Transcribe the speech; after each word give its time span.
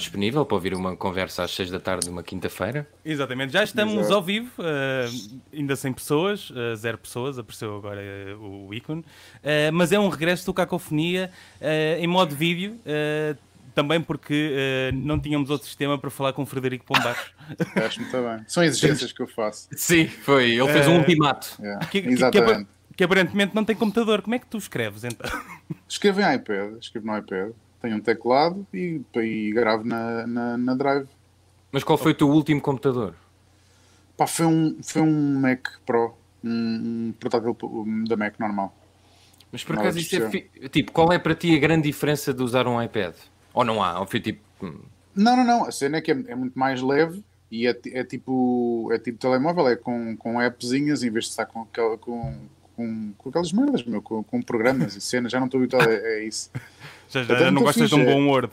disponível 0.00 0.44
para 0.44 0.54
ouvir 0.54 0.74
uma 0.74 0.96
conversa 0.96 1.44
às 1.44 1.50
6 1.52 1.70
da 1.70 1.80
tarde 1.80 2.06
de 2.06 2.10
uma 2.10 2.22
quinta-feira. 2.22 2.88
Exatamente, 3.04 3.52
já 3.52 3.62
estamos 3.62 3.94
Exato. 3.94 4.14
ao 4.14 4.22
vivo, 4.22 4.50
uh, 4.58 5.40
ainda 5.52 5.76
sem 5.76 5.92
pessoas, 5.92 6.50
uh, 6.50 6.74
zero 6.76 6.98
pessoas, 6.98 7.38
apareceu 7.38 7.76
agora 7.76 8.00
uh, 8.36 8.66
o 8.68 8.74
ícone, 8.74 9.04
mas 9.72 9.92
é 9.92 9.98
um 9.98 10.08
regresso 10.08 10.44
do 10.46 10.54
Cacofonia 10.54 11.30
em 11.98 12.06
modo 12.06 12.34
vídeo, 12.34 12.78
também 13.74 14.00
porque 14.00 14.90
não 14.94 15.18
tínhamos 15.18 15.50
outro 15.50 15.66
sistema 15.66 15.98
para 15.98 16.10
falar 16.10 16.32
com 16.32 16.42
o 16.42 16.46
Frederico 16.46 16.84
Pombar. 16.84 17.16
Acho 17.76 18.00
muito 18.00 18.12
bem. 18.12 18.44
São 18.46 18.62
exigências 18.62 19.12
que 19.12 19.22
eu 19.22 19.26
faço. 19.26 19.68
Sim, 19.76 20.06
foi. 20.06 20.52
Ele 20.52 20.72
fez 20.72 20.88
um 20.88 20.98
ultimato. 20.98 21.56
Yeah. 21.60 21.86
Que, 21.86 21.98
Exatamente. 21.98 22.68
Que, 22.88 22.96
que, 22.96 23.04
aparentemente 23.04 23.54
não 23.54 23.64
tem 23.64 23.76
computador. 23.76 24.22
Como 24.22 24.34
é 24.34 24.38
que 24.38 24.46
tu 24.46 24.58
escreves 24.58 25.04
então? 25.04 25.30
Escrevo 25.88 26.20
em 26.20 26.34
iPad, 26.34 26.78
escrevo 26.80 27.06
no 27.06 27.18
iPad 27.18 27.52
tenho 27.80 27.96
um 27.96 28.00
teclado 28.00 28.66
e, 28.72 29.00
e 29.16 29.52
gravo 29.52 29.84
na, 29.84 30.26
na, 30.26 30.56
na, 30.56 30.74
Drive. 30.74 31.08
Mas 31.72 31.82
qual 31.84 31.96
foi 31.96 32.12
o 32.12 32.14
teu 32.14 32.28
último 32.28 32.60
computador? 32.60 33.14
Pá, 34.16 34.26
foi 34.26 34.46
um, 34.46 34.78
foi 34.82 35.02
um 35.02 35.40
Mac 35.40 35.66
Pro, 35.86 36.14
um, 36.44 36.50
um 37.08 37.14
portátil 37.18 37.56
da 38.06 38.16
Mac 38.16 38.38
normal. 38.38 38.74
Mas 39.52 39.64
por 39.64 39.78
acaso 39.78 39.98
isso 39.98 40.16
é 40.16 40.30
fi... 40.30 40.50
tipo, 40.70 40.92
qual 40.92 41.12
é 41.12 41.18
para 41.18 41.34
ti 41.34 41.54
a 41.56 41.58
grande 41.58 41.88
diferença 41.88 42.32
de 42.32 42.42
usar 42.42 42.68
um 42.68 42.80
iPad? 42.80 43.14
Ou 43.52 43.64
não 43.64 43.82
há? 43.82 43.98
Ou 43.98 44.06
foi 44.06 44.20
tipo. 44.20 44.40
Hum. 44.62 44.80
Não, 45.14 45.36
não, 45.36 45.44
não. 45.44 45.64
A 45.64 45.72
cena 45.72 45.96
é 45.96 46.00
que 46.00 46.12
é, 46.12 46.24
é 46.28 46.34
muito 46.36 46.56
mais 46.58 46.80
leve 46.80 47.24
e 47.50 47.66
é, 47.66 47.76
é, 47.92 48.04
tipo 48.04 48.90
é 48.92 48.98
tipo 48.98 49.18
telemóvel, 49.18 49.68
é 49.68 49.76
com, 49.76 50.16
com 50.16 50.38
appzinhas 50.38 51.02
em 51.02 51.10
vez 51.10 51.24
de 51.24 51.30
estar 51.32 51.46
com, 51.46 51.66
com, 51.98 52.34
com, 52.76 53.12
com 53.16 53.28
aquelas 53.28 53.52
merdas, 53.52 53.84
meu, 53.84 54.00
com, 54.02 54.22
com 54.22 54.42
programas 54.42 54.96
e 54.96 55.00
cenas, 55.00 55.32
já 55.32 55.38
não 55.38 55.46
estou 55.46 55.58
habituado 55.58 55.88
a, 55.88 55.92
a 55.92 56.22
isso. 56.22 56.50
Já, 57.12 57.24
já, 57.24 57.34
já 57.40 57.50
não 57.50 57.62
gostas 57.62 57.90
fixe. 57.90 57.96
de 57.96 58.00
um 58.00 58.04
bom 58.04 58.30
Word? 58.30 58.52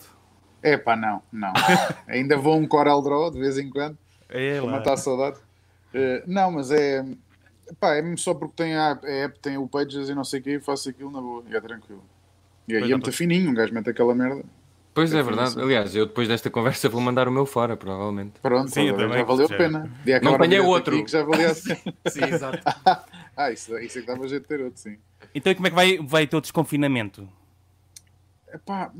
É 0.63 0.75
pá, 0.75 0.95
não, 0.95 1.21
não. 1.31 1.53
Ainda 2.09 2.35
vou 2.37 2.57
um 2.57 2.67
Corel 2.67 3.03
Draw 3.03 3.29
de 3.29 3.39
vez 3.39 3.55
em 3.59 3.69
quando. 3.69 3.95
É 4.27 4.59
para 4.59 4.71
matar 4.71 4.93
a 4.93 4.97
saudade. 4.97 5.37
Uh, 5.93 6.23
não, 6.25 6.53
mas 6.53 6.71
é. 6.71 7.05
Pá, 7.79 7.93
é 7.93 8.01
mesmo 8.01 8.17
só 8.17 8.33
porque 8.33 8.55
tem 8.55 8.75
a 8.75 8.99
app, 9.03 9.39
tem 9.39 9.59
o 9.59 9.67
Pages 9.67 10.09
e 10.09 10.15
não 10.15 10.23
sei 10.23 10.39
o 10.39 10.43
que, 10.43 10.59
faço 10.59 10.89
aquilo 10.89 11.11
na 11.11 11.21
boa, 11.21 11.43
e 11.47 11.55
é 11.55 11.61
tranquilo. 11.61 12.03
E 12.67 12.75
aí 12.75 12.83
é 12.91 12.95
muito 12.95 13.11
fininho, 13.11 13.51
um 13.51 13.53
gajo 13.53 13.71
mete 13.73 13.91
aquela 13.91 14.15
merda. 14.15 14.43
Pois 14.97 15.13
é, 15.13 15.19
é 15.19 15.23
verdade. 15.23 15.49
Assim. 15.49 15.61
Aliás, 15.61 15.95
eu 15.95 16.07
depois 16.07 16.27
desta 16.27 16.49
conversa 16.49 16.89
vou 16.89 16.99
mandar 16.99 17.27
o 17.27 17.31
meu 17.31 17.45
fora, 17.45 17.77
provavelmente. 17.77 18.39
Pronto, 18.41 18.71
Sim, 18.71 18.87
já 18.87 19.23
valeu 19.23 19.45
a 19.45 19.49
pena. 19.49 19.91
Não 20.23 20.33
apanhei 20.33 20.59
outro. 20.59 21.03
Que 21.03 21.11
já 21.11 21.23
valia 21.23 21.51
assim. 21.51 21.75
sim, 22.09 22.23
exato. 22.23 22.57
Ah, 23.37 23.51
isso, 23.51 23.77
isso 23.77 23.99
é 23.99 24.01
que 24.01 24.07
dava 24.07 24.27
jeito 24.27 24.41
de 24.41 24.47
ter 24.49 24.61
outro, 24.61 24.81
sim. 24.81 24.97
Então 25.33 25.53
como 25.53 25.67
é 25.67 25.69
que 25.69 25.75
vai, 25.75 25.97
vai 25.99 26.27
ter 26.27 26.35
o 26.35 26.41
desconfinamento? 26.41 27.29
Epá, 28.51 28.91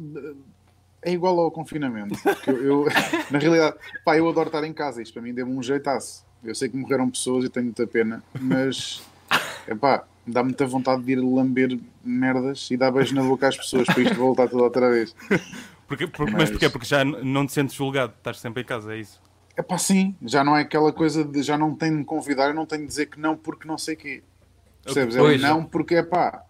é 1.01 1.11
igual 1.11 1.39
ao 1.39 1.49
confinamento. 1.49 2.15
Eu, 2.45 2.63
eu, 2.63 2.85
na 3.31 3.39
realidade, 3.39 3.77
pá, 4.05 4.15
eu 4.15 4.29
adoro 4.29 4.49
estar 4.49 4.63
em 4.63 4.73
casa. 4.73 5.01
Isto 5.01 5.13
para 5.13 5.21
mim 5.23 5.33
deu-me 5.33 5.53
um 5.53 5.63
jeitaço. 5.63 6.25
Eu 6.43 6.53
sei 6.53 6.69
que 6.69 6.77
morreram 6.77 7.09
pessoas 7.09 7.45
e 7.45 7.49
tenho 7.49 7.65
muita 7.65 7.87
pena, 7.87 8.23
mas 8.39 9.03
epá, 9.67 10.05
dá 10.25 10.43
muita 10.43 10.67
vontade 10.67 11.01
de 11.01 11.13
ir 11.13 11.15
lamber 11.15 11.79
merdas 12.03 12.69
e 12.69 12.77
dar 12.77 12.91
beijo 12.91 13.15
na 13.15 13.23
boca 13.23 13.47
às 13.47 13.57
pessoas 13.57 13.87
para 13.87 14.01
isto 14.01 14.15
voltar 14.15 14.47
tudo 14.47 14.63
outra 14.63 14.89
vez. 14.89 15.15
Porque, 15.87 16.05
porque, 16.05 16.33
mas... 16.33 16.41
mas 16.41 16.51
porquê? 16.51 16.69
Porque 16.69 16.85
já 16.85 17.05
não 17.05 17.47
te 17.47 17.53
sentes 17.53 17.73
julgado, 17.73 18.13
estás 18.17 18.41
sempre 18.41 18.61
em 18.61 18.65
casa, 18.65 18.93
é 18.93 18.99
isso? 18.99 19.21
É 19.57 19.61
pá, 19.63 19.77
sim, 19.77 20.15
já 20.21 20.43
não 20.43 20.55
é 20.55 20.61
aquela 20.61 20.93
coisa 20.93 21.25
de 21.25 21.41
já 21.41 21.57
não 21.57 21.75
tenho 21.75 21.93
de 21.93 21.97
me 21.97 22.05
convidar, 22.05 22.47
eu 22.47 22.53
não 22.53 22.65
tenho 22.65 22.83
de 22.83 22.87
dizer 22.87 23.07
que 23.07 23.19
não 23.19 23.35
porque 23.35 23.67
não 23.67 23.77
sei 23.77 23.95
o 23.95 23.97
quê. 23.97 24.23
Percebes? 24.83 25.15
É 25.15 25.37
não 25.39 25.65
porque 25.65 25.95
é 25.95 26.03
pá, 26.03 26.45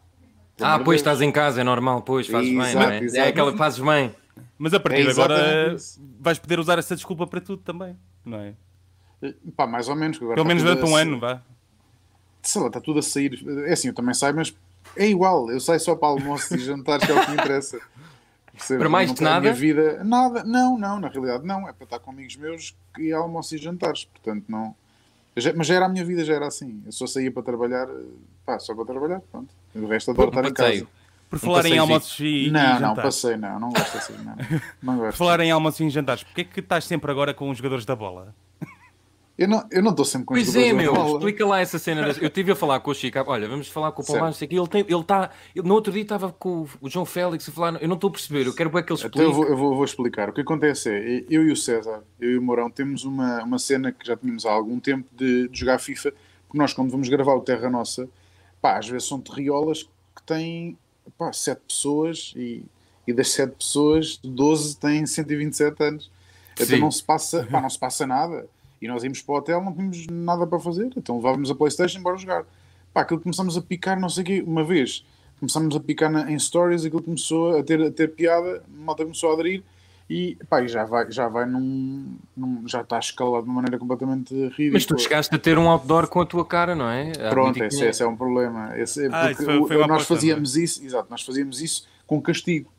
ah, 0.60 0.80
pois 0.80 1.00
estás 1.00 1.22
em 1.22 1.32
casa, 1.32 1.62
é 1.62 1.64
normal, 1.64 2.02
pois 2.02 2.28
fazes 2.28 2.52
exato, 2.52 2.66
bem, 2.66 2.76
não 2.76 2.92
é? 2.92 3.04
Exato. 3.04 3.26
É 3.26 3.30
aquela 3.30 3.52
que 3.52 3.58
fazes 3.58 3.80
bem. 3.80 4.16
Mas 4.58 4.74
a 4.74 4.80
partir 4.80 5.02
é 5.02 5.04
de 5.04 5.12
agora 5.12 5.74
isso. 5.74 6.02
vais 6.20 6.40
poder 6.40 6.60
usar 6.60 6.80
essa 6.80 6.96
desculpa 6.96 7.28
para 7.28 7.40
tudo 7.40 7.62
também, 7.62 7.96
não 8.26 8.40
é? 8.40 8.54
Pá, 9.56 9.68
mais 9.68 9.88
ou 9.88 9.96
menos. 9.96 10.18
Pelo 10.18 10.46
menos 10.46 10.64
durante 10.64 10.84
um 10.84 10.96
ano, 10.96 11.20
vá. 11.20 11.42
Sei 12.42 12.62
lá, 12.62 12.68
está 12.68 12.82
tudo 12.82 13.00
a 13.00 13.04
sair. 13.04 13.44
É 13.68 13.74
assim, 13.74 13.90
eu 13.90 13.94
também 13.94 14.14
saio, 14.14 14.36
mas 14.36 14.56
é 14.96 15.08
igual. 15.08 15.50
Eu 15.52 15.60
saio 15.60 15.80
só 15.80 15.96
para 15.96 16.08
almoço 16.08 16.56
e 16.56 16.60
jantares, 16.60 17.06
que 17.06 17.12
é 17.12 17.16
o 17.16 17.26
que 17.26 17.32
me 17.32 17.38
interessa. 17.38 17.80
Percebes? 18.58 18.80
Para 18.80 18.90
mais 18.90 19.14
de 19.14 19.22
nada? 19.22 19.54
Vida... 19.54 20.04
Nada, 20.04 20.44
não, 20.44 20.78
não, 20.78 21.00
na 21.00 21.08
realidade 21.08 21.46
não. 21.46 21.70
É 21.70 21.74
para 21.74 21.84
estar 21.84 22.00
com 22.00 22.12
amigos 22.12 22.36
meus 22.36 22.76
e 22.98 23.14
almoço 23.14 23.56
e 23.56 23.58
jantares. 23.58 24.06
Portanto, 24.06 24.46
não. 24.48 24.76
Mas 25.56 25.68
já 25.68 25.76
era 25.76 25.86
a 25.86 25.90
minha 25.90 26.04
vida, 26.04 26.26
já 26.26 26.34
era 26.34 26.48
assim. 26.48 26.82
Eu 26.86 26.92
só 26.92 27.06
saía 27.06 27.32
para 27.32 27.44
trabalhar, 27.44 27.88
pá, 28.44 28.58
só 28.58 28.74
para 28.74 28.86
trabalhar, 28.86 29.22
pronto. 29.32 29.54
O 29.76 29.88
resto 29.88 30.10
adoro 30.10 30.30
estar 30.30 30.46
em 30.46 30.54
casa. 30.54 30.88
Por 31.30 31.40
falar 31.40 31.66
em 31.66 31.78
almoços 31.78 32.18
e, 32.20 32.50
não, 32.50 32.60
e 32.60 32.64
jantares. 32.64 32.82
Não, 32.82 32.96
não, 32.96 32.96
passei, 32.96 33.38
não, 33.38 33.60
não 33.60 33.70
gosto 33.70 33.98
assim, 33.98 34.14
não. 34.24 34.36
não 34.82 34.98
gosto. 34.98 35.12
Por 35.12 35.18
falar 35.18 35.40
em 35.42 35.52
almoços 35.52 35.80
e 35.82 35.90
jantares, 35.90 36.24
porquê 36.24 36.42
é 36.42 36.44
que 36.46 36.60
estás 36.62 36.86
sempre 36.86 37.12
agora 37.12 37.34
com 37.34 37.50
os 37.50 37.58
jogadores 37.58 37.86
da 37.86 37.96
bola? 37.96 38.34
Eu 39.38 39.48
não, 39.48 39.68
eu 39.70 39.84
não 39.84 39.92
estou 39.92 40.04
sempre 40.04 40.26
com 40.26 40.34
pois 40.34 40.56
é, 40.56 40.74
meu, 40.74 40.96
explica 41.16 41.46
lá 41.46 41.60
essa 41.60 41.78
cena. 41.78 42.02
Eu 42.20 42.28
estive 42.28 42.54
a 42.54 42.56
falar 42.56 42.80
com 42.80 42.90
o 42.90 42.96
Chico, 42.96 43.20
olha, 43.28 43.48
vamos 43.48 43.68
falar 43.68 43.92
com 43.92 44.02
o 44.02 44.20
Marcos 44.20 44.42
aqui. 44.42 44.56
Ele 44.56 44.64
está, 44.64 44.80
ele 44.80 45.04
tá, 45.04 45.30
no 45.56 45.76
outro 45.76 45.94
dia 45.94 46.02
estava 46.02 46.32
com 46.32 46.68
o 46.82 46.90
João 46.90 47.06
Félix 47.06 47.48
a 47.48 47.52
falar, 47.52 47.80
eu 47.80 47.88
não 47.88 47.96
estou 47.96 48.10
a 48.10 48.14
perceber, 48.14 48.48
eu 48.48 48.54
quero 48.56 48.72
ver 48.72 48.84
que 48.84 48.92
ele 48.92 48.98
explique. 48.98 49.20
Então 49.20 49.30
eu, 49.30 49.34
vou, 49.34 49.46
eu 49.46 49.56
vou, 49.56 49.76
vou, 49.76 49.86
explicar. 49.86 50.30
O 50.30 50.34
que 50.34 50.42
acontece 50.42 50.90
é, 50.90 51.24
eu 51.30 51.44
e 51.48 51.52
o 51.52 51.56
César, 51.56 52.02
eu 52.20 52.32
e 52.32 52.38
o 52.40 52.42
Mourão, 52.42 52.68
temos 52.72 53.06
uma, 53.06 53.44
uma 53.44 53.60
cena 53.60 53.92
que 53.92 54.08
já 54.08 54.18
tínhamos 54.18 54.44
há 54.44 54.52
algum 54.52 54.80
tempo 54.80 55.08
de, 55.16 55.48
de 55.50 55.60
jogar 55.60 55.78
FIFA, 55.78 56.12
porque 56.48 56.58
nós, 56.58 56.74
quando 56.74 56.90
vamos 56.90 57.08
gravar 57.08 57.36
o 57.36 57.42
Terra 57.42 57.70
Nossa, 57.70 58.10
pá, 58.60 58.80
às 58.80 58.90
vezes 58.90 59.08
são 59.08 59.20
terriolas 59.20 59.84
que 59.84 60.24
têm 60.26 60.76
pá, 61.16 61.32
7 61.32 61.62
pessoas 61.68 62.34
e, 62.36 62.64
e 63.06 63.14
das 63.14 63.30
7 63.34 63.56
pessoas, 63.56 64.20
12 64.24 64.78
têm 64.78 65.06
127 65.06 65.84
anos. 65.84 66.12
Então 66.60 66.80
não 66.80 66.90
se 66.90 67.04
passa, 67.04 67.48
pá, 67.52 67.62
não 67.62 67.70
se 67.70 67.78
passa 67.78 68.08
nada. 68.08 68.48
E 68.82 68.88
nós 68.88 69.04
íamos 69.04 69.22
para 69.22 69.34
o 69.34 69.38
hotel, 69.38 69.64
não 69.64 69.74
tínhamos 69.74 70.06
nada 70.08 70.46
para 70.46 70.60
fazer, 70.60 70.90
então 70.96 71.18
levávamos 71.18 71.50
a 71.50 71.56
Playstation 71.56 72.00
e 72.00 72.02
bora 72.02 72.18
jogar. 72.18 72.46
Pá, 72.94 73.02
aquilo 73.02 73.20
começamos 73.20 73.58
a 73.58 73.62
picar, 73.62 74.00
não 74.00 74.10
sei 74.10 74.24
o 74.24 74.26
quê, 74.26 74.44
uma 74.46 74.64
vez 74.64 75.06
começamos 75.40 75.76
a 75.76 75.80
picar 75.80 76.12
na, 76.12 76.32
em 76.32 76.38
stories, 76.38 76.86
aquilo 76.86 77.02
começou 77.02 77.58
a 77.58 77.64
ter, 77.64 77.82
a 77.82 77.92
ter 77.92 78.10
piada, 78.10 78.64
a 78.66 78.84
malta 78.84 79.04
começou 79.04 79.32
a 79.32 79.34
aderir 79.34 79.64
e, 80.10 80.38
pá, 80.50 80.62
e 80.62 80.68
já 80.68 80.86
vai, 80.86 81.12
já 81.12 81.28
vai 81.28 81.46
num, 81.46 82.18
num, 82.36 82.68
já 82.68 82.82
está 82.82 82.98
escalado 82.98 83.44
de 83.44 83.50
uma 83.50 83.56
maneira 83.56 83.78
completamente 83.78 84.34
ridícula. 84.34 84.72
Mas 84.74 84.86
tu 84.86 84.98
chegaste 84.98 85.36
a 85.36 85.38
ter 85.38 85.58
um 85.58 85.70
outdoor 85.70 86.08
com 86.08 86.22
a 86.22 86.26
tua 86.26 86.46
cara, 86.46 86.76
não 86.76 86.90
é? 86.90 87.12
Pronto, 87.30 87.62
esse, 87.62 87.84
esse, 87.84 88.02
é 88.02 88.08
um 88.08 88.16
problema. 88.16 88.78
Esse, 88.78 89.06
é 89.06 89.10
ah, 89.12 89.36
foi, 89.36 89.68
foi 89.68 89.88
nós 89.88 90.08
fazíamos 90.08 90.56
isso, 90.56 90.84
exato, 90.84 91.08
nós 91.10 91.22
fazíamos 91.22 91.62
isso 91.62 91.88
com 92.06 92.22
castigo. 92.22 92.72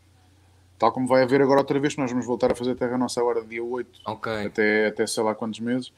Tal 0.79 0.93
como 0.93 1.09
vai 1.09 1.23
haver 1.23 1.43
agora 1.43 1.61
outra 1.61 1.79
vez, 1.81 1.97
nós 1.97 2.11
vamos 2.11 2.25
voltar 2.25 2.53
a 2.53 2.55
fazer 2.55 2.75
Terra 2.77 2.97
Nossa 2.97 3.21
agora 3.21 3.43
dia 3.43 3.63
8, 3.63 4.01
okay. 4.07 4.47
até, 4.47 4.87
até 4.87 5.07
sei 5.07 5.23
lá 5.23 5.35
quantos 5.35 5.59
meses, 5.59 5.93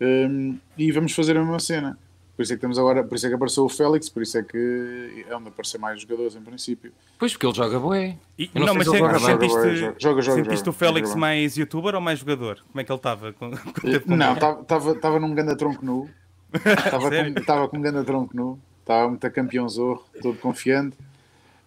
um, 0.00 0.58
e 0.76 0.92
vamos 0.92 1.12
fazer 1.12 1.36
a 1.36 1.40
mesma 1.40 1.58
cena. 1.58 1.98
Por 2.36 2.44
isso 2.44 2.54
é 2.54 2.56
que 2.56 2.60
temos 2.62 2.78
agora, 2.78 3.04
por 3.04 3.16
isso 3.16 3.26
é 3.26 3.28
que 3.28 3.34
apareceu 3.34 3.64
o 3.64 3.68
Félix, 3.68 4.08
por 4.08 4.22
isso 4.22 4.38
é 4.38 4.42
que 4.42 5.26
é 5.28 5.36
onde 5.36 5.48
aparecer 5.48 5.78
mais 5.78 6.00
jogadores 6.00 6.34
em 6.34 6.40
princípio. 6.40 6.90
Pois, 7.18 7.32
porque 7.32 7.46
ele 7.46 7.54
joga 7.54 7.78
bué. 7.78 8.16
não, 8.54 8.66
não 8.66 8.74
mas 8.76 8.88
se 8.88 8.96
joga, 8.96 9.18
sentiste, 9.18 9.54
joga, 9.54 9.94
joga, 9.98 10.22
joga, 10.22 10.42
sentiste 10.42 10.68
o 10.70 10.72
Félix 10.72 11.14
mais 11.14 11.58
youtuber 11.58 11.94
ou 11.94 12.00
mais 12.00 12.18
jogador? 12.20 12.62
Como 12.72 12.80
é 12.80 12.84
que 12.84 12.90
ele 12.90 12.96
estava? 12.96 13.34
Não, 14.06 14.32
estava 14.32 15.20
num 15.20 15.34
grande 15.34 15.54
tronco 15.54 15.84
nu. 15.84 16.08
Estava 16.50 17.68
com, 17.68 17.68
com 17.68 17.76
um 17.76 17.82
grande 17.82 18.04
tronco 18.04 18.34
nu. 18.34 18.58
Estava 18.80 19.08
muito 19.08 19.30
campeão 19.30 19.68
zorro, 19.68 20.02
todo 20.22 20.38
confiante. 20.38 20.96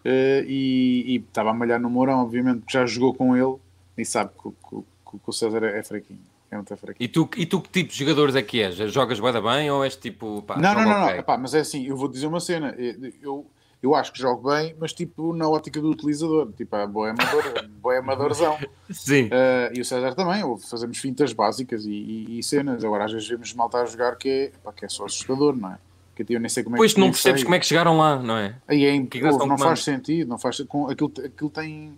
Uh, 0.06 0.44
e 0.46 1.24
estava 1.28 1.52
a 1.52 1.54
malhar 1.54 1.80
no 1.80 1.90
Mourão, 1.90 2.24
obviamente, 2.24 2.60
porque 2.60 2.74
já 2.74 2.86
jogou 2.86 3.14
com 3.14 3.38
ele 3.38 3.56
e 3.98 4.04
sabe 4.04 4.32
que, 4.32 4.50
que, 4.50 4.84
que, 5.12 5.20
o 5.26 5.32
César 5.32 5.64
é, 5.64 5.82
fraquinho. 5.82 6.20
É 6.52 6.56
muito 6.56 6.76
fraquinho. 6.76 7.06
E 7.06 7.08
tu, 7.08 7.30
e 7.38 7.46
tu 7.46 7.62
que 7.62 7.70
tipo 7.70 7.92
de 7.92 7.98
jogadores 7.98 8.36
é 8.36 8.42
que 8.42 8.62
és? 8.62 8.76
Jogas 8.92 9.20
bué 9.20 9.32
bem 9.42 9.72
ou 9.72 9.84
és 9.84 9.96
tipo... 9.96 10.42
Pá, 10.42 10.58
não, 10.58 10.74
não, 10.74 10.84
não, 10.84 11.04
okay. 11.04 11.14
não. 11.14 11.20
Epá, 11.20 11.38
mas 11.38 11.54
é 11.54 11.62
assim, 11.62 11.86
eu 11.86 11.96
vou 11.96 12.10
dizer 12.10 12.28
uma 12.28 12.42
cena. 12.42 12.76
Eu, 13.22 13.46
eu 13.82 13.96
acho 13.96 14.12
que 14.14 14.20
jogo 14.20 14.50
bem, 14.50 14.76
mas 14.80 14.94
tipo 14.94 15.34
na 15.34 15.48
ótica 15.48 15.80
do 15.80 15.90
utilizador. 15.90 16.52
Tipo, 16.52 16.76
é 16.76 16.86
boa 16.86 17.12
amador, 17.12 17.68
boa 17.82 17.98
amadorzão. 17.98 18.58
Sim. 18.90 19.26
Uh, 19.26 19.74
e 19.74 19.82
o 19.82 19.86
César 19.86 20.16
também. 20.16 20.42
Fazemos 20.70 20.98
fintas 20.98 21.32
básicas 21.32 21.86
e, 21.86 21.92
e, 21.92 22.40
e 22.40 22.44
cenas. 22.44 22.84
Agora 22.84 23.06
às 23.06 23.12
vezes 23.12 23.28
vemos 23.28 23.54
malta 23.54 23.80
a 23.80 23.86
jogar 23.86 24.18
que 24.18 24.30
é, 24.30 24.52
pá, 24.64 24.74
que 24.74 24.84
é 24.84 24.90
só 24.90 25.06
assustador, 25.06 25.56
não 25.56 25.72
é? 25.72 25.78
Que 26.16 26.26
eu 26.34 26.40
nem 26.40 26.50
sei 26.50 26.64
como 26.64 26.76
é 26.76 26.78
pois 26.78 26.94
que 26.94 27.00
não 27.00 27.10
percebes 27.10 27.42
sei. 27.42 27.46
como 27.46 27.56
é 27.56 27.60
que 27.60 27.66
chegaram 27.66 27.98
lá, 27.98 28.22
não 28.22 28.38
é? 28.38 28.56
Aí 28.68 28.86
é 28.86 29.06
que 29.06 29.22
não 29.22 29.58
faz 29.58 29.84
sentido, 29.84 30.30
não 30.30 30.38
faz 30.38 30.60
com 30.62 30.90
aquilo, 30.90 31.12
aquilo 31.26 31.50
tem 31.50 31.98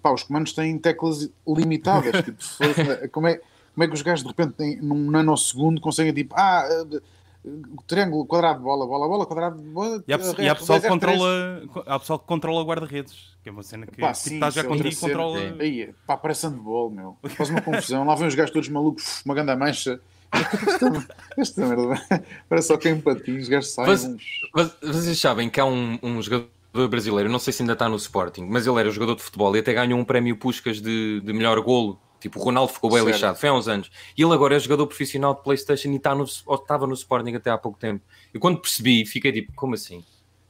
pá, 0.00 0.12
os 0.12 0.22
comandos 0.22 0.52
têm 0.52 0.78
teclas 0.78 1.30
limitadas, 1.46 2.24
tipo, 2.24 2.38
como, 3.12 3.28
é, 3.28 3.40
como 3.74 3.84
é 3.84 3.86
que 3.86 3.94
os 3.94 4.02
gajos 4.02 4.22
de 4.22 4.28
repente 4.28 4.52
têm, 4.52 4.76
num 4.80 5.10
nanosegundo 5.10 5.80
conseguem 5.80 6.12
tipo, 6.12 6.34
ah, 6.36 6.66
uh, 6.82 7.02
triângulo, 7.86 8.26
quadrado, 8.26 8.60
bola, 8.60 8.86
bola, 8.86 9.08
bola, 9.08 9.26
quadrado, 9.26 9.62
bola. 9.62 10.02
E 10.06 10.12
há, 10.12 10.18
e 10.38 10.48
há 10.48 10.54
pessoal, 10.54 10.80
que 10.80 10.88
controla, 10.88 11.62
há 11.86 11.98
pessoal 11.98 12.18
que 12.18 12.26
controla 12.26 12.64
guarda-redes, 12.64 13.36
que 13.42 13.48
é 13.48 13.52
uma 13.52 13.62
cena 13.62 13.86
que 13.86 14.00
pá, 14.00 14.12
tipo, 14.12 14.28
sim, 14.28 14.34
está 14.34 14.50
já 14.50 14.60
é 14.62 14.64
contigo 14.64 14.88
e 14.88 14.96
controla. 14.96 15.38
Aí, 15.58 15.94
pá, 16.06 16.16
parece 16.16 16.46
handball, 16.46 16.90
meu. 16.90 17.16
Faz 17.30 17.50
uma 17.50 17.60
confusão, 17.62 18.04
lá 18.04 18.14
vem 18.14 18.28
os 18.28 18.34
gajos 18.34 18.52
todos 18.52 18.68
malucos, 18.68 19.22
uma 19.24 19.34
grande 19.34 19.54
mancha 19.56 20.00
esta 21.36 21.66
merda 21.66 22.28
parece 22.48 22.68
só 22.68 22.76
quem 22.76 23.00
patins, 23.00 23.48
gajos 23.48 23.70
saem. 23.70 24.18
Vocês 24.82 25.18
sabem 25.18 25.50
que 25.50 25.60
há 25.60 25.64
um, 25.64 25.98
um 26.02 26.22
jogador 26.22 26.48
brasileiro, 26.88 27.30
não 27.30 27.38
sei 27.38 27.52
se 27.52 27.62
ainda 27.62 27.72
está 27.72 27.88
no 27.88 27.96
Sporting, 27.96 28.46
mas 28.48 28.66
ele 28.66 28.78
era 28.78 28.90
jogador 28.90 29.16
de 29.16 29.22
futebol 29.22 29.54
e 29.56 29.58
até 29.60 29.72
ganhou 29.72 29.98
um 29.98 30.04
prémio 30.04 30.36
Puscas 30.36 30.80
de, 30.80 31.20
de 31.20 31.32
melhor 31.32 31.60
golo 31.60 31.98
Tipo, 32.20 32.38
o 32.38 32.42
Ronaldo 32.42 32.72
ficou 32.72 32.90
bem 32.90 32.98
Certo. 32.98 33.14
lixado, 33.14 33.38
foi 33.38 33.48
há 33.48 33.54
uns 33.54 33.66
anos. 33.66 33.90
E 34.16 34.22
ele 34.22 34.32
agora 34.32 34.54
é 34.54 34.58
jogador 34.58 34.86
profissional 34.86 35.34
de 35.34 35.42
Playstation 35.42 35.88
e 35.88 35.96
está 35.96 36.14
no, 36.14 36.24
estava 36.24 36.86
no 36.86 36.92
Sporting 36.92 37.34
até 37.34 37.50
há 37.50 37.56
pouco 37.56 37.78
tempo. 37.78 38.04
E 38.32 38.38
quando 38.38 38.60
percebi, 38.60 39.06
fiquei 39.06 39.32
tipo, 39.32 39.52
como 39.54 39.74
assim? 39.74 40.04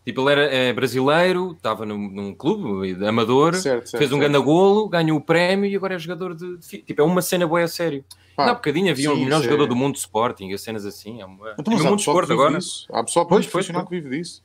Tipo, 0.05 0.23
ele 0.23 0.33
era 0.33 0.55
é, 0.55 0.73
brasileiro, 0.73 1.53
estava 1.53 1.85
num, 1.85 2.09
num 2.11 2.35
clube 2.35 2.93
amador, 3.07 3.55
Certo, 3.55 3.87
certo, 3.87 3.99
fez 3.99 4.11
um 4.13 4.19
certo. 4.19 4.31
grande 4.31 4.45
golo, 4.45 4.89
ganhou 4.89 5.19
o 5.19 5.21
prémio 5.21 5.67
e 5.71 5.77
agora 5.77 5.95
é 5.95 5.99
jogador 5.99 6.35
de... 6.35 6.57
de 6.57 6.79
tipo, 6.83 7.03
é 7.03 7.05
uma 7.05 7.21
cena 7.21 7.47
boa 7.47 7.63
a 7.63 7.69
sério. 7.69 8.03
Pá, 8.35 8.45
Ainda 8.45 8.53
há 8.53 8.55
bocadinho 8.55 8.91
havia 8.91 9.13
o 9.13 9.15
sim, 9.17 9.25
melhor 9.25 9.43
jogador 9.43 9.65
é- 9.65 9.67
do 9.69 9.77
mundo 9.77 9.93
de 9.95 10.01
Sporting, 10.01 10.53
as 10.55 10.63
cenas 10.63 10.87
assim. 10.87 11.21
É, 11.21 11.27
uma, 11.27 11.55
Então, 11.59 11.73
é 11.75 11.77
mas 11.77 11.81
no 11.83 11.87
há 11.87 11.91
mundo 11.91 11.99
de 12.01 12.05
vive 12.21 12.33
agora. 12.33 12.59
disso. 12.59 12.87
Há 12.91 13.05
pessoal 13.05 13.27
Pois, 13.27 13.47
pois, 13.47 13.71
pois. 13.71 13.85
que 13.85 13.91
vive 14.01 14.09
disso. 14.19 14.43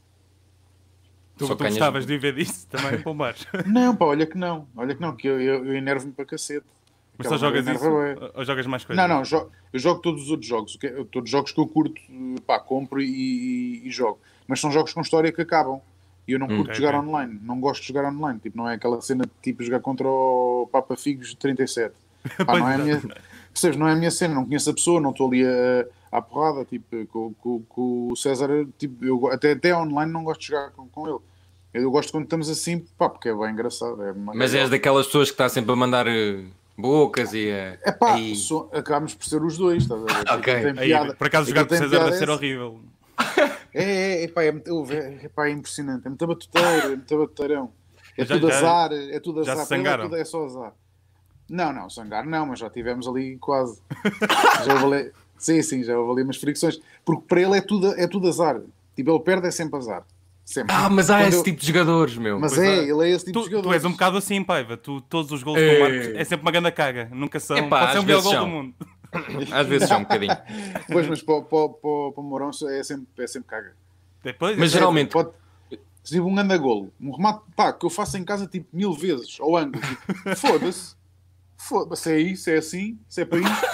Tu, 1.37 1.47
tu 1.47 1.55
gostavas 1.63 2.05
de 2.05 2.13
viver 2.13 2.33
disso 2.33 2.67
também, 2.71 3.01
Pombares. 3.01 3.45
Não, 3.65 3.95
pá, 3.95 4.05
olha 4.05 4.25
que 4.25 4.37
não. 4.37 4.67
Olha 4.75 4.93
que 4.95 5.01
não, 5.01 5.15
que 5.15 5.27
eu, 5.27 5.39
eu, 5.39 5.65
eu 5.65 5.73
enervo-me 5.75 6.11
para 6.13 6.25
cacete. 6.25 6.65
Mas 7.17 7.27
só 7.27 7.37
jogas 7.37 7.61
isso? 7.65 7.69
enerva 7.69 7.89
bué. 7.89 8.31
Ou 8.35 8.43
jogas 8.43 8.65
mais 8.67 8.83
coisas? 8.83 9.01
Não, 9.07 9.15
não, 9.15 9.23
jo- 9.23 9.49
eu 9.71 9.79
jogo 9.79 10.01
todos 10.01 10.23
os 10.23 10.29
outros 10.31 10.47
jogos. 10.49 10.77
é- 10.83 11.03
Todos 11.11 11.27
os 11.27 11.31
jogos 11.31 11.51
que 11.53 11.59
eu 11.61 11.67
curto, 11.67 12.01
pá, 12.45 12.59
compro 12.59 13.01
e, 13.01 13.05
e- 13.05 13.87
e 13.87 13.89
jogo. 13.91 14.19
Mas 14.47 14.59
são 14.59 14.71
jogos 14.71 14.93
com 14.93 15.01
história 15.01 15.31
que 15.31 15.41
acabam. 15.41 15.79
E 16.27 16.31
eu 16.33 16.39
não 16.39 16.47
curto 16.47 16.63
ok, 16.71 16.73
jogar 16.75 16.95
ok. 16.95 17.07
online. 17.09 17.39
Não 17.43 17.59
gosto 17.59 17.81
de 17.81 17.87
jogar 17.89 18.05
online. 18.11 18.39
Tipo, 18.39 18.57
não 18.57 18.67
é 18.69 18.73
aquela 18.75 18.99
cena 19.01 19.25
de 19.25 19.31
tipo 19.43 19.63
jogar 19.63 19.79
contra 19.79 20.07
o 20.07 20.67
Papa 20.71 20.95
Figos 20.97 21.29
de 21.29 21.37
37. 21.37 21.93
Pá, 22.45 22.57
não 22.57 22.67
é 22.67 22.75
a 22.75 22.79
é. 22.79 22.81
minha, 22.83 23.01
percebes? 23.53 23.77
Não 23.77 23.87
é 23.87 23.91
a 23.91 23.95
minha 23.95 24.09
cena. 24.11 24.33
Não 24.33 24.43
conheço 24.45 24.69
a 24.69 24.73
pessoa. 24.73 24.99
Não 24.99 25.11
estou 25.11 25.27
ali 25.27 25.45
a, 25.45 25.85
à 26.17 26.21
porrada. 26.21 26.65
Tipo, 26.65 27.05
com, 27.07 27.33
com- 27.35 27.63
com 27.69 28.07
o 28.11 28.15
César, 28.15 28.49
tipo, 28.77 29.05
eu, 29.05 29.27
até, 29.31 29.51
até 29.51 29.75
online 29.77 30.11
não 30.11 30.23
gosto 30.23 30.41
de 30.41 30.47
jogar 30.47 30.71
com, 30.71 30.87
com 30.87 31.07
ele. 31.07 31.19
Eu 31.75 31.91
gosto 31.91 32.11
quando 32.11 32.23
estamos 32.23 32.49
assim, 32.49 32.79
pá, 32.97 33.09
porque 33.09 33.29
é 33.29 33.33
bem 33.35 33.51
engraçado. 33.51 34.01
É 34.01 34.13
Mas 34.13 34.55
és 34.55 34.69
daquelas 34.69 35.05
pessoas 35.07 35.27
que 35.29 35.33
está 35.33 35.47
sempre 35.49 35.73
a 35.73 35.75
mandar 35.75 36.07
eh, 36.07 36.45
bocas 36.77 37.33
e 37.33 37.51
a... 37.51 37.77
É 37.83 37.91
pá, 37.91 38.15
so- 38.33 38.69
acabamos 38.73 39.13
por 39.13 39.25
ser 39.25 39.43
os 39.43 39.57
dois, 39.57 39.83
estás 39.83 40.01
a 40.01 40.05
ver? 40.05 40.25
Ok. 40.39 40.53
Tem 40.61 40.79
Aí, 40.79 40.87
piada. 40.87 41.13
por 41.13 41.27
acaso 41.27 41.49
jogar 41.49 41.65
com 41.65 41.75
o 41.75 41.77
César 41.77 41.89
piada 41.89 42.05
deve 42.05 42.17
ser 42.17 42.23
essa. 42.23 42.33
horrível. 42.33 42.79
É, 43.73 43.83
é, 43.83 44.23
é, 44.23 44.27
pá, 44.29 44.43
é, 44.43 44.47
é, 44.47 45.25
é, 45.25 45.29
pá, 45.29 45.47
é 45.47 45.51
impressionante. 45.51 46.05
É 46.05 46.09
muito 46.09 46.27
batuteiro, 46.27 46.67
é 46.85 46.87
muito 46.95 47.17
batuteirão. 47.17 47.71
É 48.17 48.25
Já- 48.25 48.35
tudo 48.35 48.49
já- 48.49 48.57
azar, 48.57 48.91
é 48.93 49.19
tudo 49.19 49.43
já 49.43 49.51
azar. 49.53 49.65
se 49.65 49.69
Para 49.69 49.77
ele 49.77 49.87
é, 49.89 49.97
tudo, 49.97 50.15
é 50.15 50.25
só 50.25 50.45
azar. 50.45 50.73
Não, 51.49 51.71
não, 51.73 51.89
sangar 51.89 52.25
não, 52.25 52.45
mas 52.47 52.59
já 52.59 52.69
tivemos 52.69 53.07
ali 53.07 53.37
quase. 53.37 53.79
já 54.65 55.11
sim, 55.37 55.61
sim, 55.61 55.83
já 55.83 55.97
houve 55.97 56.13
ali 56.13 56.23
umas 56.23 56.37
fricções. 56.37 56.79
Porque 57.03 57.23
para 57.27 57.41
ele 57.41 57.57
é 57.57 57.61
tudo, 57.61 57.91
é 57.99 58.07
tudo 58.07 58.27
azar. 58.27 58.61
Tipo, 58.95 59.11
ele 59.11 59.19
perde 59.19 59.47
é 59.47 59.51
sempre 59.51 59.77
azar. 59.77 60.03
Sempre. 60.45 60.75
Ah, 60.75 60.89
mas 60.91 61.09
há 61.09 61.17
Quando 61.17 61.27
esse 61.29 61.37
eu- 61.39 61.43
tipo 61.43 61.59
de 61.59 61.67
jogadores, 61.67 62.17
meu. 62.17 62.39
Mas 62.39 62.55
é, 62.57 62.67
é. 62.67 62.83
ele 62.89 63.03
é 63.03 63.09
esse 63.09 63.25
tipo 63.25 63.39
de 63.39 63.45
Tu, 63.45 63.49
jogador. 63.51 63.69
tu 63.69 63.73
és 63.73 63.83
um 63.83 63.91
bocado 63.91 64.15
assim, 64.17 64.43
Paiva. 64.43 64.77
Tu, 64.77 65.01
todos 65.01 65.31
os 65.31 65.41
gols 65.41 65.57
É. 65.59 65.67
que 65.69 65.75
tu 65.75 65.81
marcas 65.81 66.07
é 66.15 66.23
sempre 66.23 66.41
uma 66.45 66.51
grande 66.51 66.71
caga. 66.71 67.09
Nunca 67.11 67.39
são. 67.39 67.57
Epá, 67.57 67.79
pode 67.79 67.91
ser 67.93 67.99
o 67.99 68.03
melhor 68.03 68.21
gol 68.21 68.31
do 68.31 68.37
são. 68.37 68.47
mundo. 68.47 68.73
Às 69.51 69.67
vezes 69.67 69.87
são 69.87 69.99
um 69.99 70.03
bocadinho. 70.03 70.35
Pois, 70.91 71.07
mas 71.07 71.21
para, 71.21 71.41
para, 71.41 71.69
para, 71.69 72.11
para 72.13 72.21
o 72.21 72.23
Mourão 72.23 72.49
é 72.69 72.83
sempre, 72.83 73.07
é 73.23 73.27
sempre 73.27 73.49
caga. 73.49 73.73
Depois, 74.23 74.57
Mas 74.57 74.71
é- 74.71 74.73
geralmente- 74.73 75.11
Pode, 75.11 75.29
se 76.03 76.13
tipo 76.15 76.27
um 76.27 76.37
anda 76.37 76.57
golo, 76.57 76.91
um 77.01 77.11
remate 77.15 77.41
pá, 77.55 77.73
que 77.73 77.85
eu 77.85 77.89
faço 77.89 78.17
em 78.17 78.23
casa 78.23 78.45
tipo 78.47 78.67
mil 78.71 78.93
vezes, 78.93 79.37
ao 79.39 79.55
ângulo, 79.57 79.81
tipo, 79.83 80.35
foda-se, 80.37 80.95
foda-se, 81.57 82.11
é 82.11 82.19
isso, 82.19 82.49
é 82.49 82.57
assim, 82.57 82.97
se 83.09 83.21
é 83.21 83.25
para 83.25 83.39
isto, 83.39 83.65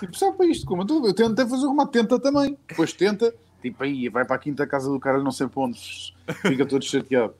tipo, 0.00 0.16
se 0.16 0.24
é 0.24 0.32
para 0.32 0.46
isto, 0.46 0.66
como 0.66 0.82
eu 0.82 1.12
tento 1.14 1.32
até 1.32 1.44
fazer 1.48 1.66
o 1.66 1.70
remate, 1.70 1.92
tenta 1.92 2.18
também, 2.20 2.56
depois 2.68 2.92
tenta, 2.92 3.34
tipo 3.60 3.82
aí, 3.82 4.08
vai 4.08 4.24
para 4.24 4.36
a 4.36 4.38
quinta 4.38 4.64
casa 4.66 4.88
do 4.90 5.00
cara, 5.00 5.18
não 5.22 5.32
sei 5.32 5.48
para 5.48 5.62
onde, 5.62 6.14
fica 6.42 6.64
todo 6.66 6.84
chateado. 6.84 7.34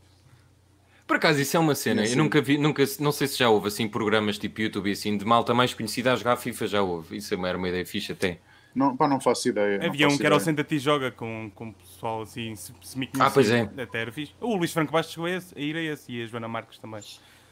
Por 1.07 1.17
acaso, 1.17 1.41
isso 1.41 1.57
é 1.57 1.61
uma 1.61 1.75
cena. 1.75 2.03
É 2.05 2.13
Eu 2.13 2.17
nunca 2.17 2.41
vi, 2.41 2.57
nunca, 2.57 2.83
não 3.01 3.13
sei 3.13 3.27
se 3.27 3.39
já 3.39 3.49
houve 3.51 3.69
assim 3.69 3.89
programas 3.89 4.39
tipo 4.39 4.61
YouTube 4.61 4.89
e 4.89 4.93
assim 4.93 5.17
de 5.17 5.25
malta 5.25 5.53
mais 5.53 5.75
conhecida 5.75 6.13
a 6.13 6.17
jogar 6.17 6.37
FIFA, 6.37 6.67
já 6.67 6.83
houve. 6.83 7.17
Isso 7.17 7.35
era 7.47 7.59
uma 7.59 7.69
ideia 7.69 7.85
fixe 7.85 8.13
até. 8.13 8.39
Não, 8.75 8.97
pá, 8.97 9.07
não 9.07 9.21
faço 9.21 9.49
ideia. 9.51 9.85
Havia 9.87 10.09
um 10.09 10.17
que 10.17 10.25
era 10.25 10.35
o. 10.35 10.41
Senta-te 10.41 10.77
e 10.77 10.79
Joga 10.79 11.11
com, 11.11 11.51
com 11.55 11.69
o 11.69 11.73
pessoal 11.75 12.23
assim, 12.23 12.55
se, 12.57 12.73
se 12.81 12.99
me 12.99 13.09
Ah, 13.19 13.31
pois 13.31 13.51
é. 13.51 13.69
Até 13.77 14.01
era 14.01 14.11
fixe. 14.13 14.33
O 14.41 14.57
Luís 14.57 14.73
Franco 14.73 14.91
Bastos 14.93 15.13
chegou 15.15 15.27
a, 15.27 15.31
esse- 15.33 15.55
a 15.55 15.61
ir 15.61 15.77
a 15.77 15.83
esse 15.83 16.11
e 16.11 16.23
a 16.23 16.27
Joana 16.27 16.49
Marques 16.49 16.79
também. 16.79 17.03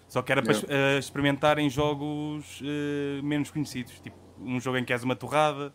Só 0.08 0.22
que 0.22 0.32
era 0.32 0.42
para 0.42 0.54
Yeah. 0.54 0.74
eh, 0.74 0.98
experimentarem 0.98 1.68
jogos 1.68 2.60
eh, 2.64 3.20
menos 3.22 3.50
conhecidos. 3.50 3.92
Tipo, 4.02 4.16
um 4.40 4.58
jogo 4.58 4.78
em 4.78 4.84
que 4.84 4.92
és 4.94 5.02
uma 5.04 5.14
torrada, 5.14 5.70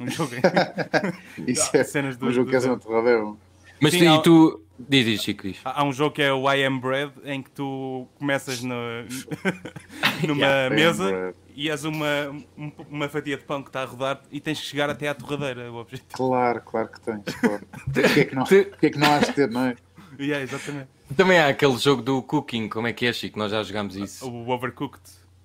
um 0.00 0.08
jogo 0.10 0.32
em... 0.34 0.40
Isso 1.52 1.70
é, 1.76 1.84
cenas 1.84 2.16
do- 2.16 2.26
um 2.26 2.32
jogo 2.32 2.46
do 2.46 2.50
que 2.50 2.56
és 2.56 2.64
uma 2.64 2.76
torradela. 2.78 3.36
Mas 3.80 3.92
Sim, 3.92 4.00
tu, 4.00 4.08
há- 4.10 4.14
e 4.16 4.22
tu. 4.22 4.62
Diz, 4.78 5.04
diz, 5.04 5.22
Chico, 5.22 5.42
diz. 5.48 5.58
Há 5.64 5.80
há 5.80 5.84
um 5.84 5.92
jogo 5.92 6.14
que 6.14 6.22
é 6.22 6.32
o 6.32 6.50
I 6.52 6.64
Am 6.64 6.78
Bread, 6.78 7.12
em 7.24 7.42
que 7.42 7.50
tu 7.50 8.06
começas 8.18 8.62
no, 8.62 8.74
numa 10.26 10.40
Yeah, 10.46 10.74
mesa 10.74 11.34
e 11.54 11.68
és 11.68 11.84
uma, 11.84 12.28
um- 12.56 12.72
uma 12.88 13.08
fatia 13.08 13.36
de 13.36 13.42
pão 13.44 13.62
que 13.62 13.68
está 13.70 13.82
a 13.82 13.84
rodar 13.84 14.22
e 14.30 14.40
tens 14.40 14.60
que 14.60 14.66
chegar 14.66 14.88
até 14.88 15.08
à 15.08 15.14
torradeira, 15.14 15.70
o 15.72 15.76
objetivo. 15.76 16.08
Claro, 16.12 16.60
claro 16.62 16.88
que 16.88 17.00
tens, 17.00 17.22
claro. 17.40 17.66
Porquê 17.92 18.20
é 18.20 18.24
que 18.24 18.34
não, 18.34 18.44
porquê 18.44 18.86
é 18.86 18.90
que 18.90 18.98
não 18.98 19.12
has 19.14 19.26
de 19.26 19.32
ter, 19.32 19.50
não 19.50 19.66
é? 19.66 19.76
Yeah, 20.20 20.42
exatamente. 20.42 20.88
Também 21.16 21.38
há 21.38 21.48
aquele 21.48 21.76
jogo 21.78 22.02
do 22.02 22.22
cooking, 22.22 22.68
como 22.68 22.86
é 22.86 22.92
que 22.92 23.06
é, 23.06 23.12
Chico? 23.12 23.38
Nós 23.38 23.50
já 23.50 23.62
jogámos 23.62 23.96
isso. 23.96 24.28
O 24.28 24.48
Overcooked. 24.50 25.02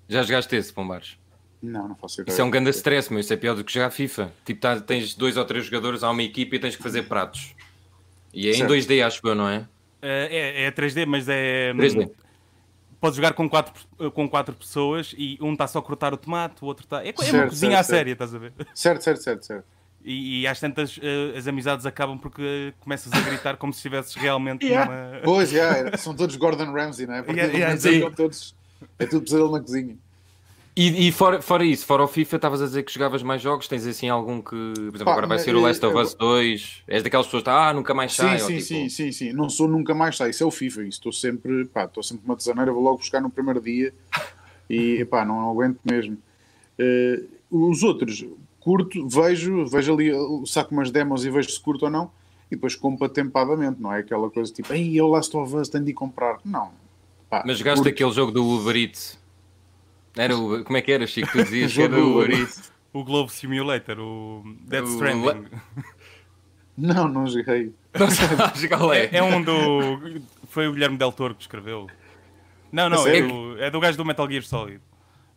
Já 0.10 0.22
jogaste 0.24 0.56
esse, 0.56 0.72
Pombares? 0.74 1.18
Não, 1.62 1.88
não 1.88 1.96
faço 1.96 2.22
ideia. 2.22 2.34
Isso 2.34 2.42
é 2.42 2.44
um 2.44 2.50
grande 2.52 2.70
stress, 2.72 3.10
meu. 3.10 3.20
Isso 3.22 3.32
é 3.32 3.38
pior 3.38 3.56
do 3.56 3.64
que 3.64 3.72
jogar 3.74 3.90
FIFA. 3.90 4.32
Tipo, 4.46 4.60
tá- 4.60 4.80
tens 4.82 5.16
dois 5.16 5.38
ou 5.38 5.46
três 5.46 5.64
jogadores, 5.66 6.04
há 6.04 6.10
uma 6.12 6.22
equipa 6.22 6.56
e 6.56 6.60
tens 6.60 6.76
que 6.76 6.84
fazer 6.84 7.04
pratos. 7.04 7.56
E 8.34 8.48
é 8.48 8.52
em 8.52 8.56
Certo. 8.56 8.74
2D, 8.74 9.06
acho 9.06 9.22
eu, 9.24 9.36
não 9.36 9.48
é? 9.48 9.68
É, 10.02 10.66
é 10.66 10.72
3D, 10.72 11.06
mas 11.06 11.30
é. 11.30 11.74
3D. 11.74 12.10
Podes 13.00 13.18
jogar 13.18 13.34
com 13.34 13.50
quatro, 13.50 13.74
com 14.12 14.30
quatro 14.30 14.56
pessoas 14.56 15.14
e 15.18 15.38
um 15.42 15.52
está 15.54 15.68
só 15.68 15.80
a 15.80 15.82
cortar 15.82 16.14
o 16.14 16.18
tomate, 16.18 16.64
o 16.64 16.66
outro 16.66 16.86
está. 16.86 17.04
É, 17.04 17.10
é 17.10 17.12
uma 17.12 17.24
Certo, 17.24 17.50
cozinha 17.50 17.72
certo, 17.72 17.80
à 17.80 17.84
séria, 17.84 18.12
estás 18.14 18.34
a 18.34 18.38
ver? 18.38 18.54
Certo, 18.74 19.02
certo, 19.04 19.22
certo, 19.22 19.46
certo. 19.46 19.66
E, 20.04 20.42
e 20.42 20.48
às 20.48 20.60
tantas 20.60 21.00
eh, 21.02 21.38
as 21.38 21.48
amizades 21.48 21.86
acabam 21.86 22.18
porque 22.18 22.74
começas 22.80 23.12
a 23.14 23.22
gritar 23.22 23.56
como 23.58 23.72
se 23.72 23.80
estivesses 23.80 24.14
realmente 24.16 24.66
Yeah. 24.66 24.86
numa. 24.86 25.22
Pois, 25.24 25.52
yeah, 25.52 25.98
são 25.98 26.14
todos 26.14 26.36
Gordon 26.36 26.72
Ramsay, 26.74 27.06
não 27.06 27.16
é? 27.16 27.24
Porque 27.24 27.40
Yeah, 27.40 27.58
yeah, 27.58 27.78
são 27.78 28.12
todos, 28.12 28.56
é 29.00 29.06
tudo 29.06 29.24
pesadelo 29.24 29.52
na 29.52 29.62
cozinha. 29.62 29.98
E, 30.76 31.08
e 31.08 31.12
fora, 31.12 31.40
fora 31.40 31.64
isso, 31.64 31.86
fora 31.86 32.04
o 32.04 32.08
FIFA, 32.08 32.36
estavas 32.38 32.62
a 32.62 32.66
dizer 32.66 32.82
que 32.82 32.92
jogavas 32.92 33.22
mais 33.22 33.42
jogos. 33.42 33.68
Tens 33.68 33.86
assim 33.86 34.10
algum 34.10 34.42
que, 34.42 34.50
por 34.50 34.80
exemplo, 34.80 35.06
Pá, 35.06 35.12
agora 35.12 35.28
vai 35.28 35.40
ser 35.40 35.56
o 35.56 35.62
Last 35.62 35.86
of 35.86 35.96
eh, 35.96 36.02
Us 36.02 36.14
2. 36.16 36.84
És 36.88 37.04
daquelas 37.04 37.28
pessoas 37.28 37.44
que 37.44 37.50
ah, 37.50 37.74
nunca 37.74 37.94
mais 37.94 38.14
sai. 38.14 38.40
Sim, 38.40 38.46
sim, 38.46 38.54
tipo, 38.56 38.68
sim, 38.68 38.90
sim, 38.90 39.12
sim. 39.12 39.34
Não 39.34 39.50
sou 39.50 39.68
nunca 39.68 39.94
mais 39.94 40.18
sai. 40.18 40.32
Isso 40.32 40.44
é 40.44 40.48
o 40.48 40.52
FIFA. 40.52 40.82
Isso 40.82 40.90
estou 40.98 41.12
sempre, 41.12 41.66
pá, 41.66 41.86
estou 41.86 42.02
sempre 42.02 42.26
uma 42.26 42.36
tesaneira, 42.36 42.72
vou 42.72 42.82
logo 42.82 42.98
buscar 42.98 43.22
no 43.22 43.30
primeiro 43.30 43.62
dia 43.62 43.94
e 44.68 45.06
pá, 45.12 45.24
não 45.24 45.48
aguento 45.48 45.80
mesmo. 45.84 46.18
Eh, 46.80 47.22
os 47.52 47.84
outros, 47.84 48.26
curto, 48.60 49.08
vejo, 49.08 49.68
vejo 49.68 49.94
ali, 49.94 50.12
saco 50.48 50.74
umas 50.74 50.90
demos 50.90 51.24
e 51.24 51.30
vejo 51.30 51.50
se 51.52 51.60
curto 51.60 51.86
ou 51.86 51.92
não, 51.92 52.10
e 52.50 52.56
depois 52.56 52.76
compro 52.76 53.06
atempadamente, 53.06 53.80
não 53.80 53.94
é 53.94 54.00
aquela 54.00 54.28
coisa 54.32 54.52
tipo, 54.52 54.74
ei, 54.74 54.98
é 54.98 55.04
o 55.04 55.08
Last 55.08 55.36
of 55.38 55.56
Us, 55.56 55.70
tenho 55.70 55.84
de 55.84 55.92
ir 55.92 55.94
comprar. 55.94 56.40
Não. 56.44 56.72
Pá, 57.30 57.44
Mas 57.46 57.60
jogaste 57.60 57.84
curto. 57.84 57.94
aquele 57.94 58.12
jogo 58.12 58.32
do 58.32 58.44
Uber 58.44 58.76
Eats. 58.76 59.22
Era 60.16 60.38
o, 60.38 60.64
como 60.64 60.78
é 60.78 60.82
que 60.82 60.92
era, 60.92 61.08
Chico? 61.08 61.32
Tu 61.32 61.44
dizias 61.44 61.74
que 61.74 61.82
era 61.82 61.96
o 61.96 62.24
Eats. 62.24 62.72
O 62.94 63.04
Globe 63.04 63.32
Simulator, 63.32 64.00
o 64.00 64.44
Dead 64.62 64.86
Stranding. 64.86 65.46
Não, 66.78 67.08
não 67.08 67.28
joguei. 67.28 67.74
Não 68.00 68.10
sabes 68.10 68.66
qual 68.68 68.94
é? 68.94 69.10
É, 69.12 69.22
um 69.24 69.42
do. 69.42 70.22
Foi 70.48 70.68
o 70.68 70.74
Guilherme 70.74 70.98
Del 70.98 71.12
Toro 71.12 71.36
que 71.36 71.42
escreveu. 71.42 71.88
Não, 72.72 72.90
não, 72.90 73.08
é 73.08 73.22
do, 73.22 73.58
é 73.62 73.70
do 73.72 73.80
gajo 73.80 73.98
do 73.98 74.06
Metal 74.06 74.28
Gear 74.30 74.44
Solid. 74.44 74.82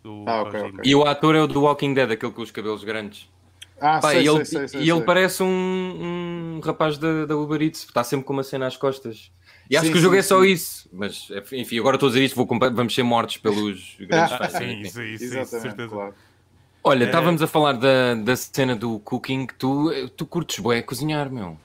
Do 0.02 0.24
Ah, 0.26 0.42
ok, 0.42 0.52
Kojima. 0.60 0.78
ok. 0.80 0.90
E 0.90 0.94
o 0.94 1.02
ator 1.04 1.34
é 1.34 1.40
o 1.42 1.46
do 1.46 1.62
Walking 1.62 1.92
Dead, 1.94 2.10
aquele 2.10 2.32
com 2.32 2.42
os 2.42 2.50
cabelos 2.50 2.82
grandes. 2.84 3.28
Ah, 3.78 4.00
Pá, 4.00 4.10
sei, 4.12 4.22
e 4.22 4.28
ele, 4.28 4.44
sei, 4.44 4.60
sei, 4.60 4.68
sei, 4.68 4.80
e 4.80 4.90
ele 4.90 4.96
sei. 4.98 5.04
parece 5.04 5.42
um, 5.42 6.56
um 6.56 6.60
rapaz 6.64 6.96
da, 6.96 7.26
da 7.26 7.36
Uber 7.36 7.60
Eats, 7.60 7.84
está 7.84 8.02
sempre 8.02 8.24
com 8.24 8.32
uma 8.32 8.42
cena 8.42 8.66
às 8.66 8.76
costas. 8.76 9.30
E 9.68 9.76
acho 9.76 9.86
Sim, 9.86 9.92
que 9.92 9.98
o 9.98 10.00
jogo 10.00 10.14
sim, 10.14 10.18
é 10.18 10.22
só 10.22 10.42
sim. 10.42 10.50
isso. 10.50 10.88
Mas, 10.92 11.28
enfim, 11.52 11.78
agora 11.78 11.96
estou 11.96 12.08
a 12.08 12.10
dizer 12.12 12.24
isto, 12.24 12.36
vou 12.36 12.46
vamos 12.72 12.94
ser 12.94 13.02
mortos 13.02 13.36
pelos 13.38 13.96
grandes 14.00 14.32
fãs. 14.32 14.52
Sim, 14.52 14.80
isso, 14.80 15.02
isso, 15.02 15.24
Exatamente, 15.24 15.62
certeza. 15.62 15.88
claro. 15.88 16.14
Olha, 16.84 17.04
É. 17.04 17.06
estávamos 17.06 17.42
a 17.42 17.46
falar 17.46 17.72
da, 17.74 18.14
da 18.14 18.36
cena 18.36 18.76
do 18.76 19.00
cooking, 19.00 19.46
que 19.46 19.54
tu, 19.54 19.90
tu 20.16 20.26
curtes 20.26 20.58
bué 20.60 20.82
cozinhar, 20.82 21.30
meu. 21.30 21.60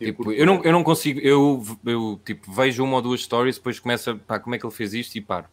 Eu 0.00 0.12
Tipo, 0.12 0.32
eu, 0.32 0.44
não, 0.44 0.62
eu 0.64 0.72
não 0.72 0.82
consigo, 0.84 1.20
eu, 1.20 1.62
eu 1.86 2.20
tipo, 2.24 2.52
vejo 2.52 2.82
uma 2.84 2.96
ou 2.96 3.02
duas 3.02 3.22
stories, 3.22 3.56
depois 3.56 3.78
começo 3.78 4.10
a, 4.10 4.16
pá, 4.16 4.40
como 4.40 4.54
é 4.54 4.58
que 4.58 4.66
ele 4.66 4.74
fez 4.74 4.92
isto 4.94 5.16
e 5.16 5.20
paro. 5.20 5.48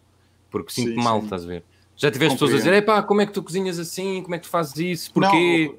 Porque 0.50 0.72
sinto 0.74 0.96
Sim, 0.96 0.96
mal, 0.96 1.20
sim. 1.20 1.26
estás 1.26 1.44
a 1.46 1.48
ver? 1.48 1.66
Já 1.96 2.12
tiveste 2.12 2.36
pessoas 2.36 2.54
a 2.54 2.58
dizer, 2.58 2.70
Compreendo. 2.72 2.86
pá, 2.86 3.04
como 3.04 3.22
é 3.22 3.26
que 3.28 3.34
tu 3.34 3.44
cozinhas 3.44 3.78
assim, 3.80 4.24
como 4.24 4.36
é 4.36 4.40
que 4.40 4.46
tu 4.46 4.50
fazes 4.50 4.76
isso, 4.78 5.14
porquê? 5.14 5.78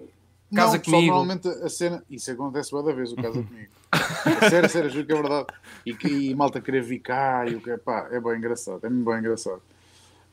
Não, 0.50 0.54
Casa 0.54 0.76
não, 0.76 0.84
comigo. 0.84 1.06
Normalmente 1.06 1.48
a 1.48 1.68
cena. 1.68 2.04
Isso 2.08 2.30
acontece 2.30 2.70
toda 2.70 2.94
vez, 2.94 3.12
o 3.12 3.16
casa 3.16 3.42
comigo. 3.42 3.72
A 3.92 4.48
sério, 4.50 4.66
a 4.66 4.68
sério, 4.68 4.90
juro 4.90 5.06
que 5.06 5.12
é 5.12 5.16
verdade. 5.16 5.46
E, 5.84 6.30
e 6.30 6.34
malta 6.34 6.60
querer 6.60 6.82
vir 6.82 7.00
cá 7.00 7.46
e 7.46 7.54
o 7.54 7.60
que 7.60 7.70
é 7.70 7.76
pá, 7.76 8.08
é 8.10 8.20
bem 8.20 8.36
engraçado, 8.36 8.84
é 8.84 8.88
bem 8.88 9.18
engraçado. 9.18 9.62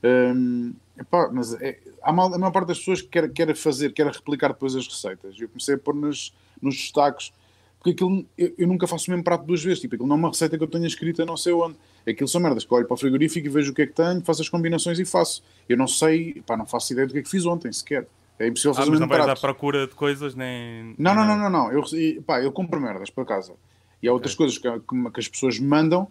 Hum, 0.01 0.73
epá, 0.97 1.29
mas 1.31 1.53
é, 1.61 1.77
há 2.01 2.11
mal, 2.11 2.33
a 2.33 2.37
maior 2.37 2.51
parte 2.51 2.69
das 2.69 2.79
pessoas 2.79 3.01
que 3.01 3.09
quer, 3.09 3.29
quer 3.31 3.55
fazer, 3.55 3.91
quer 3.91 4.07
replicar 4.07 4.49
depois 4.49 4.75
as 4.75 4.87
receitas. 4.87 5.35
Eu 5.39 5.49
comecei 5.49 5.75
a 5.75 5.77
pôr 5.77 5.93
nas, 5.93 6.33
nos 6.61 6.75
destaques 6.75 7.33
porque 7.79 7.91
aquilo, 7.91 8.25
eu, 8.37 8.53
eu, 8.57 8.67
nunca 8.67 8.85
faço 8.85 9.07
o 9.07 9.11
mesmo 9.11 9.23
prato 9.23 9.45
duas 9.45 9.63
vezes. 9.63 9.79
Tipo, 9.79 9.95
aquilo 9.95 10.07
não 10.07 10.17
é 10.17 10.19
uma 10.19 10.29
receita 10.29 10.57
que 10.57 10.63
eu 10.63 10.67
tenha 10.67 10.85
escrita 10.85 11.25
não 11.25 11.37
sei 11.37 11.53
onde. 11.53 11.77
Aquilo 12.05 12.27
são 12.27 12.41
merdas 12.41 12.65
que 12.65 12.73
olho 12.73 12.85
para 12.85 12.93
o 12.93 12.97
frigorífico 12.97 13.47
e 13.47 13.49
vejo 13.49 13.71
o 13.71 13.75
que 13.75 13.83
é 13.83 13.87
que 13.87 13.93
tenho, 13.93 14.21
faço 14.21 14.41
as 14.41 14.49
combinações 14.49 14.99
e 14.99 15.05
faço. 15.05 15.41
Eu 15.67 15.77
não 15.77 15.87
sei, 15.87 16.43
pá, 16.45 16.57
não 16.57 16.65
faço 16.65 16.91
ideia 16.91 17.07
do 17.07 17.13
que 17.13 17.19
é 17.19 17.23
que 17.23 17.29
fiz 17.29 17.45
ontem 17.45 17.71
sequer. 17.71 18.05
É 18.39 18.47
impossível 18.47 18.73
fazer 18.73 18.87
ah, 18.87 18.91
mas 18.91 18.99
não 19.01 19.07
vais 19.07 19.27
à 19.27 19.35
procura 19.35 19.85
de 19.85 19.93
coisas 19.93 20.33
nem. 20.33 20.95
Não, 20.97 21.13
não, 21.13 21.25
não, 21.25 21.37
não, 21.37 21.49
não. 21.49 21.71
Eu, 21.71 21.83
pá, 22.25 22.41
eu 22.41 22.51
compro 22.53 22.79
merdas 22.79 23.09
para 23.09 23.25
casa. 23.25 23.53
E 24.01 24.07
há 24.07 24.13
outras 24.13 24.33
coisas 24.33 24.57
que, 24.57 24.71
que, 24.71 25.11
que, 25.11 25.19
as 25.19 25.27
pessoas 25.27 25.59
me 25.59 25.67
mandam, 25.67 26.07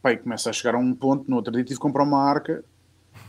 pá, 0.00 0.12
e 0.12 0.16
começa 0.16 0.48
a 0.48 0.52
chegar 0.52 0.76
a 0.76 0.78
um 0.78 0.94
ponto. 0.94 1.28
No 1.28 1.34
outro 1.36 1.52
dia 1.52 1.64
tive 1.64 1.74
que 1.74 1.82
comprar 1.82 2.04
uma 2.04 2.22
arca 2.22 2.64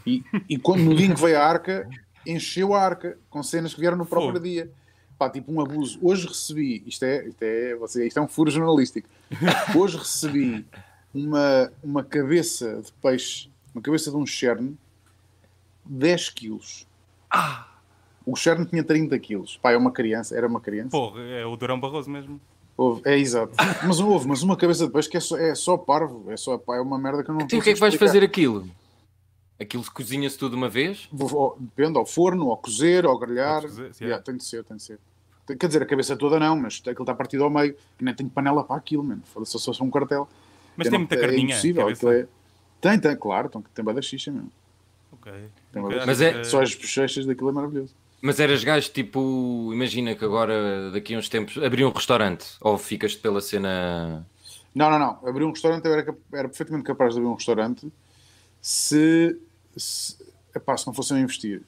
e, 0.06 0.24
e 0.48 0.60
quando, 0.60 0.84
no 0.84 0.96
dia 0.96 1.08
em 1.08 1.14
que 1.16 1.20
veio 1.20 1.40
a 1.40 1.44
arca, 1.44 1.90
encheu 2.25 2.75
a 2.75 2.82
arca 2.82 3.18
com 3.32 3.42
cenas 3.42 3.74
que 3.74 3.80
vieram 3.80 3.98
no 3.98 4.06
próprio 4.06 4.40
dia. 4.40 4.72
Pá, 5.18 5.28
tipo 5.28 5.52
um 5.52 5.60
abuso. 5.60 5.98
Hoje 6.02 6.28
recebi, 6.28 6.84
isto 6.86 7.04
é, 7.04 7.28
isto 7.28 7.42
é, 7.42 7.75
você, 7.75 8.06
isto 8.06 8.20
é 8.20 8.22
um 8.22 8.28
furo 8.28 8.52
jornalístico. 8.52 9.10
Hoje 9.75 9.98
recebi 9.98 10.68
uma, 11.12 11.72
uma 11.82 12.04
cabeça 12.04 12.80
de 12.82 12.92
peixe, 13.02 13.50
uma 13.74 13.82
cabeça 13.82 14.12
de 14.12 14.18
um 14.18 14.25
cherne, 14.25 14.78
10 15.86 16.30
quilos. 16.30 16.88
Ah! 17.32 17.75
O 18.25 18.36
Cherno 18.36 18.65
tinha 18.65 18.84
30 18.84 19.17
quilos. 19.20 19.58
Pá, 19.58 19.72
é 19.72 19.77
uma 19.77 19.91
criança, 19.91 20.36
era 20.36 20.48
uma 20.48 20.60
criança. 20.60 20.89
Porra, 20.89 21.22
é 21.22 21.46
o 21.46 21.55
Durão 21.55 21.79
Barroso 21.79 22.10
mesmo. 22.10 22.39
Houve, 22.77 23.01
é 23.05 23.17
exato. 23.17 23.53
Mas 23.88 24.00
houve, 24.00 24.27
mas 24.27 24.44
uma 24.44 24.58
cabeça 24.58 24.86
de 24.86 24.91
peixe 24.91 25.10
que 25.10 25.15
é 25.15 25.20
só, 25.22 25.38
é 25.38 25.55
só 25.55 25.77
parvo, 25.77 26.29
é 26.29 26.36
só 26.36 26.58
pá, 26.58 26.75
é 26.75 26.82
uma 26.82 27.00
merda 27.00 27.24
que 27.24 27.29
eu 27.29 27.34
não 27.34 27.41
Então 27.41 27.58
o 27.58 27.62
que 27.62 27.70
é 27.70 27.74
que 27.74 27.79
vais 27.79 27.96
fazer 27.96 28.22
aquilo? 28.22 28.67
Aquilo 29.58 29.86
cozinha-se 29.94 30.38
tudo 30.38 30.51
de 30.51 30.58
uma 30.58 30.67
vez? 30.67 31.08
Depende, 31.58 31.98
ao 31.98 32.05
forno, 32.05 32.50
ao 32.50 32.58
cozer, 32.58 33.05
ao 33.05 33.17
grelhar. 33.17 33.62
Cozer, 33.62 33.91
yeah, 34.01 34.22
tem 34.22 34.36
de 34.36 34.44
ser, 34.44 34.65
tem 34.65 34.75
de 34.75 34.84
ser. 34.84 35.00
Quer 35.58 35.67
dizer, 35.67 35.84
a 35.84 35.86
cabeça 35.86 36.17
toda 36.17 36.38
não, 36.38 36.58
mas 36.58 36.82
aquilo 36.86 37.03
está 37.03 37.13
partido 37.13 37.46
ao 37.46 37.50
meio, 37.50 37.74
que 37.98 38.03
nem 38.03 38.13
tenho 38.13 38.29
panela 38.29 38.63
para 38.63 38.75
aquilo, 38.75 39.03
mano. 39.03 39.22
Só 39.46 39.58
se 39.58 39.65
fosse 39.65 39.82
um 39.82 39.89
cartel. 39.89 40.27
Mas 40.75 40.89
tem 40.89 41.00
muita 41.00 41.15
é 41.15 41.20
carninha. 41.20 41.55
É 41.55 41.58
impossível, 41.58 42.12
é... 42.12 42.27
Tem, 42.82 43.00
tem, 43.00 43.15
claro, 43.15 43.50
tem 43.74 43.86
bada 43.86 44.01
xixa 44.01 44.32
mesmo. 44.32 44.51
Ok. 45.13 45.32
okay. 45.74 46.00
Mas 46.05 46.20
é... 46.20 46.44
Só 46.44 46.62
as 46.62 46.75
bochechas 46.75 47.25
daquilo 47.25 47.50
é 47.50 47.53
maravilhoso. 47.53 47.96
Mas 48.22 48.40
eras 48.40 48.64
gajo 48.64 48.90
tipo, 48.92 49.70
imagina 49.74 50.16
que 50.16 50.26
agora, 50.26 50.90
daqui 50.92 51.14
a 51.14 51.20
uns 51.20 51.30
tempos, 51.30 51.58
abrir 51.64 51.86
um 51.86 51.92
restaurante 51.92 52.46
ou 52.62 52.78
ficas 52.78 53.16
pela 53.16 53.42
cena. 53.42 54.26
Não, 54.74 54.90
não, 54.90 55.00
não. 55.00 55.28
Abrir 55.28 55.44
um 55.44 55.52
restaurante 55.52 55.86
eu 55.86 55.94
era, 55.94 56.16
era 56.34 56.48
perfeitamente 56.50 56.86
capaz 56.86 57.14
de 57.14 57.20
abrir 57.20 57.30
um 57.30 57.36
restaurante 57.36 57.92
se, 58.62 59.38
se, 59.78 60.18
epá, 60.56 60.76
se 60.76 60.88
não 60.88 60.94
fosse 60.94 61.14
a 61.14 61.20
investir. 61.20 61.62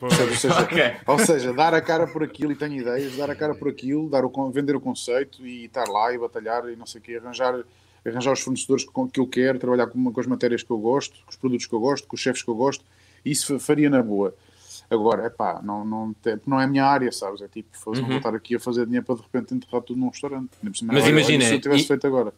Ou 0.00 0.10
seja, 0.10 0.60
okay. 0.64 0.96
ou 1.06 1.18
seja, 1.18 1.52
dar 1.52 1.74
a 1.74 1.80
cara 1.80 2.06
por 2.08 2.24
aquilo 2.24 2.50
e 2.50 2.56
tenho 2.56 2.80
ideias, 2.80 3.16
dar 3.16 3.30
a 3.30 3.36
cara 3.36 3.54
por 3.54 3.68
aquilo, 3.68 4.08
dar 4.08 4.24
o, 4.24 4.50
vender 4.50 4.74
o 4.74 4.80
conceito 4.80 5.46
e 5.46 5.66
estar 5.66 5.86
lá 5.86 6.12
e 6.12 6.18
batalhar 6.18 6.68
e 6.68 6.74
não 6.74 6.86
sei 6.86 7.00
o 7.00 7.04
quê, 7.04 7.20
arranjar, 7.22 7.62
arranjar 8.04 8.32
os 8.32 8.40
fornecedores 8.40 8.84
que, 8.84 8.90
que 9.12 9.20
eu 9.20 9.26
quero, 9.28 9.60
trabalhar 9.60 9.86
com, 9.86 10.12
com 10.12 10.20
as 10.20 10.26
matérias 10.26 10.62
que 10.62 10.70
eu 10.70 10.78
gosto, 10.78 11.22
com 11.24 11.30
os 11.30 11.36
produtos 11.36 11.66
que 11.66 11.72
eu 11.72 11.78
gosto, 11.78 12.08
com 12.08 12.16
os 12.16 12.20
chefes 12.20 12.42
que 12.42 12.48
eu 12.48 12.56
gosto, 12.56 12.84
isso 13.24 13.60
faria 13.60 13.88
na 13.88 14.02
boa. 14.02 14.34
Agora, 14.92 15.24
é 15.24 15.30
pá, 15.30 15.62
não, 15.64 15.86
não, 15.86 16.14
não 16.46 16.60
é 16.60 16.64
a 16.64 16.66
minha 16.66 16.84
área, 16.84 17.10
sabes? 17.10 17.40
É 17.40 17.48
tipo, 17.48 17.70
uhum. 17.86 17.94
não 17.94 18.08
vou 18.08 18.16
estar 18.18 18.34
aqui 18.34 18.56
a 18.56 18.60
fazer 18.60 18.84
dinheiro 18.84 19.06
para 19.06 19.14
de 19.14 19.22
repente 19.22 19.54
enterrar 19.54 19.80
tudo 19.80 19.98
num 19.98 20.10
restaurante. 20.10 20.50
Mas 20.62 21.08
imagina, 21.08 21.44
se 21.46 21.54
eu 21.54 21.60
tivesse 21.60 21.84
e... 21.84 21.86
feito 21.86 22.06
agora. 22.06 22.34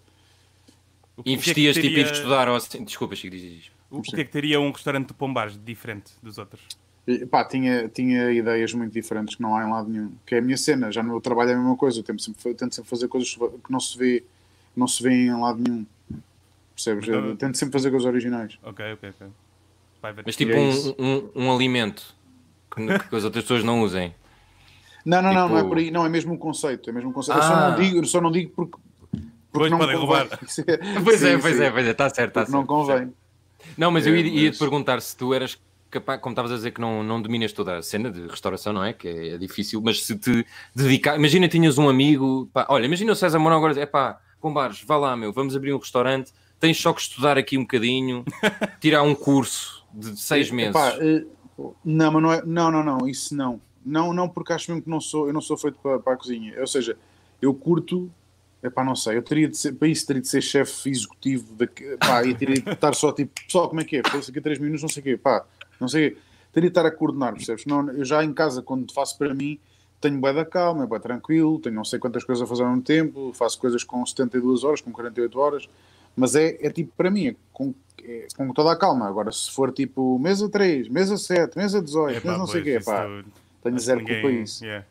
Investias, 1.26 1.76
é 1.76 1.80
teria... 1.80 2.04
tipo, 2.04 2.10
em 2.10 2.12
estudar 2.12 2.48
ou 2.48 2.54
assim. 2.54 2.84
Desculpa, 2.84 3.16
Chico, 3.16 3.34
diz, 3.34 3.70
O, 3.90 3.98
o 3.98 4.02
que 4.02 4.20
é 4.20 4.24
que 4.24 4.30
teria 4.30 4.60
um 4.60 4.70
restaurante 4.70 5.08
de 5.08 5.14
Pombares 5.14 5.58
diferente 5.64 6.12
dos 6.22 6.38
outros? 6.38 6.62
E, 7.08 7.26
pá, 7.26 7.44
tinha, 7.44 7.88
tinha 7.88 8.30
ideias 8.30 8.72
muito 8.72 8.92
diferentes 8.92 9.34
que 9.34 9.42
não 9.42 9.56
há 9.56 9.64
em 9.64 9.70
lado 9.70 9.88
nenhum. 9.88 10.12
Que 10.24 10.36
é 10.36 10.38
a 10.38 10.42
minha 10.42 10.56
cena, 10.56 10.92
já 10.92 11.02
no 11.02 11.10
meu 11.10 11.20
trabalho 11.20 11.50
é 11.50 11.54
a 11.54 11.56
mesma 11.56 11.76
coisa. 11.76 11.98
Eu 11.98 12.04
tento 12.04 12.22
sempre, 12.22 12.54
tento 12.54 12.74
sempre 12.74 12.88
fazer 12.88 13.08
coisas 13.08 13.34
que 13.34 13.70
não 13.72 13.80
se 13.80 13.98
vê, 13.98 14.24
não 14.76 14.86
se 14.86 15.02
vê 15.02 15.10
em 15.10 15.40
lado 15.40 15.60
nenhum. 15.60 15.84
Percebes? 16.74 17.08
Então... 17.08 17.26
Eu 17.26 17.36
tento 17.36 17.58
sempre 17.58 17.72
fazer 17.72 17.90
coisas 17.90 18.06
originais. 18.06 18.58
Ok, 18.62 18.92
ok, 18.92 19.10
ok. 19.10 19.26
Mas 20.26 20.36
tipo 20.36 20.52
é 20.52 20.58
um, 20.58 20.94
um, 20.98 21.30
um 21.34 21.52
alimento 21.52 22.14
que, 22.74 23.08
que 23.08 23.16
as 23.16 23.24
outras 23.24 23.44
pessoas 23.44 23.64
não 23.64 23.82
usem. 23.82 24.14
Não, 25.04 25.20
não, 25.20 25.30
tipo... 25.30 25.40
não, 25.40 25.48
não 25.48 25.56
é 25.56 25.60
tipo- 25.60 25.68
por 25.68 25.78
aí, 25.78 25.90
não, 25.90 26.06
é 26.06 26.08
mesmo 26.08 26.32
um 26.32 26.38
conceito, 26.38 26.88
é 26.88 26.92
mesmo 26.92 27.10
um 27.10 27.12
conceito. 27.12 27.40
Ah. 27.40 27.44
Eu 27.44 27.48
só 27.48 27.56
não 27.56 27.66
ah. 27.66 27.70
digo, 27.70 28.06
só 28.06 28.20
não 28.20 28.32
digo 28.32 28.52
porque, 28.54 28.78
porque 29.52 29.68
não 29.68 29.78
podem 29.78 29.96
roubar. 29.96 30.28
pois 31.04 31.22
é, 31.22 31.38
pois 31.38 31.60
é, 31.60 31.70
pois 31.70 31.86
é, 31.86 31.90
está 31.90 32.08
certo, 32.10 32.28
está 32.28 32.40
certo. 32.40 32.52
Não 32.52 32.66
convém. 32.66 33.12
Não, 33.76 33.90
mas 33.90 34.06
é, 34.06 34.10
eu 34.10 34.16
ia, 34.16 34.26
ia 34.26 34.50
te 34.50 34.58
perguntar 34.58 35.00
se 35.00 35.16
tu 35.16 35.32
eras 35.32 35.58
capaz, 35.94 36.20
como 36.20 36.32
estavas 36.32 36.52
a 36.52 36.56
dizer 36.56 36.72
que 36.72 36.80
não, 36.80 37.02
não 37.02 37.22
dominas 37.22 37.52
toda 37.52 37.78
a 37.78 37.82
cena 37.82 38.10
de 38.10 38.26
restauração, 38.26 38.72
não 38.72 38.84
é? 38.84 38.92
Que 38.92 39.08
é, 39.08 39.28
é 39.30 39.38
difícil, 39.38 39.80
mas 39.82 40.04
se 40.04 40.16
te 40.16 40.44
dedicar, 40.74 41.16
imagina 41.16 41.48
tinhas 41.48 41.78
um 41.78 41.88
amigo, 41.88 42.48
pá, 42.52 42.66
olha, 42.68 42.86
imagina 42.86 43.12
o 43.12 43.16
César 43.16 43.38
Mourão 43.38 43.58
agora, 43.58 43.78
é 43.80 43.86
pá, 43.86 44.18
Pombares, 44.40 44.82
vá 44.84 44.96
lá, 44.96 45.16
meu, 45.16 45.32
vamos 45.32 45.56
abrir 45.56 45.72
um 45.72 45.78
restaurante, 45.78 46.32
tens 46.60 46.80
só 46.80 46.92
que 46.92 47.00
estudar 47.00 47.38
aqui 47.38 47.56
um 47.56 47.62
bocadinho, 47.62 48.24
tirar 48.80 49.02
um 49.02 49.14
curso 49.14 49.86
de 49.92 50.18
seis 50.20 50.50
meses. 50.50 50.74
Epá, 50.74 50.96
eh, 51.00 51.24
não, 51.84 52.12
mas 52.12 52.22
não 52.22 52.32
é. 52.32 52.42
Não, 52.44 52.70
não, 52.70 52.84
não, 52.84 53.08
isso 53.08 53.34
não. 53.34 53.60
Não, 53.84 54.12
não, 54.12 54.28
porque 54.28 54.52
acho 54.52 54.70
mesmo 54.70 54.82
que 54.82 54.90
não 54.90 55.00
sou, 55.00 55.26
eu 55.26 55.32
não 55.32 55.40
sou 55.40 55.56
feito 55.56 55.78
para, 55.82 55.98
para 55.98 56.14
a 56.14 56.16
cozinha. 56.16 56.58
Ou 56.60 56.66
seja, 56.66 56.96
eu 57.40 57.54
curto. 57.54 58.10
Epá, 58.62 58.82
não 58.82 58.96
sei, 58.96 59.18
eu 59.18 59.22
teria 59.22 59.46
de 59.46 59.58
ser, 59.58 59.74
para 59.74 59.88
isso 59.88 60.06
teria 60.06 60.22
de 60.22 60.28
ser 60.28 60.40
chefe 60.40 60.88
executivo, 60.88 61.54
de, 61.54 61.66
pá, 61.98 62.24
e 62.24 62.34
teria 62.34 62.62
de 62.62 62.70
estar 62.70 62.94
só 62.94 63.12
tipo, 63.12 63.38
pessoal, 63.44 63.68
como 63.68 63.82
é 63.82 63.84
que 63.84 63.98
é? 63.98 64.02
Foi 64.08 64.20
aqui 64.20 64.38
a 64.38 64.42
3 64.42 64.58
minutos, 64.58 64.80
não 64.80 64.88
sei 64.88 65.02
o 65.02 65.04
quê, 65.04 65.16
pá, 65.18 65.44
não 65.78 65.86
sei 65.86 66.16
Teria 66.54 66.70
de 66.70 66.78
estar 66.78 66.86
a 66.86 66.90
coordenar, 66.90 67.32
percebes? 67.32 67.66
Não, 67.66 67.90
eu 67.90 68.04
já 68.04 68.22
em 68.22 68.32
casa, 68.32 68.62
quando 68.62 68.94
faço 68.94 69.18
para 69.18 69.34
mim, 69.34 69.58
tenho 70.00 70.20
bem 70.20 70.32
da 70.32 70.44
calma, 70.44 70.84
é 70.84 70.86
bem 70.86 71.00
tranquilo, 71.00 71.58
tenho 71.58 71.74
não 71.74 71.84
sei 71.84 71.98
quantas 71.98 72.22
coisas 72.22 72.44
a 72.44 72.46
fazer 72.46 72.62
ao 72.62 72.68
mesmo 72.68 72.84
tempo, 72.84 73.32
faço 73.34 73.58
coisas 73.58 73.82
com 73.82 74.06
72 74.06 74.62
horas, 74.62 74.80
com 74.80 74.92
48 74.92 75.36
horas, 75.40 75.68
mas 76.16 76.34
é, 76.34 76.58
é 76.60 76.70
tipo 76.70 76.92
para 76.96 77.10
mim, 77.10 77.28
é 77.28 77.36
com 77.52 77.74
é, 78.02 78.26
com 78.36 78.52
toda 78.52 78.72
a 78.72 78.76
calma. 78.76 79.08
Agora, 79.08 79.32
se 79.32 79.50
for 79.50 79.72
tipo 79.72 80.18
mesa 80.18 80.48
3, 80.48 80.88
mesa 80.88 81.16
7, 81.16 81.56
mesa 81.56 81.80
18, 81.80 82.26
mesa 82.26 82.38
não 82.38 82.46
sei 82.46 82.60
o 82.60 82.64
quê, 82.64 82.80
pá, 82.84 83.06
tenho 83.62 83.78
zero 83.78 84.00
ninguém, 84.00 84.20
culpa 84.20 84.36
isso. 84.36 84.64
Yeah. 84.64 84.86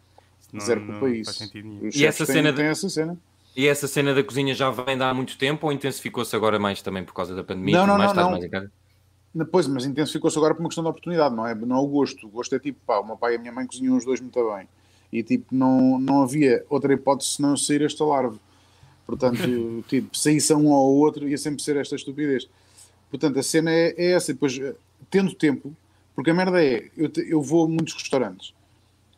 Não, 0.52 0.62
zero 0.62 0.86
culpa 0.86 1.10
isso. 1.10 1.50
E 1.94 2.06
essa 2.06 2.26
cena, 2.26 2.52
tem, 2.52 2.66
essa 2.66 2.90
cena. 2.90 3.18
E 3.56 3.68
essa 3.68 3.88
cena 3.88 4.14
da 4.16 4.24
cozinha 4.24 4.54
já 4.54 4.72
vem 4.72 4.98
de 4.98 5.04
há 5.04 5.14
muito 5.14 5.38
tempo 5.38 5.68
ou 5.68 5.74
intensificou-se 5.74 6.36
agora 6.36 6.58
mais 6.58 6.82
também 6.82 7.04
por 7.04 7.14
causa 7.14 7.36
da 7.36 7.44
pandemia? 7.44 7.78
Não, 7.78 7.88
não, 7.88 7.98
não. 7.98 8.14
não. 8.14 8.32
Mais 8.32 9.50
Pois, 9.52 9.68
mas 9.68 9.86
intensificou-se 9.86 10.38
agora 10.38 10.54
por 10.54 10.62
uma 10.62 10.70
questão 10.70 10.84
de 10.84 10.90
oportunidade, 10.92 11.36
não 11.36 11.46
é? 11.48 11.56
Não 11.56 11.76
é 11.76 11.80
o 11.80 11.88
gosto. 11.88 12.28
O 12.28 12.30
gosto 12.30 12.56
é 12.56 12.60
tipo, 12.60 12.80
pá, 12.86 13.00
o 13.00 13.06
meu 13.06 13.18
pai 13.18 13.34
e 13.34 13.36
a 13.36 13.40
minha 13.40 13.52
mãe 13.52 13.66
cozinham 13.66 13.98
os 13.98 14.06
dois 14.06 14.22
muito 14.22 14.40
bem. 14.56 14.68
E 15.12 15.24
tipo, 15.24 15.56
não, 15.56 16.00
não 16.00 16.24
havia 16.24 16.64
outra 16.70 16.94
hipótese 16.94 17.32
senão 17.32 17.58
sair 17.58 17.84
esta 17.84 18.04
larva. 18.04 18.38
Portanto, 19.06 19.84
tipo, 19.88 20.18
saísse 20.18 20.54
um 20.54 20.68
ou 20.68 20.98
outro, 20.98 21.28
ia 21.28 21.38
sempre 21.38 21.62
ser 21.62 21.78
esta 21.78 21.96
estupidez. 21.96 22.48
Portanto, 23.10 23.40
a 23.40 23.44
cena 23.44 23.72
é, 23.72 23.94
é 23.98 24.12
essa. 24.12 24.34
Depois, 24.34 24.58
eh, 24.58 24.76
tendo 25.10 25.34
tempo, 25.36 25.76
porque 26.16 26.32
a 26.32 26.34
merda 26.34 26.64
é, 26.64 26.90
eu, 26.98 27.10
te, 27.10 27.22
eu 27.30 27.42
vou 27.42 27.66
a 27.66 27.68
muitos 27.68 27.94
restaurantes. 27.94 28.54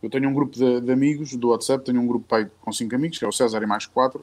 Eu 0.01 0.09
tenho 0.09 0.29
um 0.29 0.33
grupo 0.33 0.55
de, 0.55 0.81
de, 0.81 0.91
amigos 0.91 1.35
do 1.35 1.49
WhatsApp, 1.49 1.83
tenho 1.83 1.99
um 2.01 2.07
grupo 2.07 2.27
pai, 2.27 2.49
com 2.61 2.71
cinco 2.71 2.95
amigos, 2.95 3.17
que 3.17 3.25
é 3.25 3.27
o 3.27 3.31
César 3.31 3.61
e 3.63 3.65
mais 3.65 3.85
quatro, 3.85 4.21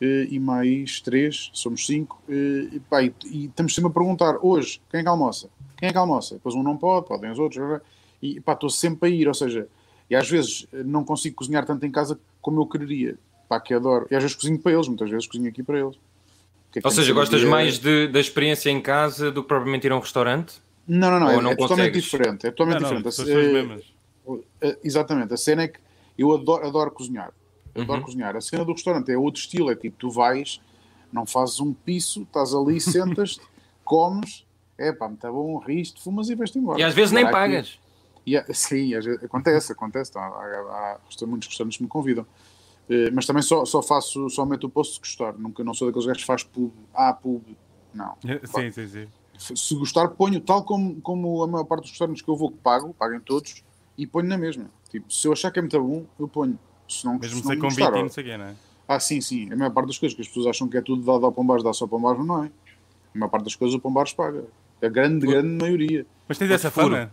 e, 0.00 0.28
e 0.30 0.38
mais 0.38 1.00
três, 1.00 1.50
somos 1.52 1.86
cinco, 1.86 2.22
e, 2.28 2.80
pai, 2.88 3.12
e, 3.24 3.46
estamos 3.46 3.74
sempre 3.74 3.90
a 3.90 3.92
perguntar, 3.92 4.38
hoje, 4.40 4.80
quem 4.90 5.00
é 5.00 5.02
que 5.02 5.08
almoça? 5.08 5.48
Quem 5.76 5.88
é 5.88 5.92
que 5.92 5.98
almoça? 5.98 6.34
Depois 6.34 6.54
um 6.54 6.62
não 6.62 6.76
pode, 6.76 7.06
podem 7.06 7.30
os 7.30 7.38
outros, 7.38 7.80
e 8.22 8.40
pá, 8.40 8.52
estou 8.52 8.70
sempre 8.70 9.08
a 9.08 9.12
ir, 9.12 9.26
ou 9.26 9.34
seja, 9.34 9.66
e 10.08 10.14
às 10.14 10.28
vezes 10.28 10.66
eh, 10.72 10.82
não 10.84 11.04
consigo 11.04 11.36
cozinhar 11.36 11.64
tanto 11.64 11.84
em 11.84 11.90
casa 11.90 12.18
como 12.40 12.60
eu 12.60 12.66
quereria, 12.66 13.16
pá, 13.52 13.60
que 13.60 13.74
adoro, 13.74 14.06
e 14.10 14.14
às 14.14 14.22
vezes 14.22 14.34
cozinho 14.34 14.58
para 14.58 14.72
eles, 14.72 14.88
muitas 14.88 15.10
vezes 15.10 15.26
cozinho 15.26 15.50
aqui 15.50 15.62
para 15.62 15.78
eles. 15.78 15.96
Que 16.70 16.78
é 16.78 16.82
que 16.82 16.88
Ou 16.88 16.92
seja, 16.92 17.12
gostas 17.12 17.44
mais 17.44 17.78
de, 17.78 18.08
da 18.08 18.18
experiência 18.18 18.70
em 18.70 18.80
casa 18.80 19.30
do 19.30 19.42
que 19.42 19.48
propriamente 19.48 19.86
ir 19.86 19.92
a 19.92 19.96
um 19.96 20.00
restaurante? 20.00 20.54
Não, 20.88 21.10
não, 21.10 21.20
não, 21.20 21.30
é, 21.30 21.42
não 21.42 21.50
é 21.50 21.56
totalmente 21.56 21.92
diferente. 21.92 22.46
É 22.46 22.50
totalmente 22.50 22.80
não, 22.80 22.94
não, 22.94 23.02
diferente. 23.02 23.94
É, 24.60 24.68
é, 24.68 24.78
exatamente, 24.82 25.34
a 25.34 25.36
cena 25.36 25.64
é 25.64 25.68
que 25.68 25.78
eu 26.16 26.32
adoro, 26.32 26.66
adoro 26.66 26.90
cozinhar. 26.90 27.30
Uhum. 27.74 27.82
Adoro 27.82 28.02
cozinhar. 28.02 28.36
A 28.36 28.40
cena 28.40 28.64
do 28.64 28.72
restaurante 28.72 29.12
é 29.12 29.18
outro 29.18 29.40
estilo, 29.40 29.70
é 29.70 29.76
tipo, 29.76 29.96
tu 29.98 30.10
vais, 30.10 30.58
não 31.12 31.26
fazes 31.26 31.60
um 31.60 31.74
piso, 31.74 32.22
estás 32.22 32.54
ali, 32.54 32.80
sentas, 32.80 33.38
comes, 33.84 34.46
é 34.78 34.92
pá, 34.92 35.10
está 35.12 35.30
bom, 35.30 35.58
riste, 35.58 36.02
fumas 36.02 36.30
e 36.30 36.34
vais-te 36.34 36.58
embora. 36.58 36.80
E 36.80 36.82
às 36.82 36.94
vezes 36.94 37.12
nem 37.12 37.30
pagas. 37.30 37.78
E, 38.26 38.40
sim, 38.54 38.92
acontece, 39.22 39.72
acontece. 39.72 40.16
Há, 40.16 40.20
há, 40.20 40.98
há, 41.20 41.26
muitos 41.26 41.48
restaurantes 41.48 41.76
que 41.76 41.82
me 41.82 41.88
convidam. 41.88 42.26
Eh, 42.88 43.10
mas 43.10 43.26
também 43.26 43.42
só, 43.42 43.64
só 43.64 43.82
faço, 43.82 44.28
só 44.28 44.44
meto 44.44 44.66
o 44.66 44.70
posto 44.70 44.94
se 44.94 45.00
gostar. 45.00 45.34
Nunca 45.38 45.62
não 45.64 45.74
sou 45.74 45.88
daqueles 45.88 46.06
gajos 46.06 46.22
que 46.22 46.26
faz 46.26 46.42
pub. 46.42 46.72
Ah, 46.94 47.12
pub. 47.12 47.42
Não. 47.94 48.16
sim, 48.44 48.70
sim, 48.70 48.88
sim. 48.88 49.08
Se 49.38 49.74
gostar, 49.74 50.08
ponho 50.08 50.40
tal 50.40 50.62
como, 50.62 51.00
como 51.00 51.42
a 51.42 51.46
maior 51.46 51.64
parte 51.64 51.82
dos 51.82 51.90
restaurantes 51.90 52.22
que 52.22 52.28
eu 52.28 52.36
vou 52.36 52.50
que 52.50 52.58
pago, 52.58 52.94
paguem 52.94 53.20
todos, 53.20 53.64
e 53.98 54.06
ponho 54.06 54.28
na 54.28 54.38
mesma. 54.38 54.70
Tipo, 54.88 55.12
se 55.12 55.26
eu 55.26 55.32
achar 55.32 55.50
que 55.50 55.58
é 55.58 55.62
muito 55.62 55.80
bom, 55.80 56.04
eu 56.18 56.28
ponho. 56.28 56.58
Se 56.88 57.04
não, 57.04 57.18
Mesmo 57.18 57.40
se 57.40 57.48
não 57.48 57.58
convite 57.58 57.80
gostar, 57.80 57.90
não 57.90 58.08
sei 58.08 58.24
quê, 58.24 58.36
não 58.36 58.44
é? 58.46 58.54
Ah, 58.86 59.00
sim, 59.00 59.20
sim. 59.20 59.50
A 59.52 59.56
maior 59.56 59.70
parte 59.72 59.88
das 59.88 59.98
coisas 59.98 60.14
que 60.14 60.22
as 60.22 60.28
pessoas 60.28 60.46
acham 60.46 60.68
que 60.68 60.76
é 60.76 60.82
tudo 60.82 61.02
dado 61.02 61.24
ao 61.24 61.32
Pombares, 61.32 61.64
dá 61.64 61.72
só 61.72 61.84
ao 61.84 61.88
Pombares, 61.88 62.24
não 62.24 62.44
é. 62.44 62.50
A 63.14 63.18
maior 63.18 63.30
parte 63.30 63.44
das 63.44 63.54
coisas 63.56 63.74
o 63.74 63.80
Pombares 63.80 64.12
paga. 64.12 64.44
A 64.82 64.88
grande, 64.88 65.26
grande 65.26 65.62
maioria. 65.62 66.06
Mas 66.28 66.38
tens 66.38 66.50
essa 66.50 66.70
fama? 66.70 67.10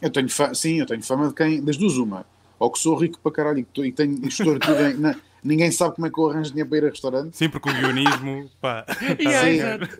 Eu 0.00 0.10
tenho 0.10 0.28
fa... 0.28 0.54
Sim, 0.54 0.80
eu 0.80 0.86
tenho 0.86 1.02
fama 1.02 1.28
de 1.28 1.34
quem. 1.34 1.62
Das 1.62 1.76
duas, 1.76 1.96
uma 1.96 2.24
ou 2.58 2.70
que 2.70 2.78
sou 2.78 2.96
rico 2.96 3.18
para 3.20 3.32
caralho 3.32 3.66
e 3.76 3.92
tenho, 3.92 4.26
estou 4.26 4.58
tudo 4.58 4.84
em, 4.86 4.94
na, 4.94 5.14
ninguém 5.42 5.70
sabe 5.70 5.94
como 5.94 6.06
é 6.06 6.10
que 6.10 6.18
eu 6.18 6.28
arranjo 6.30 6.50
dinheiro 6.50 6.68
para 6.68 6.78
ir 6.78 6.84
a 6.86 6.90
restaurante. 6.90 7.36
Sim, 7.36 7.48
porque 7.48 7.68
o 7.70 7.72
guionismo, 7.74 8.50
pá. 8.60 8.84
Yeah, 9.20 9.78
Sim. 9.86 9.98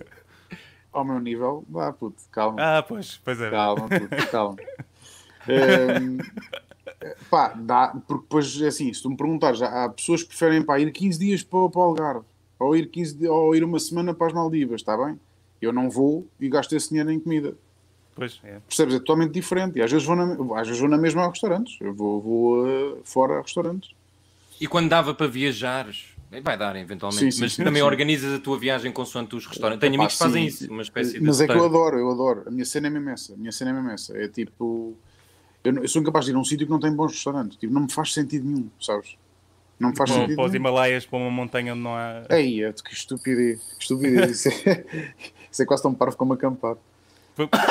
Ao 0.93 1.05
meu 1.05 1.21
nível, 1.21 1.65
vá, 1.69 1.93
puto, 1.93 2.23
calma. 2.33 2.57
Ah, 2.61 2.83
pois, 2.83 3.21
pois 3.25 3.41
é. 3.41 3.51
Calma, 3.51 3.89
puto, 3.89 4.09
calma. 4.31 4.57
Ehm, 5.47 6.19
pá, 7.31 7.53
dá, 7.55 7.89
porque 8.07 8.23
depois, 8.23 8.61
é 8.63 8.67
assim, 8.69 8.93
se 8.93 9.03
tu 9.03 9.11
me 9.11 9.17
perguntares, 9.17 9.63
há 9.63 9.89
pessoas 9.91 10.23
que 10.23 10.29
preferem 10.31 10.63
pá, 10.63 10.79
ir 10.81 10.91
15 10.93 11.19
dias 11.19 11.43
para, 11.43 11.69
para 11.69 11.81
o 11.81 11.85
Algarve, 11.85 12.25
ou 12.59 12.75
ir, 12.77 12.87
15, 12.91 13.15
di- 13.17 13.29
ou 13.29 13.55
ir 13.55 13.63
uma 13.63 13.79
semana 13.79 14.13
para 14.15 14.27
as 14.29 14.33
Maldivas, 14.33 14.81
está 14.81 14.97
bem? 14.97 15.19
Eu 15.61 15.73
não 15.73 15.89
vou 15.91 16.27
e 16.41 16.49
gasto 16.49 16.75
esse 16.75 16.89
dinheiro 16.89 17.11
em 17.11 17.21
comida. 17.21 17.57
Pois, 18.19 18.41
é. 18.45 18.59
Percebes? 18.67 18.95
É 18.95 18.99
totalmente 18.99 19.33
diferente. 19.33 19.79
E 19.79 19.83
às 19.83 19.91
vezes 19.91 20.07
vou 20.07 20.17
na, 20.17 20.61
às 20.61 20.67
vezes 20.67 20.81
vou 20.81 20.89
na 20.91 20.99
mesma 20.99 21.25
a 21.25 21.29
restaurantes. 21.31 21.77
Eu 21.81 21.95
vou, 21.95 22.21
vou 22.21 22.69
eh, 22.69 22.95
fora 23.05 23.39
a 23.39 23.43
restaurantes. 23.43 23.91
E 24.61 24.67
quando 24.67 24.89
dava 24.89 25.15
para 25.15 25.27
viajares, 25.29 26.07
vai 26.43 26.59
dar 26.59 26.75
eventualmente, 26.77 27.21
Sim, 27.27 27.31
sim, 27.31 27.41
mas 27.43 27.53
sim, 27.55 27.63
também 27.65 27.81
sim. 27.81 27.87
organizas 27.87 28.35
a 28.35 28.43
tua 28.43 28.59
viagem 28.59 28.91
consoante 28.91 29.37
os 29.37 29.47
restaurantes. 29.47 29.81
Tenho 29.81 29.95
Epá, 29.95 30.03
amigos 30.03 30.15
que 30.15 30.19
fazem 30.25 30.51
sim. 30.51 30.65
isso, 30.65 30.73
uma 30.73 30.83
espécie 30.83 31.13
de. 31.21 31.25
Mas 31.25 31.41
é 31.41 31.47
que 31.47 31.53
eu 31.53 31.65
adoro, 31.65 31.97
eu 31.97 32.11
adoro. 32.11 32.43
A 32.47 32.51
minha 32.51 32.65
cena 32.65 32.89
é 32.89 32.91
mesmo 32.91 33.09
essa. 33.11 33.35
A 33.35 33.37
minha 33.37 33.53
cena 33.53 33.71
é 33.71 33.75
mesmo 33.75 33.91
essa. 33.91 34.19
É 34.19 34.27
tipo. 34.29 34.97
Eu, 35.63 35.73
não- 35.73 35.83
eu 35.83 35.89
sou 35.89 36.03
incapaz 36.03 36.25
de 36.25 36.33
ir 36.33 36.35
a 36.35 36.39
um 36.39 36.45
sítio 36.45 36.67
que 36.67 36.73
não 36.73 36.81
tem 36.81 36.93
bons 36.93 37.13
restaurantes. 37.13 37.57
Tipo, 37.57 37.73
não 37.73 37.83
me 37.83 37.93
faz 37.93 38.13
sentido 38.13 38.45
nenhum, 38.47 38.69
sabes? 38.81 39.17
Não 39.79 39.91
me 39.91 39.97
faz 39.97 40.11
Para, 40.11 40.21
sentido 40.23 40.37
para 40.37 40.45
os. 40.47 40.55
Himalaias, 40.55 41.07
para 41.07 41.19
uma 41.19 41.31
montanha 41.31 41.73
onde 41.73 41.83
não 41.83 41.95
há. 41.95 42.25
Ei, 42.31 42.65
é, 42.65 42.73
que 42.73 42.93
estupidez. 42.93 43.61
Que 43.77 43.83
estupidez. 43.83 44.45
Isso 44.45 44.49
é, 44.69 44.85
isso 45.53 45.63
é 45.63 45.67
quase 45.67 45.83
tão 45.85 45.95
parvo 45.95 46.17
como 46.17 46.33
acampar. 46.33 46.77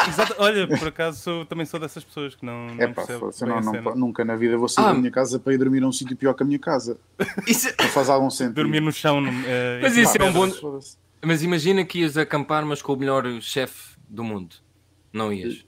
Exato, 0.08 0.36
olha, 0.38 0.68
por 0.68 0.88
acaso 0.88 1.20
sou- 1.22 1.46
também 1.46 1.66
sou 1.66 1.80
dessas 1.80 2.04
pessoas 2.04 2.36
que 2.36 2.46
não, 2.46 2.68
não 2.68 2.84
É 2.84 2.88
pá, 2.88 3.04
não, 3.42 3.62
não, 3.82 3.96
nunca 3.96 4.24
na 4.24 4.36
vida 4.36 4.58
vou 4.58 4.68
sair 4.68 4.86
Ah. 4.86 4.94
da 4.94 4.98
minha 5.00 5.12
casa 5.12 5.40
para 5.40 5.54
ir 5.54 5.58
dormir 5.58 5.84
a 5.84 5.88
um 5.88 5.92
sítio 5.92 6.16
pior 6.16 6.34
que 6.34 6.44
a 6.44 6.46
minha 6.46 6.60
casa. 6.60 6.98
Isso- 7.48 7.70
Não 7.80 7.88
faz 7.88 8.10
algum 8.10 8.30
sentido. 8.30 8.56
Dormir 8.56 8.80
no 8.82 8.92
chão. 8.92 9.22
eh, 9.46 9.80
Mas 9.82 9.98
isso 9.98 10.12
cima 10.14 10.26
é 10.26 10.30
um 10.30 10.34
bom-. 10.34 10.80
Mas 11.26 11.44
imagina 11.44 11.84
que 11.84 12.00
ias 12.00 12.16
acampar, 12.18 12.66
mas 12.66 12.82
com 12.82 12.94
o 12.94 12.98
melhor 12.98 13.26
chefe 13.42 13.96
do 14.08 14.24
mundo. 14.24 14.56
Não 15.12 15.34
ias. 15.34 15.66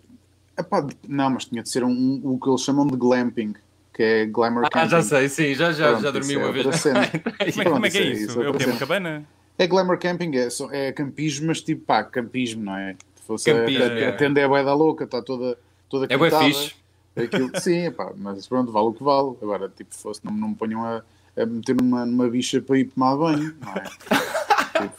Epá, 0.58 0.86
não, 1.08 1.30
mas 1.32 1.46
tinha 1.46 1.64
de 1.64 1.70
ser 1.70 1.84
um, 1.84 2.22
o 2.24 2.38
que 2.40 2.50
eles 2.50 2.62
chamam 2.62 2.86
de 2.86 2.96
glamping, 2.98 3.54
que 3.94 4.04
é 4.04 4.26
glamour 4.26 4.66
Ah, 4.66 4.70
camping. 4.70 4.90
já 4.90 5.02
sei, 5.02 5.30
sim, 5.30 5.56
já, 5.56 5.72
já, 5.72 5.90
Pronto, 5.90 6.04
já 6.04 6.12
dormi 6.12 6.34
é 6.34 6.38
uma 6.38 6.52
vez. 6.52 6.66
outra 6.66 6.80
cena. 6.80 7.00
Como 7.54 7.62
é, 7.62 7.66
como 7.66 7.86
é 7.86 7.90
que 7.90 7.98
é 7.98 8.04
isso 8.12 8.40
é- 8.40 8.44
é 8.44 8.46
É 8.46 8.50
o 8.50 8.54
outra 8.54 8.68
Uma 8.70 8.78
cabana? 8.78 9.26
É 9.58 9.68
glamour 9.68 9.98
camping, 9.98 10.32
é, 10.36 10.48
é 10.72 10.92
campismo, 10.94 11.48
mas 11.48 11.62
tipo, 11.62 11.84
pá, 11.86 12.04
campismo, 12.04 12.64
não 12.64 12.78
é? 12.78 12.96
Se 13.38 13.52
fosse 13.52 13.52
a, 13.52 13.54
é. 13.56 14.08
a, 14.10 14.16
tenda 14.16 14.40
é 14.40 14.48
bué 14.48 14.64
da 14.64 14.74
louca, 14.74 15.04
está 15.04 15.22
toda, 15.22 15.58
toda 15.88 16.06
É 16.06 16.18
quintada. 16.18 16.44
fixe. 16.46 16.76
Aquilo, 17.16 17.52
sim, 17.60 17.92
pá, 17.92 18.12
mas 18.16 18.48
pronto, 18.48 18.72
vale 18.72 18.88
o 18.88 18.94
que 18.94 19.04
vale. 19.04 19.36
Agora, 19.42 19.70
tipo, 19.70 19.94
fosse, 19.94 20.24
não, 20.24 20.32
não 20.32 20.50
me 20.50 20.56
ponham 20.56 20.84
a, 20.84 21.04
a 21.38 21.46
meter 21.46 21.76
numa, 21.76 22.06
numa 22.06 22.30
bicha 22.30 22.62
para 22.62 22.78
ir 22.78 22.86
tomar 22.86 23.16
banho, 23.16 23.56
não 23.60 23.74
é? 23.74 23.84
Tipo, 24.80 24.96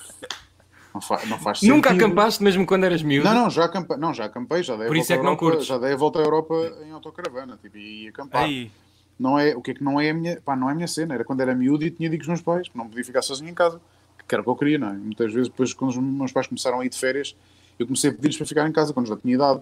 não, 0.92 1.00
fa, 1.00 1.25
não 1.26 1.38
faz 1.38 1.60
sentido. 1.60 1.75
Nunca 1.75 1.90
acampaste 1.90 2.42
mesmo 2.42 2.66
quando 2.66 2.84
eras 2.84 3.02
miúdo? 3.02 3.26
Não, 3.26 3.34
não, 3.34 3.50
já 3.50 3.64
acampei, 3.64 3.96
não, 3.96 4.12
já 4.12 4.26
acampei, 4.26 4.62
já 4.62 4.76
dei 4.76 4.87
a 4.87 4.88
Por 4.88 4.96
volta 4.96 5.02
isso 5.02 5.12
é 5.12 5.14
à 5.14 5.18
que 5.18 5.25
não 5.25 5.32
Europa, 5.32 5.50
curtes. 5.50 5.66
Já 5.66 5.78
dei 5.78 5.92
a 5.92 5.96
volta 5.96 6.18
à 6.18 6.22
Europa 6.22 6.54
em 6.84 6.90
autocaravana, 6.90 7.58
tipo, 7.62 7.78
e 7.78 8.08
acampar. 8.08 8.44
Aí, 8.44 8.70
Não 9.18 9.38
é, 9.38 9.56
o 9.56 9.62
que 9.62 9.70
é 9.70 9.75
que 9.75 9.82
não 9.82 10.00
é 10.00 10.10
a 10.10 10.14
minha, 10.14 10.40
pá, 10.40 10.54
não 10.54 10.68
é 10.68 10.75
minha 10.75 10.88
cena, 10.88 11.14
era 11.14 11.25
quando 11.25 11.40
era 11.40 11.54
miúdo 11.54 11.84
e 11.84 11.90
tinha 11.90 12.10
dito 12.10 12.20
com 12.20 12.25
os 12.25 12.28
meus 12.28 12.42
pais, 12.42 12.68
que 12.68 12.76
não 12.76 12.88
podia 12.88 13.04
ficar 13.04 13.22
sozinho 13.22 13.49
em 13.49 13.54
casa, 13.54 13.80
que 14.26 14.34
era 14.34 14.42
o 14.42 14.44
que 14.44 14.50
eu 14.50 14.56
queria, 14.56 14.78
não 14.78 14.88
é? 14.88 14.92
Muitas 14.92 15.32
vezes, 15.32 15.49
depois, 15.49 15.72
quando 15.72 15.90
os 15.90 15.96
meus 15.96 16.32
pais 16.32 16.46
começaram 16.46 16.80
a 16.80 16.84
ir 16.84 16.88
de 16.88 16.99
férias, 16.99 17.34
eu 17.82 17.87
comecei 17.87 18.10
a 18.10 18.12
pedir-lhes 18.12 18.37
para 18.37 18.46
ficar 18.46 18.68
em 18.68 18.72
casa, 18.72 18.92
quando 18.92 19.06
já 19.06 19.16
tinha 19.16 19.34
idade. 19.34 19.60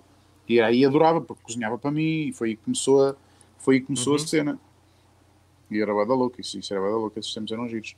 E 0.48 0.60
aí 0.60 0.84
adorava, 0.84 1.20
porque 1.20 1.42
cozinhava 1.42 1.78
para 1.78 1.90
mim, 1.90 2.28
e 2.28 2.32
foi 2.32 2.50
aí 2.50 2.56
que 2.56 2.64
começou 2.64 3.04
a, 3.06 3.14
foi 3.58 3.76
aí 3.76 3.80
que 3.80 3.87
começou 3.87 4.14
Uhum. 4.14 4.22
a 4.22 4.26
cena. 4.26 4.58
E 5.70 5.80
era 5.80 5.94
bada 5.94 6.14
louca, 6.14 6.40
isso, 6.40 6.58
isso 6.58 6.72
era 6.72 6.82
bada 6.82 6.96
louca, 6.96 7.20
esses 7.20 7.32
tempos 7.32 7.52
eram 7.52 7.68
giros. 7.68 7.94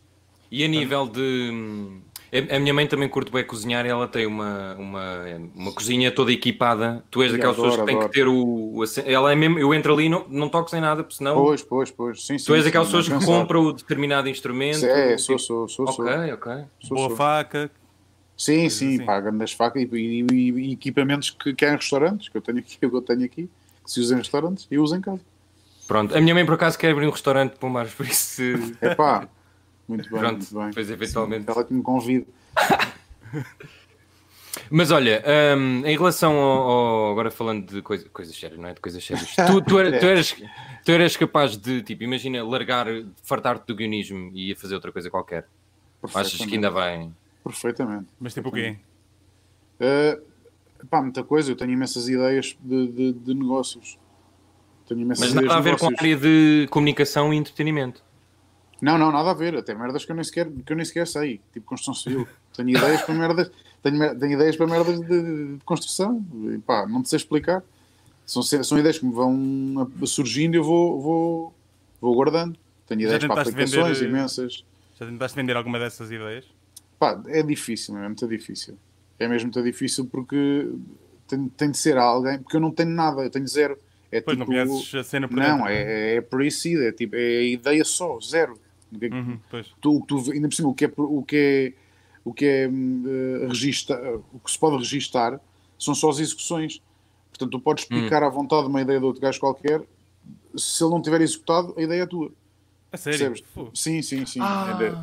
E 0.50 0.64
a 0.64 0.68
nível 0.68 1.06
de. 1.06 2.00
A 2.52 2.58
minha 2.58 2.74
mãe 2.74 2.86
também 2.86 3.08
curte 3.08 3.30
bem 3.30 3.44
cozinhar 3.44 3.86
e 3.86 3.88
ela 3.88 4.06
tem 4.08 4.26
uma, 4.26 4.74
uma, 4.74 5.24
uma 5.54 5.72
cozinha 5.72 6.10
toda 6.12 6.32
equipada. 6.32 7.04
Tu 7.10 7.22
és 7.22 7.30
daquelas 7.32 7.56
pessoas 7.56 7.76
que 7.76 7.84
tem 7.86 7.98
que 8.00 8.08
ter 8.08 8.26
o. 8.26 8.82
Ela 9.06 9.32
é 9.32 9.36
mesmo. 9.36 9.58
Eu 9.60 9.72
entro 9.72 9.92
ali 9.94 10.06
e 10.06 10.08
não, 10.08 10.26
não 10.28 10.48
toco 10.48 10.68
sem 10.68 10.80
nada, 10.80 11.04
porque 11.04 11.16
senão. 11.16 11.36
Pois, 11.36 11.62
pois, 11.62 11.90
pois, 11.92 12.26
sim, 12.26 12.36
sim. 12.36 12.44
tu 12.46 12.54
és 12.54 12.64
sim, 12.64 12.68
aquelas 12.68 12.92
não 12.92 12.98
pessoas 13.00 13.20
que 13.20 13.26
compram 13.26 13.62
o 13.62 13.72
determinado 13.72 14.28
instrumento. 14.28 14.84
É, 14.84 15.16
sou, 15.18 15.36
tipo- 15.36 15.46
sou, 15.46 15.68
sou, 15.68 15.86
sou. 15.92 16.04
Ok, 16.04 16.32
ok. 16.32 16.52
sou, 16.80 16.96
boa 16.96 17.08
sou. 17.08 17.16
faca. 17.16 17.70
Sim, 18.42 18.70
sim, 18.70 18.94
assim. 18.94 19.04
pá, 19.04 19.20
grandes 19.20 19.52
facas 19.52 19.82
e, 19.82 19.86
e- 19.94 20.26
e- 20.32 20.50
e 20.50 20.72
equipamentos 20.72 21.28
que, 21.30 21.52
que 21.54 21.62
há 21.64 21.72
em 21.74 21.76
restaurantes, 21.76 22.28
que 22.30 22.36
eu 22.38 22.40
tenho 22.40 22.58
aqui, 22.58 22.78
que 22.78 22.84
eu 22.86 23.02
tenho 23.02 23.24
aqui, 23.24 23.50
que 23.84 23.90
se 23.90 24.00
usa 24.00 24.14
em 24.14 24.18
restaurantes, 24.18 24.66
eu 24.70 24.82
uso 24.82 24.96
em 24.96 25.00
casa. 25.02 25.20
Pronto. 25.86 26.16
A 26.16 26.20
minha 26.22 26.34
mãe 26.34 26.46
por 26.46 26.54
acaso 26.54 26.78
quer 26.78 26.90
abrir 26.92 27.06
um 27.06 27.10
restaurante 27.10 27.52
de 27.52 27.58
pomares, 27.58 27.92
por 27.92 28.06
isso. 28.06 28.40
É 28.80 28.94
pá, 28.94 29.28
muito 29.86 30.08
bem, 30.08 30.18
Pronto, 30.20 30.36
muito 30.38 30.54
bem. 30.54 30.68
depois 30.68 30.90
eventualmente. 30.90 31.50
Ela 31.50 31.64
que 31.64 31.74
me 31.74 31.82
convida. 31.82 32.26
Mas 34.70 34.90
olha, 34.90 35.22
hum, 35.56 35.82
em 35.86 35.96
relação 35.96 36.34
ao, 36.36 36.70
ao- 36.70 37.10
Agora 37.12 37.30
falando 37.30 37.66
de 37.72 37.82
coisa, 37.82 38.08
coisas 38.08 38.34
sérias, 38.36 38.58
não 38.58 38.68
é? 38.68 38.74
De 38.74 38.80
coisas 38.80 39.04
sérias. 39.04 39.34
Tu, 39.34 39.62
tu, 39.62 39.78
era- 39.78 39.98
tu 39.98 40.06
eras, 40.06 40.34
tu 40.84 40.92
eras 40.92 41.16
capaz 41.16 41.56
de, 41.56 41.82
tipo, 41.82 42.02
imagina, 42.04 42.42
largar, 42.42 42.86
fartar-te 43.22 43.66
do 43.66 43.74
guionismo 43.74 44.30
e 44.34 44.50
ir 44.50 44.54
fazer 44.56 44.74
outra 44.74 44.90
coisa 44.92 45.10
qualquer. 45.10 45.46
Achas 46.14 46.44
que 46.44 46.54
ainda 46.54 46.70
vai. 46.70 47.08
Perfeitamente. 47.44 48.08
Mas 48.18 48.34
tipo 48.34 48.48
o 48.48 48.52
quê? 48.52 48.76
Uh, 49.80 50.86
pá, 50.88 51.00
muita 51.02 51.22
coisa, 51.24 51.50
eu 51.50 51.56
tenho 51.56 51.70
imensas 51.72 52.08
ideias 52.08 52.56
de, 52.60 52.86
de, 52.88 53.12
de 53.12 53.34
negócios. 53.34 53.98
Tenho 54.86 55.00
imensas 55.00 55.24
Mas 55.26 55.32
ideias 55.32 55.48
nada 55.48 55.58
a 55.60 55.62
ver 55.62 55.78
com 55.78 55.86
a 55.86 55.90
negócios. 55.90 56.00
área 56.00 56.16
de 56.16 56.68
comunicação 56.70 57.32
e 57.32 57.36
entretenimento. 57.36 58.02
Não, 58.82 58.96
não, 58.98 59.12
nada 59.12 59.30
a 59.30 59.34
ver. 59.34 59.56
Até 59.56 59.74
merdas 59.74 60.04
que 60.04 60.10
eu 60.12 60.16
nem 60.16 60.24
sequer, 60.24 60.50
que 60.50 60.72
eu 60.72 60.76
nem 60.76 60.84
sequer 60.84 61.06
sei. 61.06 61.40
Tipo 61.52 61.66
construção 61.66 61.94
civil. 61.94 62.26
Tenho 62.56 62.70
ideias 62.70 63.02
para 63.02 63.14
merdas, 63.14 63.50
tenho, 63.82 64.18
tenho 64.18 64.32
ideias 64.32 64.56
para 64.56 64.66
merdas 64.66 65.00
de, 65.00 65.06
de- 65.06 65.56
de 65.58 65.64
construção. 65.64 66.24
E, 66.52 66.58
pá, 66.58 66.86
não 66.86 67.02
te 67.02 67.08
sei 67.08 67.16
explicar. 67.18 67.62
São, 68.26 68.42
são 68.42 68.78
ideias 68.78 68.98
que 68.98 69.06
me 69.06 69.12
vão 69.12 69.90
surgindo 70.04 70.54
e 70.54 70.58
eu 70.58 70.64
vou, 70.64 71.00
vou, 71.00 71.54
vou 72.00 72.14
guardando. 72.14 72.58
Tenho 72.86 73.02
Já 73.02 73.06
ideias 73.16 73.24
para 73.26 73.42
aplicações 73.42 73.98
vender, 73.98 74.04
eh, 74.06 74.08
imensas. 74.08 74.64
Já 74.98 75.06
tentaste 75.06 75.36
vender 75.36 75.56
alguma 75.56 75.78
dessas 75.78 76.10
ideias? 76.10 76.44
Pá, 77.00 77.18
é 77.28 77.42
difícil, 77.42 77.96
é 77.96 78.06
muito 78.06 78.28
difícil. 78.28 78.78
É 79.18 79.26
mesmo 79.26 79.46
muito 79.46 79.62
difícil 79.62 80.04
porque 80.04 80.70
tem, 81.26 81.48
tem 81.48 81.70
de 81.70 81.78
ser 81.78 81.96
alguém, 81.96 82.38
porque 82.38 82.56
eu 82.56 82.60
não 82.60 82.70
tenho 82.70 82.90
nada, 82.90 83.22
eu 83.22 83.30
tenho 83.30 83.48
zero. 83.48 83.78
É 84.12 84.20
Pois 84.20 84.36
não 84.36 84.44
tipo, 84.44 84.52
conheces 84.66 84.94
a 84.94 85.02
cena 85.02 85.26
por 85.26 85.34
não, 85.34 85.60
dentro. 85.60 85.68
é, 85.68 86.16
é 86.16 86.20
pre-seed, 86.20 86.78
é 86.82 86.92
tipo, 86.92 87.16
é 87.16 87.38
a 87.38 87.42
ideia 87.42 87.84
só, 87.86 88.20
zero. 88.20 88.58
É 89.00 89.06
Uhum, 89.08 89.38
pois. 89.50 89.72
tu, 89.80 90.04
tu, 90.06 90.30
ainda 90.30 90.46
por 90.48 90.54
cima, 90.54 90.68
o 90.68 90.74
que 90.74 90.84
é, 90.84 90.92
o 90.98 91.22
que 91.22 91.36
é, 91.36 91.72
o 92.22 92.34
que 92.34 92.44
é 92.44 92.68
hum, 92.68 93.46
regista, 93.48 93.94
o 94.32 94.38
que 94.38 94.50
se 94.50 94.58
pode 94.58 94.76
registar 94.76 95.40
são 95.78 95.94
só 95.94 96.10
as 96.10 96.18
execuções. 96.18 96.82
Portanto, 97.30 97.52
tu 97.52 97.60
podes 97.60 97.84
explicar 97.84 98.22
à 98.22 98.28
vontade 98.28 98.66
uma 98.66 98.82
ideia 98.82 98.98
de 98.98 99.04
outro 99.06 99.22
gajo 99.22 99.40
qualquer, 99.40 99.82
se 100.54 100.84
ele 100.84 100.90
não 100.90 101.00
tiver 101.00 101.22
executado, 101.22 101.72
a 101.78 101.82
ideia 101.82 102.02
é 102.02 102.06
tua. 102.06 102.30
A 102.92 102.96
sério? 102.98 103.34
Sim, 103.72 104.02
sim, 104.02 104.26
sim. 104.26 104.40
É- 104.40 104.98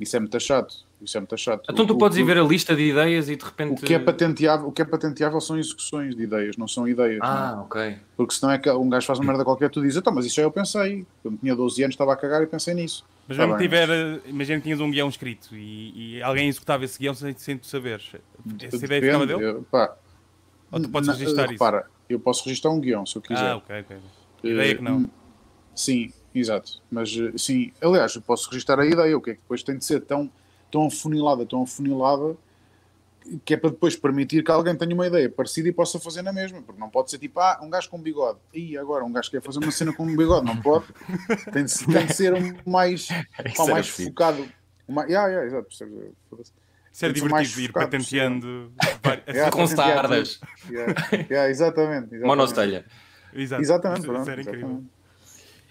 Isso 0.00 0.16
é 0.16 0.20
muito 0.20 0.40
chato. 0.40 0.89
Isso 1.00 1.16
é 1.16 1.20
muito 1.20 1.36
chato. 1.38 1.62
Então 1.70 1.86
tu 1.86 1.94
O- 1.94 1.98
podes 1.98 2.18
o- 2.18 2.20
ir 2.20 2.24
ver 2.24 2.38
a 2.38 2.42
lista 2.42 2.76
de 2.76 2.82
ideias 2.90 3.28
e 3.28 3.36
de 3.36 3.42
O 3.42 3.46
repente. 3.46 3.82
que, 3.86 3.94
é 3.94 3.98
patenteável, 3.98 4.68
o 4.68 4.72
que 4.72 4.82
é 4.82 4.84
patenteável 4.84 5.40
são 5.40 5.58
execuções 5.58 6.14
de 6.14 6.22
ideias, 6.24 6.56
não 6.58 6.68
são 6.68 6.86
ideias. 6.86 7.18
não 7.20 7.26
é? 7.26 7.30
Ah, 7.30 7.62
ok. 7.62 7.96
Porque 8.16 8.34
senão 8.34 8.52
é 8.52 8.58
que 8.58 8.70
um 8.70 8.88
gajo 8.88 9.06
faz 9.06 9.18
uma 9.18 9.26
merda 9.26 9.44
qualquer, 9.44 9.70
tu 9.70 9.80
dizes, 9.80 9.96
então, 9.96 10.12
mas 10.12 10.26
isso 10.26 10.36
já 10.36 10.42
eu 10.42 10.50
pensei. 10.52 11.06
Quando 11.22 11.38
tinha 11.38 11.56
12 11.56 11.82
anos 11.82 11.94
estava 11.94 12.12
a 12.12 12.16
cagar 12.16 12.42
e 12.42 12.46
pensei 12.46 12.74
nisso. 12.74 13.02
Mas 13.26 13.36
Tá 13.38 13.44
mesmo 13.46 13.58
bem, 13.58 13.68
tiver, 13.68 13.88
eh, 13.88 14.20
imagina 14.26 14.58
que 14.58 14.64
tinhas 14.64 14.80
um 14.80 14.90
guião 14.90 15.08
escrito 15.08 15.54
e, 15.56 16.16
e 16.18 16.22
alguém 16.22 16.48
executava 16.48 16.84
esse 16.84 16.98
guião 16.98 17.14
sem, 17.14 17.34
sem 17.36 17.56
tu 17.56 17.66
saberes. 17.66 18.10
Essa 18.60 18.84
ideia 18.84 19.00
ficava 19.00 19.26
Depende, 19.26 19.46
dele? 19.46 19.58
eu- 19.58 19.62
pá, 19.70 19.94
Ou 20.72 20.80
tu 20.80 20.88
podes 20.90 21.06
na- 21.08 21.14
registrar 21.14 21.44
isso? 21.44 21.52
Repara, 21.52 21.86
eu 22.08 22.20
posso 22.20 22.44
registrar 22.44 22.70
um 22.72 22.80
guião 22.80 23.06
se 23.06 23.16
eu 23.16 23.22
quiser. 23.22 23.52
Ah, 23.52 23.56
ok, 23.56 23.80
ok. 23.80 23.96
Ideia 24.44 24.74
que 24.74 24.82
não. 24.82 25.02
Eh, 25.02 25.20
Sim, 25.74 26.12
exato. 26.34 26.72
Mas 26.90 27.10
eh, 27.16 27.32
sim, 27.38 27.72
aliás, 27.80 28.14
eu 28.14 28.20
posso 28.22 28.50
registrar 28.50 28.78
a 28.80 28.84
ideia, 28.86 29.16
o 29.16 29.20
que 29.22 29.30
é 29.30 29.34
que 29.34 29.40
depois 29.40 29.62
tem 29.62 29.78
de 29.78 29.84
ser 29.84 30.00
tão, 30.00 30.30
tão 30.70 30.86
afunilada, 30.86 31.44
tão 31.44 31.62
afunilada, 31.62 32.36
que 33.44 33.54
é 33.54 33.56
para 33.56 33.70
depois 33.70 33.96
permitir 33.96 34.42
que 34.42 34.50
alguém 34.50 34.74
tenha 34.74 34.94
uma 34.94 35.06
ideia 35.06 35.28
parecida 35.28 35.68
e 35.68 35.72
possa 35.72 36.00
fazer 36.00 36.22
na 36.22 36.32
mesma. 36.32 36.62
Porque 36.62 36.80
não 36.80 36.88
pode 36.88 37.10
ser 37.10 37.18
tipo, 37.18 37.38
ah, 37.40 37.60
um 37.62 37.70
gajo 37.70 37.88
com 37.88 38.00
bigode. 38.00 38.38
E 38.52 38.76
agora, 38.76 39.04
um 39.04 39.12
gajo 39.12 39.30
quer 39.30 39.42
fazer 39.42 39.58
uma 39.58 39.70
cena 39.70 39.92
com 39.92 40.04
um 40.04 40.16
bigode. 40.16 40.46
Não 40.46 40.56
pode. 40.56 40.86
Tem 41.52 41.64
de, 41.64 41.86
tem 41.86 42.06
de 42.06 42.14
ser 42.14 42.34
um 42.34 42.54
mais, 42.66 43.08
pá, 43.08 43.24
era 43.36 43.72
mais 43.72 43.88
focado. 43.88 44.48
Uma, 44.88 45.04
yeah, 45.04 45.28
yeah, 45.28 45.46
exato. 45.46 45.68
Isso 45.70 45.84
era 47.04 47.14
ser 47.14 47.28
mais 47.28 47.48
divertido 47.48 47.60
ir 47.60 47.66
focado 47.68 47.90
patenteando. 47.90 48.72
Yeah, 49.28 49.50
Com 49.50 49.66
sardas. 49.66 50.40
Yeah, 50.68 50.94
yeah, 51.30 51.50
exatamente. 51.50 52.14
exatamente. 52.14 52.26
Monostelha. 52.26 52.84
Exato. 53.32 53.62
Exatamente, 53.62 54.02
pronto, 54.02 54.22
isso 54.22 54.30
era 54.30 54.40
incrível. 54.40 54.66
exatamente. 54.66 55.00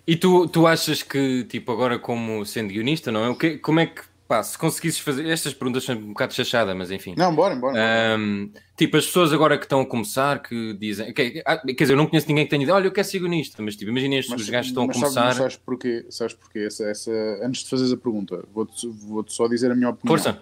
E 0.10 0.16
tu, 0.16 0.48
tu 0.48 0.66
achas 0.66 1.04
que, 1.04 1.44
tipo, 1.44 1.72
agora 1.72 2.00
como 2.00 2.44
sendo 2.44 2.74
guionista, 2.74 3.12
não 3.12 3.26
é? 3.26 3.30
O 3.30 3.36
que, 3.36 3.60
como 3.60 3.80
é 3.80 3.86
que 3.86 4.02
pá, 4.30 4.44
se 4.44 4.56
conseguisses 4.56 5.00
fazer. 5.00 5.28
Estas 5.28 5.56
perguntas 5.56 5.84
são 5.84 5.96
um 5.96 6.10
bocado 6.10 6.36
chachada, 6.36 6.76
mas 6.76 6.92
enfim. 6.92 7.16
Não, 7.18 7.34
bora, 7.34 7.56
bora. 7.56 7.76
Um, 8.16 8.52
tipo, 8.78 8.96
as 8.96 9.08
pessoas 9.08 9.34
agora 9.34 9.58
que 9.58 9.66
estão 9.66 9.82
a 9.82 9.86
começar, 9.86 10.44
que 10.44 10.74
dizem. 10.76 11.12
Que, 11.12 11.42
ah, 11.44 11.58
quer 11.58 11.74
dizer, 11.74 11.94
eu 11.94 11.98
não 11.98 12.06
conheço 12.06 12.28
ninguém 12.28 12.46
que 12.46 12.52
tenha 12.52 12.60
dito, 12.60 12.72
olha, 12.72 12.86
eu 12.86 12.92
quero 12.92 13.08
ser 13.08 13.20
nisto, 13.24 13.62
mas 13.64 13.76
tipo, 13.76 13.90
imaginem 13.90 14.20
os 14.20 14.28
gajos 14.28 14.48
que 14.50 14.56
estão 14.72 14.84
a 14.84 14.94
começar. 14.94 15.10
Sabes, 15.10 15.38
sabes 15.38 15.58
porquê? 15.58 16.06
Sabes 16.12 16.36
porquê? 16.36 16.60
Essa, 16.60 16.86
essa, 16.86 17.12
antes 17.42 17.64
de 17.64 17.70
fazeres 17.72 17.92
a 17.92 17.98
pergunta, 17.98 18.46
vou-te 18.54 18.88
vou 18.88 19.26
só 19.28 19.48
dizer 19.48 19.72
a 19.72 19.76
minha 19.76 19.90
opinião. 19.90 20.16
Força. 20.16 20.40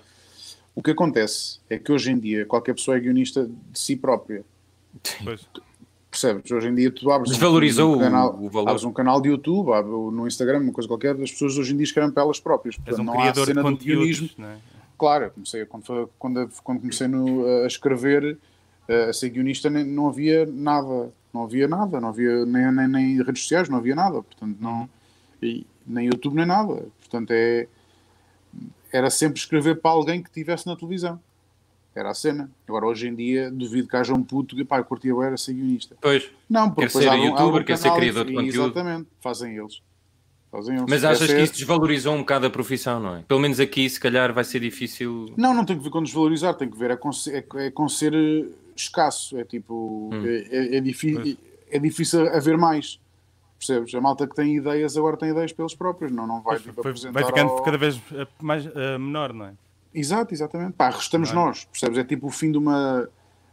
O 0.75 0.83
que 0.83 0.91
acontece 0.91 1.59
é 1.69 1.79
que 1.79 1.91
hoje 1.91 2.11
em 2.11 2.19
dia 2.19 2.45
qualquer 2.45 2.75
pessoa 2.75 2.97
é 2.97 2.99
guionista 2.99 3.47
de 3.47 3.79
si 3.79 3.95
própria. 3.95 4.43
Pois. 5.23 5.47
Percebes? 6.17 6.51
Hoje 6.51 6.67
em 6.67 6.73
dia 6.73 6.89
tu 6.89 7.11
abres 7.11 7.29
Desvalorizou 7.31 7.95
um, 7.95 7.99
canal, 7.99 8.35
o, 8.41 8.49
valor. 8.49 8.69
abres 8.69 8.83
um 8.83 8.91
canal 8.91 9.21
de 9.21 9.29
YouTube, 9.29 9.69
no 10.11 10.25
Instagram, 10.25 10.61
uma 10.61 10.73
coisa 10.73 10.87
qualquer, 10.87 11.11
as 11.21 11.31
pessoas 11.31 11.55
hoje 11.59 11.73
em 11.73 11.77
dia 11.77 11.83
escrevem 11.83 12.11
para 12.11 12.23
elas 12.23 12.39
próprias. 12.39 12.75
Portanto, 12.75 13.01
um 13.01 13.03
não 13.03 13.21
há 13.21 13.31
cena 13.35 13.63
de 13.63 13.85
guionismo. 13.85 14.27
É? 14.39 14.57
Claro, 14.97 15.29
comecei, 15.29 15.63
quando, 15.67 16.09
quando, 16.17 16.49
quando 16.63 16.79
comecei 16.79 17.07
no, 17.07 17.45
a 17.63 17.67
escrever, 17.67 18.35
a 19.09 19.13
ser 19.13 19.29
guionista, 19.29 19.69
não 19.69 20.07
havia 20.07 20.43
nada. 20.47 21.13
Não 21.31 21.43
havia 21.43 21.67
nada, 21.67 22.01
não 22.01 22.09
havia 22.09 22.47
nem, 22.47 22.71
nem, 22.71 22.87
nem 22.87 23.21
redes 23.21 23.43
sociais, 23.43 23.69
não 23.69 23.77
havia 23.77 23.93
nada. 23.93 24.23
Portanto, 24.23 24.57
não, 24.59 24.89
e, 25.39 25.67
nem 25.85 26.07
YouTube, 26.07 26.35
nem 26.35 26.47
nada. 26.47 26.83
Portanto, 26.99 27.29
é, 27.29 27.67
era 28.91 29.11
sempre 29.11 29.39
escrever 29.39 29.75
para 29.75 29.91
alguém 29.91 30.23
que 30.23 30.29
estivesse 30.29 30.65
na 30.65 30.75
televisão. 30.75 31.19
Era 31.97 32.11
a 32.11 32.13
cena. 32.13 32.49
Agora, 32.67 32.85
hoje 32.85 33.07
em 33.07 33.15
dia, 33.15 33.49
duvido 33.49 33.87
que 33.87 33.95
haja 33.95 34.13
um 34.13 34.21
puto 34.21 34.55
que, 34.55 34.63
pá, 34.63 34.83
curtia 34.83 35.15
o 35.15 35.23
era 35.23 35.35
ser 35.35 35.53
guionista. 35.53 35.97
Pois. 35.99 36.29
Não, 36.47 36.69
porque 36.69 36.81
quer 36.81 36.89
ser 36.91 37.13
youtuber, 37.13 37.65
quer 37.65 37.77
ser 37.77 37.91
criador 37.91 38.25
de 38.25 38.33
conteúdo. 38.33 38.65
Exatamente, 38.65 39.07
fazem 39.19 39.57
eles. 39.57 39.81
Fazem 40.51 40.75
eles. 40.75 40.85
Mas 40.87 41.03
achas 41.03 41.27
que 41.27 41.41
isso 41.41 41.53
desvalorizou 41.53 42.13
um 42.13 42.19
bocado 42.19 42.45
a 42.45 42.49
profissão, 42.51 42.99
não 42.99 43.15
é? 43.15 43.23
Pelo 43.27 43.39
menos 43.39 43.59
aqui, 43.59 43.89
se 43.89 43.99
calhar, 43.99 44.31
vai 44.31 44.43
ser 44.43 44.59
difícil. 44.59 45.33
Não, 45.35 45.55
não 45.55 45.65
tem 45.65 45.75
que 45.75 45.83
ver 45.83 45.89
com 45.89 46.03
desvalorizar, 46.03 46.53
tem 46.53 46.69
que 46.69 46.77
ver 46.77 46.91
é 46.91 46.95
com, 46.95 47.09
é, 47.09 47.65
é 47.65 47.71
com 47.71 47.89
ser 47.89 48.13
eh, 48.13 48.45
escasso. 48.75 49.35
É 49.39 49.43
tipo, 49.43 50.11
hum. 50.13 50.23
é, 50.23 50.37
é, 50.55 50.77
é, 50.77 50.79
difícil, 50.79 51.35
é 51.71 51.79
difícil 51.79 52.27
haver 52.27 52.59
mais. 52.59 52.99
Percebes? 53.57 53.93
A 53.95 53.99
malta 53.99 54.27
que 54.27 54.35
tem 54.35 54.55
ideias 54.55 54.95
agora 54.95 55.17
tem 55.17 55.31
ideias 55.31 55.51
pelos 55.51 55.73
próprios, 55.73 56.11
não, 56.11 56.27
não 56.27 56.41
vai 56.41 56.59
tipo, 56.59 56.79
apresentar. 56.79 57.13
Vai 57.13 57.25
ficando 57.25 57.49
ao... 57.49 57.63
cada 57.63 57.77
vez 57.77 57.99
eh, 58.13 58.27
mais 58.39 58.67
uh, 58.67 58.99
menor, 58.99 59.33
não 59.33 59.45
é? 59.45 59.53
Exato, 59.97 60.31
exatamente. 60.31 60.73
Pá, 60.73 60.91
restamos 60.91 61.31
não. 61.33 61.45
nós, 61.45 61.65
percebes? 61.65 61.97
É 61.97 62.03
tipo 62.03 62.27
o 62.27 62.29
fim 62.29 62.51
de 62.51 62.57
uma. 62.59 63.09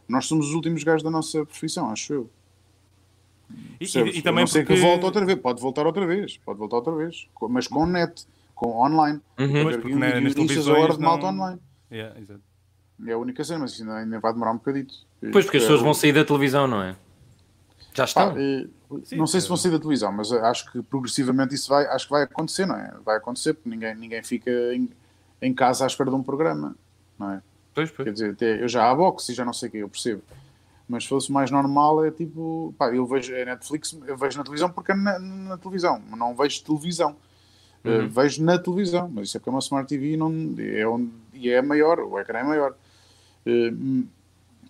Nós 0.07 0.27
somos 0.27 0.49
os 0.49 0.53
últimos 0.53 0.83
gajos 0.83 1.01
da 1.01 1.09
nossa 1.09 1.43
profissão, 1.43 1.89
acho 1.89 2.13
eu. 2.13 2.29
E, 3.79 3.85
e, 3.85 4.17
e 4.19 4.21
também 4.21 4.43
não 4.43 4.47
sei 4.47 4.61
porque... 4.61 4.75
que 4.75 4.81
volte 4.81 5.05
outra 5.05 5.25
vez, 5.25 5.39
pode 5.39 5.59
voltar 5.59 5.87
outra 5.87 6.05
vez, 6.05 6.37
pode 6.37 6.59
voltar 6.59 6.75
outra 6.77 6.93
vez, 6.93 7.27
mas 7.49 7.67
com 7.67 7.87
net, 7.87 8.27
com 8.53 8.79
online. 8.79 9.19
Uhum. 9.39 9.63
Pois, 9.63 9.77
porque 9.77 9.95
na, 9.95 10.21
nas 10.21 10.35
televisões 10.35 10.97
de 10.97 11.03
malta 11.03 11.25
online. 11.25 11.59
Yeah, 11.91 12.19
exato. 12.19 12.41
É 13.07 13.11
a 13.11 13.17
única 13.17 13.43
cena, 13.43 13.59
mas 13.59 13.81
ainda, 13.81 13.95
ainda 13.95 14.19
vai 14.19 14.31
demorar 14.31 14.51
um 14.51 14.57
bocadito. 14.57 14.93
Pois, 15.31 15.45
porque 15.45 15.57
as 15.57 15.63
pessoas 15.63 15.81
vão 15.81 15.95
sair 15.95 16.13
da 16.13 16.23
televisão, 16.23 16.67
não 16.67 16.83
é? 16.83 16.95
Já 17.95 18.03
estão. 18.03 18.33
Pá, 18.33 18.39
Sim, 19.03 19.15
não 19.15 19.25
sei 19.25 19.41
se 19.41 19.47
vão 19.47 19.57
sair 19.57 19.71
da 19.71 19.79
televisão, 19.79 20.11
mas 20.11 20.31
acho 20.31 20.71
que 20.71 20.81
progressivamente 20.83 21.55
isso 21.55 21.69
vai, 21.69 21.87
acho 21.87 22.05
que 22.05 22.11
vai 22.11 22.23
acontecer, 22.23 22.67
não 22.67 22.75
é? 22.75 22.93
Vai 23.03 23.17
acontecer, 23.17 23.55
porque 23.55 23.67
ninguém, 23.67 23.95
ninguém 23.95 24.21
fica 24.21 24.51
em, 24.73 24.89
em 25.45 25.53
casa 25.53 25.83
à 25.83 25.87
espera 25.87 26.09
de 26.09 26.15
um 26.15 26.23
programa, 26.23 26.75
não 27.17 27.31
é? 27.31 27.41
Pois, 27.73 27.91
pois. 27.91 28.05
Quer 28.05 28.13
dizer, 28.13 28.61
eu 28.61 28.67
já 28.67 28.89
há 28.89 28.95
boxe 28.95 29.31
e 29.31 29.35
já 29.35 29.43
não 29.43 29.53
sei 29.53 29.69
o 29.69 29.71
que, 29.71 29.77
eu 29.79 29.89
percebo. 29.89 30.21
Mas 30.87 31.03
se 31.03 31.09
fosse 31.09 31.31
mais 31.31 31.51
normal, 31.51 32.05
é 32.05 32.11
tipo, 32.11 32.73
pá, 32.77 32.93
eu 32.93 33.05
vejo 33.05 33.35
a 33.35 33.45
Netflix, 33.45 33.97
eu 34.07 34.15
vejo 34.15 34.37
na 34.37 34.43
televisão 34.43 34.69
porque 34.69 34.91
é 34.91 34.95
na, 34.95 35.19
na 35.19 35.57
televisão, 35.57 36.01
não 36.15 36.35
vejo 36.35 36.63
televisão. 36.63 37.15
Uhum. 37.83 38.05
Uh, 38.05 38.09
vejo 38.09 38.43
na 38.43 38.57
televisão, 38.57 39.09
mas 39.13 39.27
isso 39.27 39.37
é 39.37 39.39
porque 39.39 39.49
é 39.49 39.53
uma 39.53 39.59
Smart 39.59 39.87
TV 39.87 40.13
e, 40.13 40.17
não, 40.17 40.31
é 40.59 40.87
onde, 40.87 41.11
e 41.33 41.49
é 41.49 41.61
maior, 41.61 41.99
o 41.99 42.19
ecrã 42.19 42.39
é 42.39 42.43
maior. 42.43 42.75
Uh, 43.45 44.07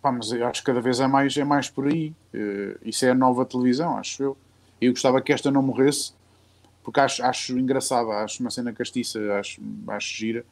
pá, 0.01 0.11
mas 0.11 0.31
eu 0.31 0.45
acho 0.47 0.61
que 0.61 0.65
cada 0.65 0.81
vez 0.81 0.99
é 0.99 1.07
mais, 1.07 1.35
é 1.37 1.43
mais 1.43 1.69
por 1.69 1.87
aí. 1.87 2.13
Uh, 2.33 2.77
isso 2.83 3.05
é 3.05 3.11
a 3.11 3.15
nova 3.15 3.45
televisão, 3.45 3.97
acho 3.97 4.23
eu. 4.23 4.37
Eu 4.81 4.91
gostava 4.91 5.21
que 5.21 5.31
esta 5.31 5.51
não 5.51 5.61
morresse, 5.61 6.13
porque 6.83 6.99
acho, 6.99 7.23
acho 7.23 7.57
engraçada, 7.57 8.09
acho 8.23 8.41
uma 8.41 8.51
cena 8.51 8.71
castiça, 8.73 9.19
acho, 9.39 9.61
acho 9.87 10.13
gira. 10.15 10.45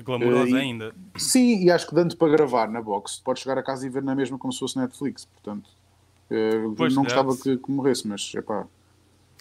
É 0.00 0.02
glamourosa 0.02 0.52
uh, 0.52 0.56
ainda. 0.56 0.94
Sim, 1.16 1.62
e 1.62 1.70
acho 1.70 1.86
que 1.86 1.94
dando 1.94 2.16
para 2.16 2.32
gravar 2.32 2.68
na 2.68 2.80
box, 2.80 3.20
pode 3.22 3.40
chegar 3.40 3.58
a 3.58 3.62
casa 3.62 3.86
e 3.86 3.90
ver 3.90 4.02
na 4.02 4.14
mesma 4.14 4.38
como 4.38 4.52
se 4.52 4.58
fosse 4.58 4.78
Netflix, 4.78 5.24
portanto. 5.26 5.68
Uh, 6.30 6.74
pois, 6.76 6.94
não 6.94 7.02
gostava 7.02 7.36
que, 7.36 7.56
que, 7.56 7.70
morresse, 7.70 8.06
mas 8.06 8.32
é 8.34 8.40
pá. 8.40 8.66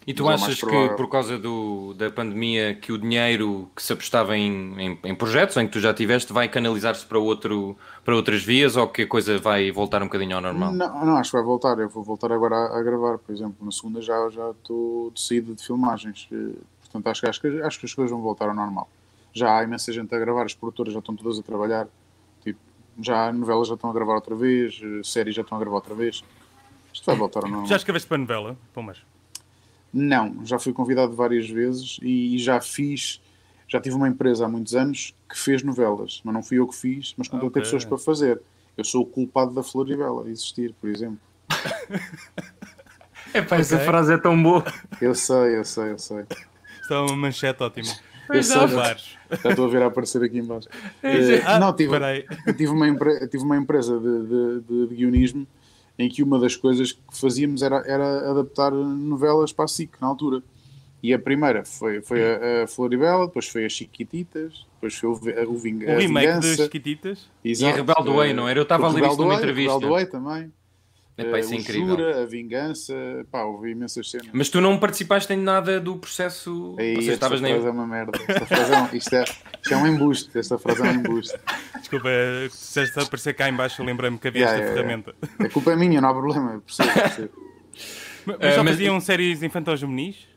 E 0.07 0.13
tu 0.13 0.27
achas 0.27 0.59
que 0.59 0.89
por 0.95 1.07
causa 1.07 1.37
do, 1.37 1.93
da 1.93 2.09
pandemia 2.09 2.73
que 2.73 2.91
o 2.91 2.97
dinheiro 2.97 3.69
que 3.75 3.83
se 3.83 3.93
apostava 3.93 4.35
em, 4.35 4.73
em, 4.79 4.99
em 5.03 5.13
projetos 5.13 5.55
em 5.57 5.67
que 5.67 5.73
tu 5.73 5.79
já 5.79 5.93
tiveste 5.93 6.33
vai 6.33 6.47
canalizar-se 6.47 7.05
para, 7.05 7.19
outro, 7.19 7.77
para 8.03 8.15
outras 8.15 8.41
vias 8.41 8.75
ou 8.75 8.87
que 8.87 9.03
a 9.03 9.07
coisa 9.07 9.37
vai 9.37 9.71
voltar 9.71 10.01
um 10.01 10.05
bocadinho 10.05 10.37
ao 10.37 10.41
normal? 10.41 10.71
Não, 10.71 11.05
não 11.05 11.17
acho 11.17 11.31
que 11.31 11.37
vai 11.37 11.45
voltar. 11.45 11.77
Eu 11.77 11.89
vou 11.89 12.03
voltar 12.03 12.31
agora 12.31 12.55
a, 12.55 12.79
a 12.79 12.81
gravar, 12.81 13.19
por 13.19 13.31
exemplo. 13.31 13.57
Na 13.61 13.71
segunda 13.71 14.01
já, 14.01 14.29
já 14.29 14.49
estou 14.49 15.11
de 15.11 15.21
saída 15.21 15.53
de 15.53 15.63
filmagens. 15.63 16.27
Eh, 16.31 16.55
portanto, 16.81 17.07
acho, 17.07 17.29
acho, 17.29 17.41
que, 17.41 17.47
acho 17.61 17.79
que 17.79 17.85
as 17.85 17.93
coisas 17.93 18.09
vão 18.09 18.21
voltar 18.21 18.47
ao 18.47 18.55
normal. 18.55 18.89
Já 19.33 19.57
há 19.57 19.63
imensa 19.63 19.91
gente 19.91 20.13
a 20.13 20.19
gravar, 20.19 20.45
as 20.45 20.53
produtoras 20.53 20.93
já 20.93 20.99
estão 20.99 21.15
todas 21.15 21.39
a 21.39 21.43
trabalhar. 21.43 21.87
Tipo, 22.43 22.59
já 22.99 23.31
novelas 23.31 23.67
já 23.67 23.75
estão 23.75 23.89
a 23.89 23.93
gravar 23.93 24.15
outra 24.15 24.35
vez, 24.35 24.79
eh, 24.83 25.01
séries 25.03 25.35
já 25.35 25.41
estão 25.41 25.57
a 25.57 25.61
gravar 25.61 25.77
outra 25.77 25.95
vez. 25.95 26.23
Isto 26.93 27.05
vai 27.05 27.15
voltar 27.15 27.43
ao 27.43 27.49
normal. 27.49 27.67
Já 27.67 27.75
escreveste 27.75 28.07
para 28.07 28.17
novela? 28.17 28.57
Não, 29.93 30.45
já 30.45 30.59
fui 30.59 30.73
convidado 30.73 31.13
várias 31.13 31.49
vezes 31.49 31.97
e, 32.01 32.35
e, 32.35 32.39
já 32.39 32.61
fiz, 32.61 33.21
já 33.67 33.79
tive 33.79 33.95
uma 33.95 34.07
empresa 34.07 34.45
há 34.45 34.47
muitos 34.47 34.75
anos 34.75 35.15
que 35.27 35.37
fez 35.37 35.63
novelas, 35.63 36.21
mas 36.23 36.33
não 36.33 36.43
fui 36.43 36.59
eu 36.59 36.67
que 36.67 36.75
fiz, 36.75 37.13
mas 37.17 37.27
contratei 37.27 37.49
okay. 37.49 37.61
pessoas 37.63 37.85
para 37.85 37.97
fazer. 37.97 38.41
Eu 38.77 38.83
sou 38.83 39.01
o 39.01 39.05
culpado 39.05 39.53
da 39.53 39.63
Floribela 39.63 40.29
existir, 40.29 40.73
por 40.79 40.89
exemplo. 40.89 41.19
é 43.33 43.41
pá, 43.41 43.57
essa 43.57 43.79
frase 43.79 44.13
é 44.13 44.17
tão 44.17 44.41
boa. 44.41 44.63
Eu 45.01 45.15
sei, 45.15 45.57
eu 45.57 45.65
sei, 45.65 45.91
eu 45.91 45.99
sei. 45.99 46.25
Isto 46.81 46.93
é 46.93 46.99
uma 46.99 47.15
manchete 47.15 47.63
ótima. 47.63 47.91
Eu 48.29 48.43
sei, 48.43 48.67
já, 48.67 48.95
estou 49.49 49.65
a 49.65 49.69
ver 49.69 49.81
a 49.81 49.87
aparecer 49.87 50.23
aqui 50.23 50.37
embaixo. 50.37 50.67
Ah, 51.45 51.59
não, 51.59 51.73
tive, 51.73 51.97
tive, 52.57 52.71
uma, 52.71 52.87
tive 53.27 53.43
uma 53.43 53.57
empresa 53.57 53.99
de, 53.99 54.21
de, 54.23 54.61
de, 54.61 54.87
de 54.87 54.95
guionismo 54.95 55.47
em 55.97 56.07
que 56.07 56.23
uma 56.23 56.39
das 56.39 56.55
coisas 56.55 56.93
que 56.93 57.01
fazíamos 57.11 57.61
era, 57.61 57.83
era 57.85 58.31
adaptar 58.31 58.71
novelas 58.71 59.51
para 59.51 59.65
a 59.65 59.67
SIC, 59.67 59.99
na 59.99 60.07
altura. 60.07 60.41
E 61.01 61.13
a 61.13 61.19
primeira 61.19 61.63
foi, 61.65 62.01
foi 62.01 62.21
a, 62.21 62.63
a 62.63 62.67
Floribela, 62.67 63.27
depois 63.27 63.47
foi 63.47 63.65
as 63.65 63.73
Chiquititas, 63.73 64.65
depois 64.75 64.95
foi 64.95 65.09
o, 65.09 65.13
o, 65.49 65.57
Ving, 65.57 65.83
o 65.85 65.97
remake 65.97 66.33
das 66.39 66.55
Chiquititas. 66.55 67.29
Exato. 67.43 67.69
E 67.69 67.73
a 67.73 67.75
Rebelde 67.75 68.09
Way, 68.09 68.33
não 68.33 68.47
era? 68.47 68.59
Eu 68.59 68.63
estava 68.63 68.87
a 68.87 68.91
ler 68.91 69.03
isto 69.05 69.21
numa 69.21 69.35
entrevista. 69.35 69.73
Rebelde 69.73 69.93
Way 69.93 70.05
também. 70.07 70.53
É, 71.21 71.31
pá, 71.31 71.39
isso 71.39 71.53
é 71.53 71.57
incrível. 71.57 71.87
Jura, 71.87 72.23
a 72.23 72.25
vingança, 72.25 72.93
pá, 73.31 73.43
ouvi 73.43 73.71
imensas 73.71 74.09
cenas. 74.09 74.29
Mas 74.31 74.49
tu 74.49 74.61
não 74.61 74.77
participaste 74.77 75.31
em 75.33 75.37
nada 75.37 75.79
do 75.79 75.97
processo. 75.97 76.75
Ei, 76.79 76.97
esta 76.97 77.13
estavas 77.13 77.39
frase 77.39 77.53
nem... 77.53 77.65
é 77.65 77.71
uma 77.71 77.85
merda. 77.85 78.11
Esta 78.27 78.45
frase 78.45 78.73
é 78.73 78.77
um, 78.77 78.95
isto, 78.95 79.13
é, 79.13 79.23
isto 79.23 79.73
é 79.73 79.77
um 79.77 79.87
embuste. 79.87 80.37
Esta 80.37 80.57
frase 80.57 80.81
é 80.81 80.85
um 80.85 80.93
embuste. 80.93 81.37
Desculpa, 81.77 82.09
se 82.51 82.81
esta 82.81 83.03
aparecer 83.03 83.33
cá 83.33 83.49
em 83.49 83.53
baixo, 83.53 83.83
lembrei-me 83.83 84.17
que 84.17 84.27
havia 84.27 84.41
yeah, 84.41 84.57
esta 84.57 84.71
yeah, 84.71 84.81
ferramenta. 84.81 85.15
Yeah. 85.21 85.45
A 85.45 85.49
culpa 85.49 85.71
é 85.71 85.75
minha, 85.75 85.99
não 85.99 86.09
há 86.09 86.13
problema. 86.13 86.61
Percebo, 86.65 86.93
percebo. 86.93 87.29
Mas 88.39 88.55
já 88.55 88.61
uh, 88.61 88.65
faziam 88.65 88.95
mas... 88.95 89.03
séries 89.05 89.41
infantis 89.41 89.79
juvenis? 89.79 90.27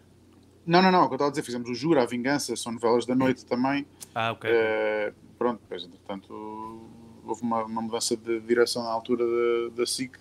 Não, 0.64 0.80
não, 0.80 0.90
não. 0.90 1.04
O 1.04 1.08
que 1.08 1.14
eu 1.14 1.16
estava 1.16 1.28
a 1.28 1.30
dizer, 1.32 1.42
fizemos 1.42 1.68
o 1.68 1.74
Jura, 1.74 2.02
a 2.02 2.06
Vingança, 2.06 2.54
são 2.56 2.72
novelas 2.72 3.04
da 3.04 3.14
noite 3.14 3.44
também. 3.44 3.84
Ah, 4.14 4.32
ok. 4.32 4.50
Uh, 4.50 5.12
pronto, 5.36 5.60
depois, 5.60 5.84
entretanto, 5.84 6.88
houve 7.26 7.42
uma, 7.42 7.64
uma 7.64 7.82
mudança 7.82 8.16
de 8.16 8.40
direção 8.40 8.84
na 8.84 8.90
altura 8.90 9.24
da, 9.26 9.76
da 9.76 9.86
SIC 9.86 10.16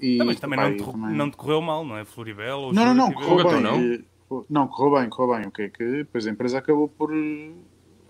e, 0.00 0.18
não, 0.18 0.26
mas 0.26 0.38
também, 0.38 0.58
não, 0.58 0.76
te, 0.76 0.84
também 0.84 1.16
não 1.16 1.30
correu 1.30 1.60
mal, 1.60 1.84
não 1.84 1.96
é? 1.96 2.04
Floribel? 2.04 2.72
Não, 2.72 2.86
não, 2.86 2.94
não, 2.94 3.12
correu 3.12 3.50
bem. 3.50 3.60
Não? 3.60 3.80
E, 3.80 4.04
não, 4.50 4.68
correu 4.68 5.00
bem, 5.00 5.08
correu 5.08 5.38
bem. 5.38 5.46
O 5.48 5.50
que 5.50 5.62
é 5.62 5.68
que 5.68 5.84
depois 5.84 6.26
a 6.26 6.30
empresa 6.30 6.58
acabou 6.58 6.88
por, 6.88 7.10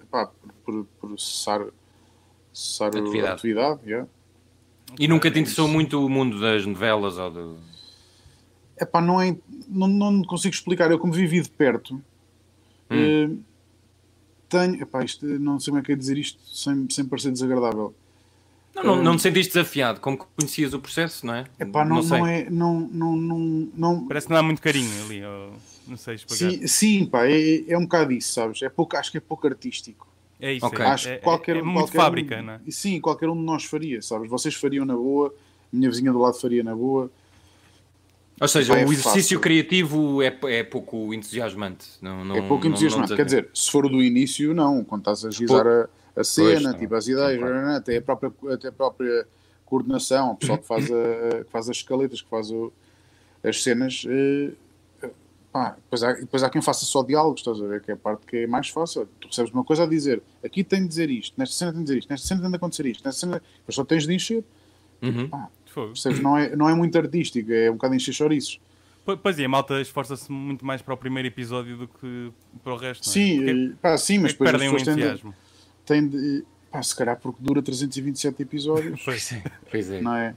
epá, 0.02 0.26
por, 0.26 0.52
por, 0.64 0.86
por 1.00 1.20
cessar, 1.20 1.64
cessar 2.52 2.88
atividade. 2.88 3.26
a 3.26 3.32
atividade 3.34 3.80
yeah. 3.84 4.08
E 4.98 5.08
nunca 5.08 5.30
te 5.30 5.38
interessou 5.38 5.68
muito 5.68 6.04
o 6.04 6.08
mundo 6.08 6.40
das 6.40 6.64
novelas 6.64 7.18
ou 7.18 7.30
do... 7.30 7.56
Epá, 8.80 9.00
não, 9.00 9.20
é, 9.20 9.36
não, 9.68 9.88
não 9.88 10.22
consigo 10.22 10.54
explicar. 10.54 10.90
Eu 10.90 10.98
como 10.98 11.12
vivi 11.12 11.40
de 11.40 11.50
perto 11.50 11.94
hum. 11.94 12.02
eh, 12.90 13.30
tenho... 14.48 14.82
Epá, 14.82 15.04
isto, 15.04 15.26
não 15.26 15.58
sei 15.58 15.72
como 15.72 15.80
é 15.80 15.84
que 15.84 15.92
é 15.92 15.96
dizer 15.96 16.16
isto 16.16 16.40
sem, 16.46 16.88
sem 16.88 17.04
parecer 17.04 17.32
desagradável 17.32 17.94
não, 18.76 18.96
não, 18.96 19.02
não 19.02 19.16
te 19.16 19.22
sentiste 19.22 19.54
desafiado, 19.54 20.00
como 20.00 20.18
que 20.18 20.24
conhecias 20.36 20.74
o 20.74 20.78
processo, 20.78 21.26
não 21.26 21.34
é? 21.34 21.44
Epá, 21.58 21.84
não, 21.84 21.96
não, 21.96 22.02
não 22.02 22.26
é. 22.26 22.50
Não, 22.50 22.80
não, 22.92 23.16
não, 23.16 23.68
não... 23.74 24.06
Parece 24.06 24.26
que 24.26 24.32
não 24.32 24.38
há 24.38 24.42
muito 24.42 24.60
carinho 24.60 25.04
ali, 25.04 25.24
ou, 25.24 25.52
não 25.86 25.96
sei 25.96 26.16
explicar. 26.16 26.50
Sim, 26.50 26.66
sim 26.66 27.06
pá, 27.06 27.26
é, 27.26 27.64
é 27.68 27.78
um 27.78 27.82
bocado 27.82 28.12
isso, 28.12 28.32
sabes? 28.32 28.62
É 28.62 28.68
pouco, 28.68 28.96
acho 28.96 29.10
que 29.10 29.18
é 29.18 29.20
pouco 29.20 29.46
artístico. 29.46 30.06
É 30.38 30.52
isso, 30.52 30.66
okay. 30.66 30.84
é, 30.84 30.88
acho 30.88 31.08
é, 31.08 31.16
qualquer, 31.16 31.56
é, 31.56 31.58
é 31.60 31.62
muito 31.62 31.78
qualquer 31.78 31.96
fábrica, 31.96 32.38
um, 32.38 32.42
não 32.42 32.52
é? 32.54 32.60
Sim, 32.68 33.00
qualquer 33.00 33.28
um 33.28 33.36
de 33.36 33.42
nós 33.42 33.64
faria, 33.64 34.02
sabes? 34.02 34.28
Vocês 34.28 34.54
fariam 34.54 34.84
na 34.84 34.94
boa, 34.94 35.34
minha 35.72 35.88
vizinha 35.88 36.12
do 36.12 36.18
lado 36.18 36.38
faria 36.38 36.62
na 36.62 36.74
boa. 36.74 37.10
Ou 38.38 38.48
seja, 38.48 38.74
o 38.74 38.76
exercício 38.76 39.12
fácil. 39.12 39.40
criativo 39.40 40.22
é, 40.22 40.38
é 40.48 40.62
pouco 40.62 41.14
entusiasmante. 41.14 41.86
Não, 42.02 42.22
não, 42.22 42.36
é 42.36 42.42
pouco 42.42 42.66
entusiasmante. 42.66 43.08
Não, 43.08 43.10
não 43.10 43.16
Quer 43.16 43.24
dizer, 43.24 43.48
se 43.54 43.70
for 43.70 43.88
do 43.88 44.02
início, 44.02 44.52
não. 44.52 44.84
Quando 44.84 45.00
estás 45.00 45.24
a 45.24 45.28
agilizar 45.28 45.66
a, 45.66 45.88
a, 46.16 46.24
cena, 46.24 46.70
pois, 46.70 46.80
tipo 46.80 46.94
as 46.94 47.06
ideias, 47.06 47.38
claro. 47.38 47.68
até, 47.76 47.96
a 47.98 48.02
própria, 48.02 48.32
até 48.52 48.68
a 48.68 48.72
própria 48.72 49.26
coordenação, 49.64 50.32
o 50.32 50.36
pessoal 50.36 50.58
que 50.58 50.66
faz, 50.66 50.90
a, 50.90 51.44
que 51.44 51.50
faz 51.50 51.68
as 51.68 51.76
escaletas, 51.76 52.22
que 52.22 52.28
faz 52.28 52.50
o, 52.50 52.72
as 53.44 53.62
cenas. 53.62 54.04
Eh, 54.08 54.52
pá, 55.52 55.70
depois, 55.70 56.02
há, 56.02 56.12
depois 56.12 56.42
há 56.42 56.50
quem 56.50 56.62
faça 56.62 56.84
só 56.84 57.02
diálogos, 57.02 57.40
estás 57.40 57.60
a 57.60 57.66
ver? 57.66 57.82
Que 57.82 57.90
é 57.90 57.94
a 57.94 57.96
parte 57.96 58.26
que 58.26 58.36
é 58.38 58.46
mais 58.46 58.68
fácil. 58.68 59.08
Tu 59.20 59.28
recebes 59.28 59.52
uma 59.52 59.64
coisa 59.64 59.84
a 59.84 59.86
dizer, 59.86 60.22
aqui 60.44 60.64
tem 60.64 60.82
de 60.82 60.88
dizer 60.88 61.10
isto, 61.10 61.34
nesta 61.36 61.54
cena 61.54 61.72
tem 61.72 61.80
de 61.80 61.86
dizer 61.86 61.98
isto, 61.98 62.10
nesta 62.10 62.26
cena 62.26 62.40
tem 62.40 62.50
de 62.50 62.56
acontecer 62.56 62.86
isto, 62.86 63.04
nesta 63.04 63.20
cena. 63.20 63.42
Depois 63.58 63.74
só 63.74 63.84
tens 63.84 64.06
de 64.06 64.14
encher. 64.14 64.44
Uhum. 65.02 65.28
Pá, 65.28 65.48
percebes? 65.74 66.20
Não 66.20 66.36
é, 66.38 66.56
não 66.56 66.68
é 66.68 66.74
muito 66.74 66.96
artístico, 66.96 67.52
é 67.52 67.70
um 67.70 67.74
bocado 67.74 67.94
encher 67.94 68.12
chouriços. 68.12 68.60
Pois 69.22 69.38
é, 69.38 69.44
a 69.44 69.48
malta 69.48 69.80
esforça-se 69.80 70.32
muito 70.32 70.66
mais 70.66 70.82
para 70.82 70.92
o 70.92 70.96
primeiro 70.96 71.28
episódio 71.28 71.76
do 71.76 71.86
que 71.86 72.32
para 72.64 72.74
o 72.74 72.76
resto. 72.76 73.06
Não 73.06 73.12
é? 73.12 73.14
Sim, 73.14 73.36
Porque, 73.36 73.72
pá, 73.80 73.96
sim, 73.96 74.18
mas 74.18 74.32
depois 74.32 74.50
perdem 74.50 74.72
pessoas 74.72 74.96
têm 74.96 75.32
têm 75.86 76.06
de. 76.06 76.44
Pá, 76.70 76.82
se 76.82 76.94
calhar 76.94 77.18
porque 77.18 77.38
dura 77.40 77.62
327 77.62 78.42
episódios. 78.42 79.00
pois 79.04 79.32
é. 79.32 79.42
Pois 79.70 79.90
é. 79.90 80.00
Não 80.00 80.14
é? 80.14 80.34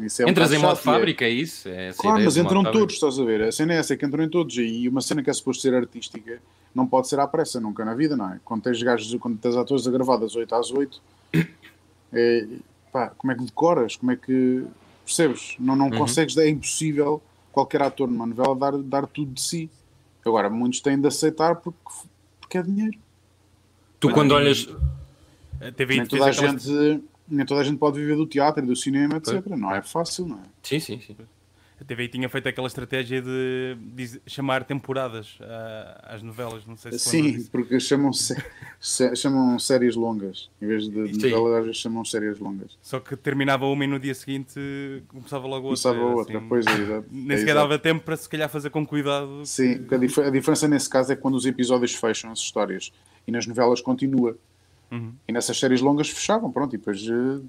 Isso 0.00 0.22
é 0.22 0.26
um 0.26 0.28
Entras 0.28 0.52
em 0.52 0.58
modo 0.58 0.76
fábrica, 0.76 1.24
é, 1.24 1.30
isso? 1.30 1.68
É 1.68 1.92
claro, 1.92 2.22
mas 2.22 2.36
entram 2.36 2.62
todos, 2.62 2.94
estás 2.94 3.18
a 3.18 3.24
ver? 3.24 3.42
A 3.42 3.52
cena 3.52 3.74
é 3.74 3.78
essa, 3.78 3.94
é 3.94 3.96
que 3.96 4.06
entram 4.06 4.22
em 4.22 4.28
todos. 4.28 4.56
E 4.56 4.88
uma 4.88 5.00
cena 5.00 5.22
que 5.22 5.30
é 5.30 5.32
suposto 5.32 5.62
ser 5.62 5.74
artística 5.74 6.40
não 6.74 6.86
pode 6.86 7.08
ser 7.08 7.18
à 7.18 7.26
pressa, 7.26 7.60
nunca 7.60 7.84
na 7.84 7.94
vida, 7.94 8.16
não 8.16 8.32
é? 8.32 8.40
Quando 8.44 8.62
tens 8.62 8.80
gajos, 8.80 9.12
quando 9.20 9.38
tens 9.38 9.56
atores 9.56 9.86
a 9.86 9.90
gravar 9.90 10.16
das 10.16 10.36
8 10.36 10.54
às 10.54 10.70
8, 10.70 11.02
é, 12.12 12.46
pá, 12.92 13.08
como 13.16 13.32
é 13.32 13.36
que 13.36 13.44
decoras? 13.44 13.96
Como 13.96 14.12
é 14.12 14.16
que. 14.16 14.64
Percebes? 15.04 15.56
Não, 15.58 15.74
não 15.74 15.86
uhum. 15.86 15.98
consegues, 15.98 16.36
é 16.36 16.48
impossível 16.48 17.20
qualquer 17.50 17.82
ator 17.82 18.08
numa 18.08 18.26
novela 18.26 18.54
dar, 18.54 18.78
dar 18.78 19.06
tudo 19.06 19.32
de 19.32 19.40
si. 19.40 19.70
Agora, 20.24 20.50
muitos 20.50 20.80
têm 20.80 21.00
de 21.00 21.08
aceitar 21.08 21.56
porque, 21.56 21.78
porque 22.40 22.58
é 22.58 22.62
dinheiro. 22.62 22.98
Tu, 24.00 24.10
quando 24.10 24.32
olhas. 24.32 24.68
nem 25.60 26.06
toda 26.06 26.26
a 26.26 26.32
gente 26.32 27.02
nem 27.30 27.44
toda 27.44 27.60
a 27.60 27.64
gente 27.64 27.78
pode 27.78 27.98
viver 27.98 28.16
do 28.16 28.26
teatro, 28.26 28.64
do 28.64 28.74
cinema, 28.74 29.16
etc. 29.16 29.44
Não 29.48 29.74
é 29.74 29.82
fácil, 29.82 30.26
não 30.26 30.36
é? 30.36 30.42
Sim, 30.62 30.80
sim, 30.80 31.00
sim. 31.00 31.16
A 31.80 31.84
TVI 31.84 32.08
tinha 32.08 32.28
feito 32.28 32.48
aquela 32.48 32.66
estratégia 32.66 33.22
de, 33.22 33.76
de 33.94 34.20
chamar 34.26 34.64
temporadas 34.64 35.38
uh, 35.40 35.44
às 36.12 36.22
novelas, 36.22 36.66
não 36.66 36.76
sei 36.76 36.90
se 36.90 36.98
Sim, 36.98 37.44
porque 37.52 37.78
chamam, 37.78 38.12
se, 38.12 38.34
chamam 39.14 39.56
séries 39.60 39.94
longas, 39.94 40.50
em 40.60 40.66
vez 40.66 40.88
de 40.88 41.30
novelas, 41.30 41.58
às 41.58 41.64
vezes 41.66 41.80
chamam 41.80 42.04
séries 42.04 42.40
longas. 42.40 42.76
Só 42.82 42.98
que 42.98 43.14
terminava 43.14 43.64
uma 43.66 43.84
e 43.84 43.86
no 43.86 44.00
dia 44.00 44.12
seguinte 44.12 44.58
começava 45.06 45.46
logo 45.46 45.68
outra. 45.68 45.92
Começava 45.92 46.16
outra, 46.16 46.38
assim, 46.38 46.48
pois 46.48 46.66
é, 46.66 46.72
exato. 46.72 47.06
Nem 47.12 47.36
é, 47.36 47.38
sequer 47.38 47.54
dava 47.54 47.78
tempo 47.78 48.04
para 48.04 48.16
se 48.16 48.28
calhar 48.28 48.48
fazer 48.48 48.70
com 48.70 48.84
cuidado. 48.84 49.46
Sim, 49.46 49.84
que... 49.84 49.94
a, 49.94 49.98
dif 49.98 50.18
a 50.20 50.30
diferença 50.30 50.66
nesse 50.66 50.90
caso 50.90 51.12
é 51.12 51.16
quando 51.16 51.36
os 51.36 51.46
episódios 51.46 51.94
fecham 51.94 52.32
as 52.32 52.40
histórias 52.40 52.90
e 53.28 53.30
nas 53.30 53.46
novelas 53.46 53.82
continua. 53.82 54.36
Uhum. 54.90 55.12
E 55.28 55.32
nessas 55.32 55.58
séries 55.58 55.82
longas 55.82 56.08
fechavam, 56.08 56.50
pronto, 56.50 56.74
e 56.74 56.78
depois 56.78 57.06
uh, 57.06 57.44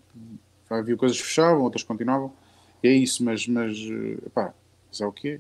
havia 0.70 0.98
coisas 0.98 1.18
que 1.18 1.26
fechavam, 1.26 1.64
outras 1.64 1.84
continuavam. 1.84 2.34
E 2.84 2.90
é 2.90 2.92
isso, 2.92 3.24
mas, 3.24 3.48
mas 3.48 3.78
uh, 3.80 4.30
pá, 4.32 4.54
isso 4.92 5.02
é 5.02 5.08
o 5.08 5.12
que 5.12 5.40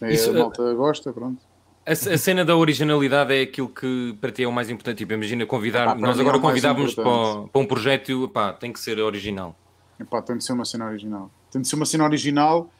é. 0.00 0.12
Isso, 0.12 0.30
a 0.30 0.34
eh, 0.34 0.38
malta 0.38 0.74
gosta, 0.74 1.12
pronto. 1.14 1.40
A, 1.86 1.92
a, 1.92 2.18
cena 2.18 2.44
da 2.44 2.54
originalidade 2.54 3.32
é 3.32 3.42
aquilo 3.42 3.68
que 3.68 4.14
para 4.20 4.30
ti 4.30 4.42
é 4.42 4.46
o 4.46 4.52
mais 4.52 4.68
importante. 4.68 4.98
Tipo, 4.98 5.14
imagina 5.14 5.46
convidar. 5.46 5.96
nós 5.96 6.20
agora 6.20 6.36
é 6.36 6.40
convidávamos 6.40 6.94
para, 6.94 7.04
para, 7.50 7.60
um 7.60 7.66
projeto, 7.66 8.28
pá, 8.28 8.52
tem 8.52 8.70
que 8.70 8.78
ser 8.78 8.98
original. 8.98 9.56
Epá, 9.98 10.20
tem 10.20 10.36
de 10.36 10.44
ser 10.44 10.52
uma 10.52 10.66
cena 10.66 10.86
original. 10.86 11.30
Tem 11.50 11.62
de 11.62 11.68
ser 11.68 11.76
uma 11.76 11.86
cena 11.86 12.04
original, 12.04 12.70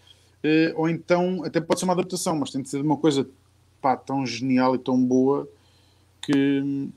uh, 0.45 0.73
ou 0.75 0.89
então 0.89 1.43
até 1.45 1.63
pode 1.63 1.81
ser 1.81 1.87
uma 1.87 1.95
adaptação, 1.95 2.37
mas 2.37 2.51
tem 2.51 2.61
de 2.61 2.69
ser 2.69 2.83
uma 2.83 2.99
coisa 2.99 3.27
pá, 3.81 3.97
tão 3.97 4.27
genial 4.27 4.75
e 4.75 4.79
tão 4.79 5.03
boa 5.03 5.49
que 6.25 6.91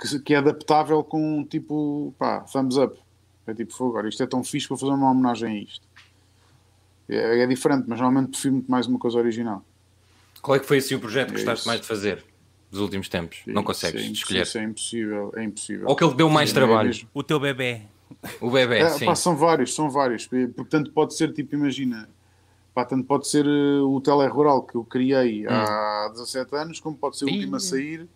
que, 0.00 0.18
que 0.20 0.34
é 0.34 0.38
adaptável 0.38 1.02
com 1.04 1.44
tipo, 1.44 2.14
pá, 2.18 2.40
thumbs 2.40 2.76
up. 2.76 2.98
É 3.46 3.54
tipo, 3.54 3.88
agora 3.88 4.08
isto 4.08 4.22
é 4.22 4.26
tão 4.26 4.42
fixe 4.44 4.68
para 4.68 4.76
fazer 4.76 4.92
uma 4.92 5.10
homenagem 5.10 5.48
a 5.48 5.62
isto. 5.62 5.86
É, 7.08 7.40
é, 7.40 7.46
diferente, 7.46 7.84
mas 7.86 8.00
normalmente 8.00 8.30
prefiro 8.30 8.54
muito 8.54 8.70
mais 8.70 8.86
uma 8.86 8.98
coisa 8.98 9.18
original. 9.18 9.64
Qual 10.40 10.56
é 10.56 10.58
que 10.58 10.66
foi 10.66 10.78
assim 10.78 10.94
o 10.94 11.00
projeto 11.00 11.28
que 11.28 11.34
é 11.34 11.36
gostaste 11.38 11.66
mais 11.66 11.80
de 11.80 11.86
fazer 11.86 12.24
dos 12.70 12.80
últimos 12.80 13.08
tempos? 13.08 13.42
Sim, 13.44 13.52
Não 13.52 13.62
consegues 13.62 14.02
sim, 14.02 14.12
escolher? 14.12 14.42
Isso 14.42 14.58
é 14.58 14.64
impossível, 14.64 15.32
é 15.36 15.44
impossível. 15.44 15.88
Ou 15.88 15.96
que 15.96 16.04
ele 16.04 16.14
deu 16.14 16.28
mais 16.28 16.50
sim, 16.50 16.54
trabalho? 16.54 16.90
É 16.90 17.06
o 17.12 17.22
teu 17.22 17.38
bebê. 17.38 17.82
O 18.40 18.50
bebê, 18.50 18.78
é, 18.78 18.88
sim. 18.90 19.06
Pá, 19.06 19.14
são 19.14 19.36
vários, 19.36 19.74
são 19.74 19.90
vários. 19.90 20.28
Portanto, 20.56 20.92
pode 20.92 21.14
ser 21.16 21.32
tipo, 21.32 21.54
imagina, 21.54 22.08
pá, 22.74 22.84
tanto 22.84 23.06
pode 23.06 23.28
ser 23.28 23.46
uh, 23.46 23.88
o 23.88 24.00
Telerural 24.00 24.62
que 24.62 24.76
eu 24.76 24.84
criei 24.84 25.46
hum. 25.46 25.50
há 25.50 26.08
17 26.12 26.56
anos, 26.56 26.80
como 26.80 26.96
pode 26.96 27.18
ser 27.18 27.26
o 27.26 27.28
último 27.28 27.56
a 27.56 27.60
sair 27.60 28.08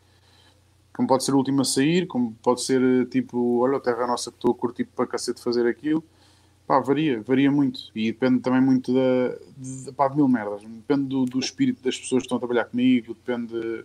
como 0.96 1.06
pode 1.06 1.24
ser 1.24 1.34
o 1.34 1.36
último 1.36 1.60
a 1.60 1.64
sair, 1.64 2.06
como 2.06 2.32
pode 2.42 2.62
ser 2.62 2.80
eh, 2.80 3.04
tipo, 3.04 3.58
olha, 3.58 3.76
a 3.76 3.80
Terra 3.80 4.06
Nossa 4.06 4.30
que 4.30 4.38
estou 4.38 4.52
a 4.52 4.54
curtir 4.54 4.86
para 4.86 5.06
cacete 5.06 5.42
fazer 5.42 5.66
aquilo. 5.66 6.02
Pá, 6.66 6.80
varia, 6.80 7.22
varia 7.22 7.50
muito. 7.50 7.90
E 7.94 8.10
depende 8.10 8.40
também 8.40 8.62
muito 8.62 8.94
da, 8.94 9.36
de, 9.58 9.92
pá, 9.92 10.08
de 10.08 10.16
mil 10.16 10.26
merdas. 10.26 10.62
Depende 10.62 11.08
do, 11.08 11.26
do, 11.26 11.38
espírito 11.38 11.82
das 11.82 11.98
pessoas 11.98 12.22
que 12.22 12.26
estão 12.26 12.36
a 12.36 12.40
trabalhar 12.40 12.64
comigo, 12.64 13.12
depende 13.12 13.52
de, 13.52 13.84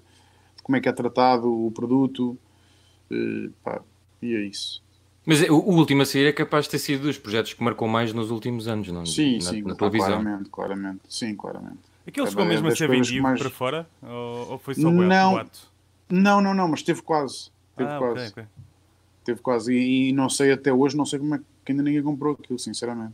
como 0.64 0.78
é 0.78 0.80
que 0.80 0.88
é 0.88 0.94
tratado 0.94 1.52
o 1.52 1.70
produto. 1.72 2.38
Eh, 3.12 3.50
pá, 3.62 3.82
e 4.22 4.34
é 4.34 4.44
isso. 4.44 4.82
Mas 5.26 5.42
o, 5.50 5.56
o 5.56 5.76
último 5.76 6.02
a 6.02 6.06
sair 6.06 6.26
é 6.26 6.32
capaz 6.32 6.66
de 6.66 6.72
ter 6.72 6.80
sido 6.80 7.04
dos 7.04 7.18
projetos 7.18 7.54
que 7.54 7.64
marcou 7.64 7.88
mais 7.88 8.12
nos 8.12 8.32
últimos 8.32 8.68
anos, 8.68 8.88
não? 8.88 9.06
Sim, 9.06 9.36
na, 9.36 9.42
sim, 9.42 9.62
na 9.62 9.76
televisão. 9.76 10.08
claramente, 10.08 10.50
claramente. 10.50 11.02
Sim, 11.08 11.36
claramente. 11.36 11.80
Aquilo 12.08 12.28
chegou 12.28 12.46
é, 12.46 12.48
mesmo 12.48 12.68
a 12.68 12.76
ser 12.76 12.90
vendido 12.90 13.22
mais... 13.22 13.40
para 13.40 13.50
fora? 13.50 13.88
Ou, 14.02 14.52
ou 14.54 14.60
foi 14.60 14.74
só 14.74 14.90
não, 14.90 15.34
boato? 15.34 15.60
Não, 16.10 16.42
não, 16.42 16.54
não, 16.54 16.68
mas 16.68 16.82
teve 16.82 17.02
quase. 17.04 17.52
Teve 17.78 17.90
ah, 17.90 17.98
quase. 18.00 18.14
Okay, 18.14 18.30
okay. 18.30 18.46
Teve 19.24 19.40
quase. 19.42 19.74
E, 19.74 20.10
e, 20.10 20.14
não 20.14 20.28
sei 20.28 20.52
até 20.52 20.74
hoje, 20.74 20.98
não 20.98 21.06
sei 21.06 21.20
como 21.20 21.36
é 21.36 21.40
que 21.64 21.72
ainda 21.72 21.84
ninguém 21.84 22.02
comprou 22.02 22.34
aquilo, 22.34 22.58
sinceramente. 22.58 23.14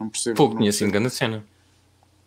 Não 0.00 0.08
percebo. 0.08 0.36
Pouco 0.36 0.56
tinha 0.56 0.72
sido 0.72 0.90
grande 0.90 1.10
cena. 1.10 1.44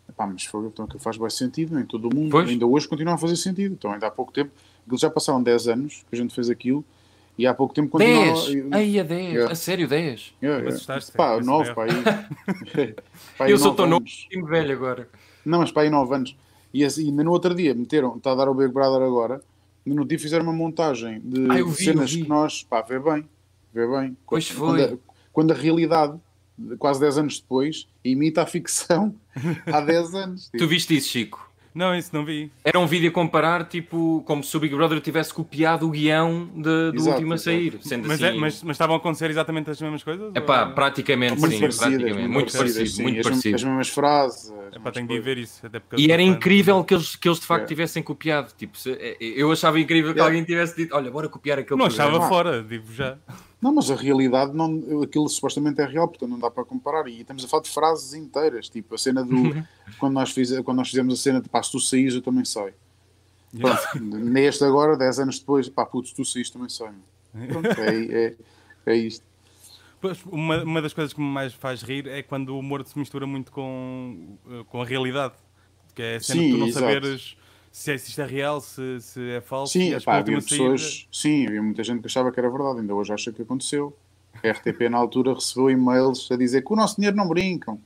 Epá, 0.08 0.26
mas 0.26 0.44
foi, 0.44 0.66
então 0.66 0.86
aquilo 0.86 0.98
faz 0.98 1.18
bem 1.18 1.30
sentido 1.30 1.78
em 1.78 1.84
todo 1.84 2.08
o 2.08 2.14
mundo. 2.14 2.30
Pois. 2.30 2.48
Ainda 2.48 2.66
hoje 2.66 2.88
continua 2.88 3.14
a 3.14 3.18
fazer 3.18 3.36
sentido. 3.36 3.74
Então 3.74 3.92
ainda 3.92 4.06
há 4.06 4.10
pouco 4.10 4.32
tempo, 4.32 4.50
aquilo 4.82 4.98
já 4.98 5.10
passaram 5.10 5.42
10 5.42 5.68
anos 5.68 6.04
que 6.08 6.16
a 6.16 6.18
gente 6.18 6.34
fez 6.34 6.48
aquilo 6.48 6.82
e 7.40 7.46
há 7.46 7.54
pouco 7.54 7.72
tempo 7.74 7.90
continua. 7.90 8.24
10! 8.24 8.72
Aí 8.72 9.00
a 9.00 9.02
10! 9.02 9.32
Yeah. 9.32 9.52
A 9.52 9.54
sério, 9.54 9.88
10? 9.88 10.34
Yeah, 10.42 10.62
yeah. 10.62 11.06
Pá, 11.16 11.40
9, 11.40 11.74
pá, 11.74 11.84
aí, 11.84 12.94
pá, 13.38 13.44
aí 13.44 13.50
Eu 13.50 13.58
sou 13.58 13.74
tão 13.74 13.86
novo 13.86 14.04
e 14.30 14.42
velho 14.42 14.72
agora. 14.72 15.08
Não, 15.44 15.60
mas 15.60 15.72
pá, 15.72 15.82
aí 15.82 15.90
9 15.90 16.14
anos. 16.14 16.36
E 16.72 16.84
assim, 16.84 17.08
ainda 17.08 17.24
no 17.24 17.30
outro 17.30 17.54
dia 17.54 17.74
meteram, 17.74 18.16
está 18.16 18.32
a 18.32 18.34
dar 18.34 18.48
o 18.48 18.54
Big 18.54 18.72
Brother 18.72 19.02
agora 19.02 19.42
no 19.86 20.04
dia 20.04 20.18
fizeram 20.18 20.44
uma 20.44 20.52
montagem 20.52 21.20
de 21.20 21.50
ah, 21.50 21.64
vi, 21.64 21.84
cenas 21.84 22.14
que 22.14 22.26
nós, 22.26 22.62
pá, 22.62 22.82
vê 22.82 22.98
bem, 22.98 23.28
vê 23.72 23.86
bem. 23.86 24.16
Pois 24.26 24.50
quando, 24.50 24.58
foi. 24.58 24.86
Quando 24.86 24.94
a, 24.94 25.12
quando 25.32 25.50
a 25.52 25.54
realidade, 25.54 26.18
quase 26.78 27.00
10 27.00 27.18
anos 27.18 27.40
depois, 27.40 27.88
imita 28.04 28.42
a 28.42 28.46
ficção 28.46 29.14
há 29.66 29.80
10 29.80 30.14
anos. 30.14 30.44
Tipo. 30.46 30.58
Tu 30.58 30.68
viste 30.68 30.96
isso, 30.96 31.08
Chico? 31.08 31.49
Não, 31.74 31.94
isso 31.94 32.10
não 32.12 32.24
vi. 32.24 32.50
Era 32.64 32.78
um 32.78 32.86
vídeo 32.86 33.10
a 33.10 33.12
comparar, 33.12 33.64
tipo, 33.64 34.22
como 34.26 34.42
se 34.42 34.56
o 34.56 34.60
Big 34.60 34.74
Brother 34.74 35.00
tivesse 35.00 35.32
copiado 35.32 35.86
o 35.86 35.90
guião 35.90 36.46
de, 36.54 36.62
do 36.62 36.96
exato, 36.96 37.10
último 37.10 37.34
a 37.34 37.38
sair. 37.38 37.78
Sendo 37.80 38.08
mas, 38.08 38.20
é, 38.20 38.28
assim... 38.28 38.36
é, 38.36 38.40
mas, 38.40 38.62
mas, 38.62 38.74
estavam 38.74 38.96
a 38.96 38.98
acontecer 38.98 39.30
exatamente 39.30 39.70
as 39.70 39.80
mesmas 39.80 40.02
coisas? 40.02 40.32
É 40.34 40.40
pá, 40.40 40.66
praticamente 40.66 41.38
muito 41.38 41.52
sim. 41.52 41.60
Praticamente, 41.60 42.12
muito, 42.14 42.30
muito 42.30 42.52
parecido. 42.52 42.86
Sim, 42.86 43.02
muito 43.02 43.20
as, 43.20 43.26
parecido. 43.26 43.56
as 43.56 43.64
mesmas 43.64 43.88
frases. 43.88 44.52
É 44.72 44.78
pá, 44.78 44.90
tenho 44.90 45.06
de 45.06 45.20
ver 45.20 45.38
isso. 45.38 45.62
e 45.96 46.10
era 46.10 46.22
incrível 46.22 46.82
que 46.82 46.94
eles, 46.94 47.14
que 47.14 47.28
eles 47.28 47.38
de 47.38 47.46
facto 47.46 47.64
é. 47.64 47.66
tivessem 47.66 48.02
copiado. 48.02 48.52
Tipo, 48.56 48.76
se, 48.76 48.92
é, 48.92 49.16
eu 49.20 49.52
achava 49.52 49.78
incrível 49.78 50.12
que 50.12 50.20
alguém 50.20 50.42
tivesse 50.42 50.76
dito: 50.76 50.94
olha, 50.94 51.10
bora 51.10 51.28
copiar 51.28 51.58
aquele 51.58 51.78
Não 51.78 51.86
programa. 51.86 52.10
achava 52.10 52.28
fora, 52.28 52.62
digo 52.62 52.92
já. 52.92 53.16
Não, 53.60 53.74
mas 53.74 53.90
a 53.90 53.94
realidade, 53.94 54.54
não, 54.54 55.02
aquilo 55.02 55.28
supostamente 55.28 55.80
é 55.82 55.84
real, 55.84 56.08
portanto 56.08 56.30
não 56.30 56.38
dá 56.38 56.50
para 56.50 56.64
comparar. 56.64 57.06
E 57.08 57.20
estamos 57.20 57.44
a 57.44 57.48
falar 57.48 57.62
de 57.62 57.68
frases 57.68 58.14
inteiras, 58.14 58.68
tipo 58.68 58.94
a 58.94 58.98
cena 58.98 59.22
do. 59.22 59.34
quando, 59.98 60.14
nós 60.14 60.30
fiz, 60.30 60.58
quando 60.60 60.78
nós 60.78 60.88
fizemos 60.88 61.12
a 61.14 61.16
cena 61.16 61.40
de 61.40 61.48
pá, 61.48 61.62
se 61.62 61.72
tu 61.72 61.78
saís, 61.78 62.14
eu 62.14 62.22
também 62.22 62.44
saio. 62.44 62.72
neste 64.00 64.64
agora, 64.64 64.96
10 64.96 65.18
anos 65.20 65.38
depois, 65.38 65.68
pá, 65.68 65.84
putz, 65.84 66.10
se 66.10 66.14
tu 66.16 66.24
saís, 66.24 66.48
também 66.48 66.70
saio. 66.70 66.94
Pronto, 67.48 67.66
é, 67.66 68.26
é, 68.26 68.36
é 68.86 68.96
isto. 68.96 69.24
Uma, 70.32 70.62
uma 70.62 70.80
das 70.80 70.94
coisas 70.94 71.12
que 71.12 71.20
me 71.20 71.26
mais 71.26 71.52
faz 71.52 71.82
rir 71.82 72.06
é 72.06 72.22
quando 72.22 72.50
o 72.50 72.58
humor 72.58 72.82
se 72.86 72.98
mistura 72.98 73.26
muito 73.26 73.52
com, 73.52 74.38
com 74.68 74.80
a 74.80 74.84
realidade. 74.86 75.34
Que 75.94 76.02
é 76.02 76.16
a 76.16 76.20
cena 76.20 76.40
Sim, 76.40 76.46
de 76.46 76.52
tu 76.52 76.58
não 76.58 76.66
exato. 76.68 76.86
saberes 76.86 77.36
se, 77.70 77.92
é, 77.92 77.98
se 77.98 78.10
isto 78.10 78.20
é 78.20 78.26
real, 78.26 78.60
se, 78.60 79.00
se 79.00 79.30
é 79.30 79.40
falso. 79.40 79.72
Sim, 79.72 79.98
pá, 80.00 80.18
havia 80.18 80.36
pessoas, 80.36 81.06
sim, 81.12 81.46
havia 81.46 81.62
muita 81.62 81.84
gente 81.84 82.00
que 82.00 82.06
achava 82.06 82.32
que 82.32 82.40
era 82.40 82.50
verdade, 82.50 82.80
ainda 82.80 82.94
hoje 82.94 83.12
acha 83.12 83.32
que 83.32 83.42
aconteceu. 83.42 83.96
A 84.42 84.50
RTP 84.50 84.88
na 84.90 84.98
altura 84.98 85.34
recebeu 85.34 85.70
e-mails 85.70 86.30
a 86.30 86.36
dizer 86.36 86.62
que 86.62 86.72
o 86.72 86.76
nosso 86.76 86.96
dinheiro 86.96 87.16
não 87.16 87.28
brincam. 87.28 87.80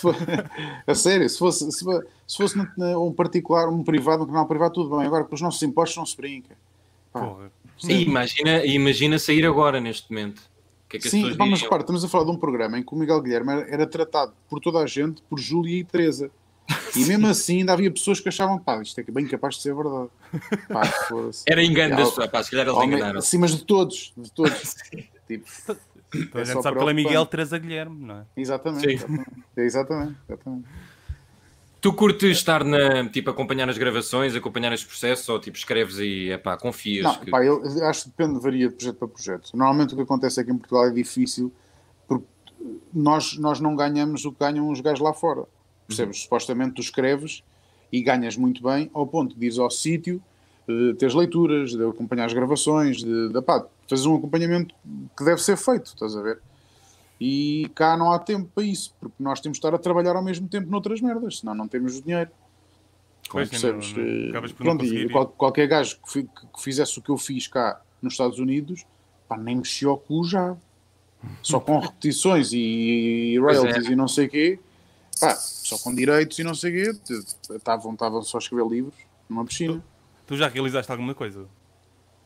For, 0.00 0.14
a 0.86 0.94
sério, 0.94 1.28
se 1.28 1.38
fosse, 1.38 1.70
se, 1.72 1.84
se 2.26 2.36
fosse 2.36 2.58
um 2.58 3.12
particular, 3.12 3.68
um 3.68 3.82
privado, 3.82 4.24
um 4.24 4.26
canal 4.26 4.46
privado, 4.46 4.74
tudo 4.74 4.96
bem. 4.96 5.06
Agora, 5.06 5.24
com 5.24 5.34
os 5.34 5.40
nossos 5.40 5.62
impostos 5.62 5.96
não 5.96 6.06
se 6.06 6.16
brinca. 6.16 6.56
Pá, 7.12 7.36
imagina, 7.88 8.64
imagina 8.64 9.18
sair 9.18 9.46
agora 9.46 9.80
neste 9.80 10.10
momento. 10.10 10.42
Que 10.88 10.98
é 10.98 11.00
que 11.00 11.08
Sim, 11.08 11.34
pá, 11.36 11.46
mas 11.46 11.62
repara, 11.62 11.80
estamos 11.80 12.04
a 12.04 12.08
falar 12.08 12.24
de 12.24 12.30
um 12.30 12.36
programa 12.36 12.78
em 12.78 12.82
que 12.82 12.94
o 12.94 12.96
Miguel 12.96 13.20
Guilherme 13.20 13.52
era, 13.52 13.68
era 13.68 13.86
tratado 13.86 14.32
por 14.48 14.60
toda 14.60 14.78
a 14.80 14.86
gente 14.86 15.22
por 15.22 15.38
Júlia 15.38 15.80
e 15.80 15.84
Teresa. 15.84 16.30
E 16.96 17.04
mesmo 17.04 17.26
assim 17.26 17.58
ainda 17.58 17.72
havia 17.72 17.90
pessoas 17.90 18.20
que 18.20 18.28
achavam, 18.28 18.58
pá, 18.58 18.80
isto 18.82 18.98
é 19.00 19.04
bem 19.04 19.26
capaz 19.26 19.56
de 19.56 19.62
ser 19.62 19.74
verdade. 19.74 20.08
Pá. 20.68 20.82
Era 21.46 21.62
engano 21.62 21.94
É, 21.94 21.96
das 21.98 22.08
pessoas, 22.10 22.30
pá, 22.30 22.42
se 22.42 22.50
calhar 22.50 22.66
eles 22.68 22.82
enganaram. 22.82 23.20
sim, 23.20 23.38
mas 23.38 23.52
de 23.54 23.64
todos, 23.64 24.12
de 24.16 24.30
todos. 24.32 24.74
tipo, 25.28 25.44
Toda 26.08 26.38
É 26.38 26.42
a 26.42 26.44
gente 26.44 26.62
sabe 26.62 26.76
que 26.78 26.84
ele 26.84 26.90
é. 26.90 26.94
Miguel 26.94 27.26
Teresa 27.26 27.58
Guilherme, 27.58 28.06
não 28.06 28.20
é? 28.20 28.24
exatamente, 28.36 28.80
Sim. 28.86 28.92
exatamente. 28.94 29.30
Exatamente, 29.56 30.16
exatamente. 30.28 30.68
Tu 31.80 31.92
curtes 31.92 32.38
estar 32.38 32.64
na, 32.64 33.08
tipo, 33.08 33.28
acompanhar 33.30 33.68
as 33.68 33.76
gravações, 33.76 34.34
acompanhar 34.34 34.72
os 34.72 34.82
processos, 34.84 35.28
ou 35.28 35.38
tipo, 35.38 35.56
escreves 35.56 35.98
e, 35.98 36.30
é 36.30 36.38
pá, 36.38 36.56
confias 36.56 37.04
Não, 37.04 37.16
que... 37.20 37.30
pá, 37.30 37.44
eu 37.44 37.62
acho 37.88 38.04
que 38.04 38.10
depende, 38.16 38.40
varia 38.40 38.68
de 38.68 38.74
projeto 38.74 38.96
para 38.96 39.08
projeto. 39.08 39.50
Normalmente 39.54 39.92
o 39.94 39.96
que 39.96 40.02
acontece 40.02 40.40
aqui 40.40 40.50
em 40.50 40.56
Portugal 40.58 40.86
é 40.86 40.90
difícil 40.90 41.52
porque 42.08 42.24
nós, 42.94 43.36
nós 43.36 43.60
não 43.60 43.76
ganhamos 43.76 44.24
o 44.24 44.32
que 44.32 44.38
ganham 44.40 44.68
os 44.70 44.80
gajos 44.80 45.00
lá 45.00 45.12
fora. 45.12 45.44
Percebes? 45.86 46.22
Supostamente 46.22 46.74
tu 46.74 46.80
escreves 46.80 47.42
e 47.92 48.02
ganhas 48.02 48.36
muito 48.36 48.62
bem 48.62 48.90
ao 48.92 49.06
ponto 49.06 49.34
de 49.38 49.44
ires 49.46 49.58
ao 49.58 49.70
sítio, 49.70 50.20
eh, 50.68 50.94
teres 50.98 51.14
leituras, 51.14 51.70
de 51.70 51.84
acompanhar 51.84 52.24
as 52.26 52.32
gravações, 52.32 52.96
de, 52.98 53.28
de 53.28 53.42
pá, 53.42 53.64
fazer 53.88 54.08
um 54.08 54.16
acompanhamento 54.16 54.74
que 55.16 55.24
deve 55.24 55.40
ser 55.42 55.56
feito, 55.56 55.86
estás 55.86 56.16
a 56.16 56.22
ver? 56.22 56.40
E 57.20 57.70
cá 57.74 57.96
não 57.96 58.10
há 58.12 58.18
tempo 58.18 58.50
para 58.54 58.64
isso, 58.64 58.92
porque 59.00 59.14
nós 59.20 59.40
temos 59.40 59.56
de 59.56 59.60
estar 59.64 59.74
a 59.74 59.78
trabalhar 59.78 60.16
ao 60.16 60.22
mesmo 60.22 60.48
tempo 60.48 60.68
noutras 60.70 61.00
merdas, 61.00 61.38
senão 61.38 61.54
não 61.54 61.66
temos 61.68 61.96
o 61.98 62.02
dinheiro. 62.02 62.30
Pois, 63.30 63.48
Percebes? 63.48 63.92
não- 63.92 64.02
não- 64.02 64.08
Eh, 64.08 64.32
por 64.32 64.64
não 64.66 64.76
Pronto, 64.76 64.84
e 64.84 65.08
qual- 65.08 65.26
qualquer 65.28 65.66
gajo 65.66 65.96
que, 66.04 66.22
que- 66.24 66.28
que 66.54 66.62
fizesse 66.62 66.98
o 66.98 67.02
que 67.02 67.10
eu 67.10 67.16
fiz 67.16 67.46
cá 67.46 67.80
nos 68.02 68.14
Estados 68.14 68.38
Unidos, 68.38 68.84
pá, 69.28 69.36
nem 69.36 69.56
mexia 69.56 69.90
o 69.90 69.96
cu 69.96 70.24
já. 70.24 70.56
Só 71.42 71.58
com 71.58 71.78
repetições 71.80 72.52
e, 72.52 72.58
e 72.58 73.36
é. 73.36 73.40
royalties 73.40 73.86
e 73.88 73.96
não 73.96 74.06
sei 74.06 74.26
o 74.26 74.28
quê, 74.28 74.58
pá, 75.20 75.34
só 75.34 75.78
com 75.78 75.94
direitos 75.94 76.38
e 76.38 76.44
não 76.44 76.54
sei 76.54 76.70
o 76.90 76.94
quê, 76.94 77.14
estavam 77.54 77.96
só 78.22 78.38
a 78.38 78.40
escrever 78.40 78.66
livros 78.68 78.94
numa 79.28 79.44
piscina. 79.44 79.82
Tu 80.26 80.36
já 80.36 80.48
realizaste 80.48 80.90
alguma 80.90 81.14
coisa? 81.14 81.46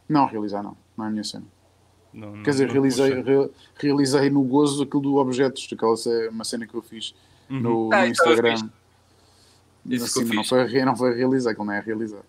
Não, 0.08 0.26
realizar 0.26 0.62
não, 0.62 0.76
não 0.96 1.04
é 1.04 1.08
a 1.08 1.10
minha 1.10 1.24
cena. 1.24 1.44
Não, 2.12 2.34
não- 2.36 2.42
Quer 2.42 2.50
dizer, 2.50 2.66
não 2.66 2.72
realizei, 2.72 3.22
re- 3.22 3.50
realizei 3.76 4.30
no 4.30 4.42
gozo 4.42 4.82
aquilo 4.82 5.02
do 5.02 5.16
objetos, 5.16 5.68
aquela 5.72 5.94
uma 6.30 6.44
cena 6.44 6.66
que 6.66 6.74
eu 6.74 6.82
fiz 6.82 7.14
Uhum. 7.48 7.60
no, 7.60 7.88
no 7.88 7.94
Ah, 7.94 8.06
isso 8.06 8.22
eu 8.24 8.30
Instagram. 8.30 8.56
fiz. 8.56 8.66
Isso 9.86 10.04
Assim, 10.20 10.34
não 10.34 10.44
foi, 10.44 10.84
não 10.84 10.96
foi 10.96 11.14
realizar, 11.16 11.50
aquilo 11.50 11.66
não 11.66 11.72
é 11.72 11.78
a 11.78 11.82
realizar. 11.82 12.20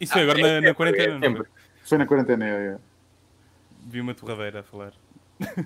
Isso 0.00 0.12
foi 0.12 0.22
agora 0.22 0.38
na, 0.60 0.68
na 0.68 0.74
quarentena, 0.74 1.14
não 1.14 1.20
sempre. 1.20 1.36
foi? 1.44 1.46
Foi 1.84 1.98
na 1.98 2.06
quarentena, 2.06 2.44
é, 2.44 2.66
é. 2.74 2.78
Vi 3.86 4.00
uma 4.00 4.14
torradeira 4.14 4.60
a 4.60 4.62
falar. 4.62 4.92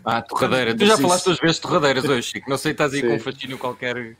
Ah, 0.04 0.20
torradeira. 0.22 0.74
Tu 0.76 0.84
já 0.86 0.96
falaste 0.96 1.24
duas 1.26 1.38
vezes 1.38 1.58
torradeiras 1.58 2.04
hoje, 2.04 2.22
Chico. 2.28 2.50
Não 2.50 2.56
sei, 2.58 2.72
estás 2.72 2.92
aí 2.92 3.00
Sim. 3.00 3.08
com 3.08 3.14
um 3.14 3.20
fascínio 3.20 3.58
qualquer. 3.58 4.16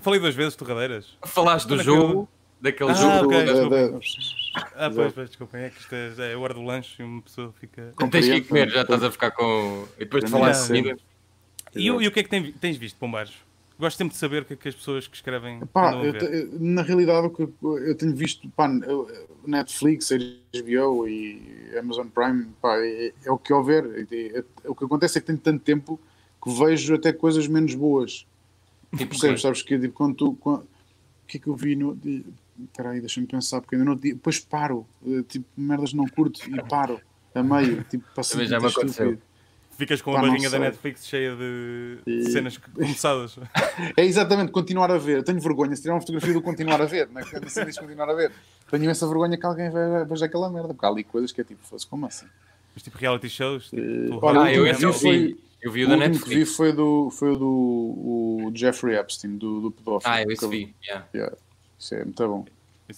Falei 0.00 0.20
duas 0.20 0.34
vezes 0.34 0.54
torradeiras. 0.56 1.16
Falaste 1.24 1.66
do 1.66 1.82
jogo, 1.82 2.28
daquele 2.60 2.90
Ah, 2.90 2.94
jogo. 2.94 3.26
ok. 3.34 3.44
Da- 3.44 3.68
da- 3.68 3.98
Ah, 4.76 4.90
pois, 4.94 5.12
pois, 5.12 5.28
desculpem, 5.28 5.62
é 5.64 5.70
que 5.70 5.80
isto 5.80 5.92
é, 5.94 6.30
é 6.30 6.34
a 6.34 6.38
hora 6.38 6.54
do 6.54 6.62
lanche 6.62 7.02
e 7.02 7.04
uma 7.04 7.20
pessoa 7.22 7.52
fica. 7.60 7.92
Tens 8.10 8.26
que 8.26 8.40
comer, 8.42 8.70
já 8.70 8.82
estás 8.82 9.02
a 9.02 9.10
ficar 9.10 9.30
com. 9.32 9.84
E 9.96 10.00
depois 10.00 10.24
de 10.24 10.30
falar 10.30 10.54
comida. 10.66 10.96
E, 11.74 11.90
o- 11.90 12.00
e 12.00 12.06
o 12.06 12.12
que 12.12 12.20
é 12.20 12.22
que 12.22 12.52
tens 12.52 12.76
visto, 12.76 12.96
Pombares? 12.96 13.32
Gosto 13.78 13.96
sempre 13.98 14.12
de 14.14 14.18
saber 14.20 14.42
o 14.42 14.44
que 14.44 14.52
é 14.54 14.56
que 14.56 14.68
as 14.68 14.74
pessoas 14.74 15.08
que 15.08 15.16
escrevem 15.16 15.60
Pá, 15.66 15.90
te- 16.12 16.48
na 16.60 16.82
realidade, 16.82 17.26
o 17.26 17.30
que 17.30 17.42
eu, 17.42 17.78
eu 17.78 17.94
tenho 17.96 18.14
visto 18.14 18.48
pá, 18.50 18.68
Netflix, 19.46 20.10
HBO 20.10 21.08
e 21.08 21.70
Amazon 21.78 22.06
Prime, 22.08 22.46
pá, 22.62 22.76
é, 22.78 23.12
é 23.24 23.30
o 23.30 23.38
que 23.38 23.52
houver. 23.52 23.84
É, 24.10 24.38
é- 24.38 24.44
o 24.68 24.74
que 24.74 24.84
acontece 24.84 25.18
é 25.18 25.20
que 25.20 25.26
tenho 25.26 25.38
tanto 25.38 25.62
tempo 25.62 25.98
que 26.42 26.50
vejo 26.52 26.94
até 26.94 27.12
coisas 27.12 27.46
menos 27.48 27.74
boas. 27.74 28.26
Tipo, 28.96 29.10
Percebes? 29.10 29.42
Sabes 29.42 29.62
que 29.62 29.78
tipo, 29.78 29.92
quando 29.94 30.14
tu. 30.14 30.34
quando- 30.36 30.62
o 30.62 31.26
que 31.26 31.38
é 31.38 31.40
que 31.40 31.48
eu 31.48 31.56
vi 31.56 31.74
no. 31.74 31.98
Espera 32.62 32.90
aí, 32.90 33.00
deixa-me 33.00 33.26
pensar, 33.26 33.60
porque 33.60 33.74
ainda 33.74 33.84
não. 33.86 33.96
Depois 33.96 34.38
paro. 34.38 34.86
eh, 35.04 35.22
Tipo, 35.26 35.46
merdas 35.56 35.92
não 35.92 36.06
curto 36.06 36.40
e 36.48 36.62
paro. 36.68 37.00
A 37.34 37.42
meio. 37.42 37.82
Tipo, 37.84 38.04
passa 38.14 38.32
Também 38.34 38.46
já 38.46 38.60
me 38.60 38.66
aconteceu. 38.68 39.18
Ficas 39.76 40.00
com 40.02 40.12
Pá, 40.12 40.18
a 40.20 40.22
barrinha 40.22 40.48
da. 40.50 40.58
Netflix 40.58 41.06
cheia 41.06 41.34
de 41.34 41.98
E- 42.06 42.30
cenas 42.30 42.56
começadas. 42.58 43.36
É 43.96 44.04
exatamente, 44.04 44.52
continuar 44.52 44.90
a 44.90 44.98
ver. 44.98 45.18
Eu 45.18 45.22
tenho 45.24 45.40
vergonha 45.40 45.74
se 45.74 45.82
tirar 45.82 45.94
uma 45.94 46.00
fotografia 46.00 46.32
do 46.32 46.40
continuar 46.42 46.80
a 46.80 46.84
ver, 46.86 47.08
não 47.12 47.20
é? 47.20 47.24
Quando 47.24 47.48
se 47.48 47.64
diz 47.64 47.78
continuar 47.78 48.08
a 48.08 48.14
ver. 48.14 48.30
Tenho 48.70 48.84
imensa 48.84 49.06
vergonha 49.06 49.36
que 49.36 49.44
alguém 49.44 49.68
veja, 49.70 50.04
veja 50.04 50.26
aquela 50.26 50.48
merda, 50.50 50.68
porque 50.74 50.86
há 50.86 50.88
ali 50.88 51.02
coisas 51.04 51.32
que 51.32 51.40
é 51.40 51.44
tipo, 51.44 51.64
fosse 51.66 51.86
como 51.86 52.06
assim? 52.06 52.26
Mas 52.74 52.82
tipo 52.84 52.96
reality 52.98 53.28
shows. 53.28 53.70
Tipo, 53.70 53.82
Eh, 53.82 54.18
olha, 54.22 54.40
Ah, 54.42 54.52
eu 54.52 54.62
o 54.62 54.66
esse 54.66 54.82
eu 54.84 54.92
vi. 54.92 55.36
Eu 55.60 55.72
vi 55.72 55.84
o 55.84 55.86
O 55.86 55.90
da 55.90 55.96
último 55.96 56.12
que 56.14 56.28
vi 56.28 56.34
Netflix. 56.36 56.56
foi, 56.56 56.72
do, 56.72 57.10
foi 57.10 57.30
o 57.32 57.36
do 57.36 57.46
o 57.48 58.52
Jeffrey 58.54 58.96
Epstein, 58.96 59.36
do, 59.38 59.60
do 59.62 59.70
pedófilo. 59.70 60.12
Ah, 60.12 60.22
eu 60.22 60.30
esse 60.30 60.46
vi. 60.48 60.74
yeah. 60.86 61.06
Yeah, 61.14 61.36
isso 61.78 61.94
é 61.94 62.04
muito 62.04 62.28
bom. 62.28 62.44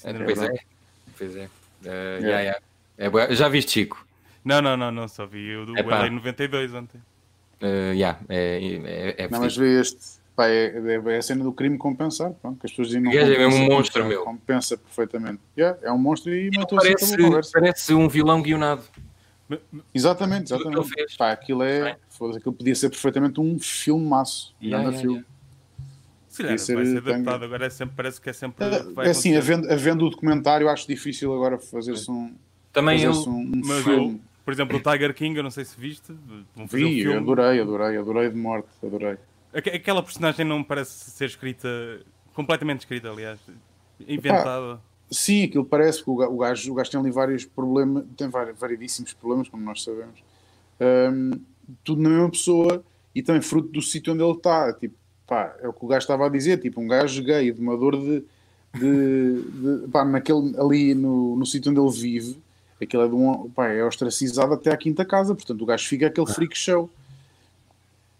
Não 0.04 0.24
Pois 0.24 0.42
é. 0.42 0.54
Pois 1.16 1.36
é. 1.36 1.40
Eh, 1.42 1.48
Yeah. 1.84 2.40
yeah, 2.40 2.60
yeah. 2.98 3.28
É 3.30 3.34
Já 3.34 3.48
viste, 3.48 3.72
Chico? 3.72 4.04
Não, 4.46 4.62
não, 4.62 4.76
não, 4.76 4.92
não, 4.92 5.08
só 5.08 5.26
vi 5.26 5.56
o 5.56 5.66
do 5.66 5.76
Epá. 5.76 6.02
LA 6.02 6.10
92 6.10 6.72
ontem. 6.72 7.02
Eh, 7.60 7.94
yeah, 7.94 8.20
é, 8.28 8.60
é, 9.18 9.24
é 9.24 9.28
Não, 9.28 9.40
mas 9.40 9.56
vê 9.56 9.80
este. 9.80 9.98
Pá, 10.36 10.46
é, 10.46 10.66
é, 10.66 11.14
é 11.14 11.16
a 11.16 11.22
cena 11.22 11.42
do 11.42 11.52
crime 11.52 11.76
compensar, 11.76 12.30
pronto, 12.30 12.60
que 12.60 12.66
as 12.66 12.70
pessoas 12.70 12.88
dizem 12.88 13.02
não 13.02 13.10
O 13.10 13.14
gajo 13.14 13.32
é 13.32 13.38
mesmo 13.38 13.56
um 13.56 13.58
compensa, 13.62 13.74
monstro, 13.74 14.02
compensa, 14.02 14.08
meu. 14.08 14.24
Compensa 14.24 14.78
perfeitamente. 14.78 15.40
Yeah, 15.58 15.78
é 15.82 15.90
um 15.90 15.98
monstro 15.98 16.32
e 16.32 16.48
matou 16.56 16.78
parece, 16.78 17.16
parece 17.52 17.92
um 17.94 18.08
vilão 18.08 18.40
guionado. 18.40 18.84
Exatamente, 19.92 20.52
exatamente. 20.52 21.16
Pá, 21.18 21.32
aquilo 21.32 21.64
é. 21.64 21.96
Foda-se, 22.10 22.38
aquilo 22.38 22.54
podia 22.54 22.74
ser 22.76 22.90
perfeitamente 22.90 23.40
um 23.40 23.58
filmaço. 23.58 24.54
Um 24.62 24.66
Yeah, 24.66 24.84
yeah, 24.84 25.00
filme. 25.00 25.24
Se 26.28 26.42
calhar 26.42 26.56
vai 26.56 26.86
ser 26.86 26.98
adaptado, 26.98 27.44
agora 27.44 27.66
é 27.66 27.70
sempre, 27.70 27.96
parece 27.96 28.20
que 28.20 28.30
é 28.30 28.32
sempre. 28.32 28.64
vai 28.94 29.06
É 29.06 29.10
assim, 29.10 29.34
havendo, 29.36 29.72
havendo 29.72 30.06
o 30.06 30.10
documentário, 30.10 30.68
acho 30.68 30.86
difícil 30.86 31.34
agora 31.34 31.58
fazer-se 31.58 32.08
um, 32.10 32.34
Também 32.72 33.00
eu. 33.02 33.12
fazer 33.12 33.28
um, 33.30 33.40
um 33.40 33.62
Mas 33.64 33.82
filme. 33.84 34.14
eu, 34.14 34.20
por 34.46 34.52
exemplo, 34.52 34.76
o 34.76 34.80
Tiger 34.80 35.12
King, 35.12 35.36
eu 35.36 35.42
não 35.42 35.50
sei 35.50 35.64
se 35.64 35.78
viste. 35.78 36.12
Vão 36.54 36.68
fazer 36.68 36.84
um 36.84 36.88
Vi, 36.88 37.02
filme. 37.02 37.16
adorei, 37.18 37.60
adorei, 37.60 37.98
adorei 37.98 38.30
de 38.30 38.36
morte, 38.36 38.68
adorei. 38.80 39.16
Aque- 39.52 39.70
Aquela 39.70 40.00
personagem 40.02 40.46
não 40.46 40.62
parece 40.62 41.10
ser 41.10 41.24
escrita, 41.24 41.68
completamente 42.32 42.78
escrita, 42.80 43.10
aliás, 43.10 43.40
inventada. 44.06 44.80
Sim, 45.10 45.44
aquilo 45.44 45.64
parece 45.64 46.02
que 46.02 46.08
o 46.10 46.14
ga- 46.16 46.28
o 46.28 46.36
gajo, 46.38 46.70
o 46.72 46.74
gajo 46.76 46.90
tem 46.92 47.00
ali 47.00 47.10
vários 47.10 47.44
problemas, 47.44 48.04
tem 48.16 48.28
vari- 48.28 48.52
variedíssimos 48.52 49.12
problemas, 49.12 49.48
como 49.48 49.64
nós 49.64 49.82
sabemos. 49.82 50.20
Ahm, 50.80 51.32
tudo 51.82 52.00
na 52.02 52.08
mesma 52.08 52.30
pessoa 52.30 52.84
e 53.14 53.22
também 53.22 53.42
fruto 53.42 53.68
do 53.68 53.82
sítio 53.82 54.12
onde 54.12 54.22
ele 54.22 54.32
está. 54.32 54.72
Tipo, 54.74 54.94
pá, 55.26 55.56
é 55.60 55.66
o 55.68 55.72
que 55.72 55.84
o 55.84 55.88
gajo 55.88 56.02
estava 56.04 56.26
a 56.26 56.28
dizer, 56.28 56.60
tipo, 56.60 56.80
um 56.80 56.86
gajo 56.86 57.20
gay, 57.24 57.50
de 57.50 57.60
uma 57.60 57.76
dor 57.76 57.96
de. 58.00 58.22
de, 58.78 59.42
de- 59.42 59.88
pá, 59.88 60.04
naquele, 60.04 60.54
ali 60.58 60.94
no, 60.94 61.34
no 61.36 61.46
sítio 61.46 61.70
onde 61.70 61.80
ele 61.80 61.90
vive, 61.90 62.38
aquilo 62.80 63.04
é, 63.04 63.08
de 63.08 63.14
um, 63.14 63.48
pá, 63.50 63.68
é 63.68 63.82
ostracizado 63.84 64.52
até 64.54 64.70
à 64.72 64.76
quinta 64.76 65.04
casa, 65.04 65.34
portanto 65.34 65.62
o 65.62 65.66
gajo 65.66 65.86
fica 65.88 66.06
aquele 66.08 66.26
freak 66.26 66.56
show. 66.56 66.84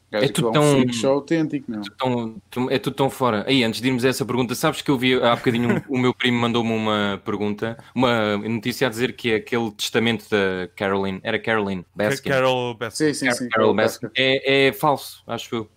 O 0.09 0.12
gajo 0.12 0.25
É 0.25 0.29
tudo 0.29 0.47
é 0.47 0.51
um 0.51 0.53
tão- 0.53 0.73
freak 0.73 0.92
show 0.95 1.12
autêntico. 1.14 1.73
Tão- 1.99 2.37
tão- 2.51 2.71
é 2.71 2.79
tudo 2.79 2.95
tão 2.95 3.11
fora. 3.11 3.45
Aí, 3.47 3.64
antes 3.64 3.81
de 3.81 3.88
irmos 3.88 4.05
a 4.05 4.09
essa 4.09 4.25
pergunta, 4.25 4.55
sabes 4.55 4.81
que 4.81 4.90
eu 4.90 4.97
vi 4.97 5.14
há 5.21 5.35
bocadinho 5.35 5.69
um- 5.88 5.97
o 5.97 5.99
meu 5.99 6.14
primo 6.14 6.38
mandou-me 6.38 6.71
uma 6.73 7.21
pergunta, 7.25 7.77
uma 7.95 8.37
notícia 8.38 8.87
a 8.87 8.90
dizer 8.90 9.14
que 9.16 9.35
aquele 9.35 9.71
testamento 9.73 10.27
da 10.31 10.69
Caroline, 10.77 11.21
era 11.25 11.38
Caroline 11.38 11.85
Baskin, 11.95 12.29
Carol 12.31 12.75
Baskin. 12.75 13.07
Sim, 13.07 13.14
sim, 13.14 13.31
sim. 13.33 13.49
Carol 13.49 13.75
Baskin, 13.75 14.07
é, 14.16 14.69
é 14.69 14.73
falso, 14.73 15.23
acho 15.27 15.55
eu. 15.55 15.69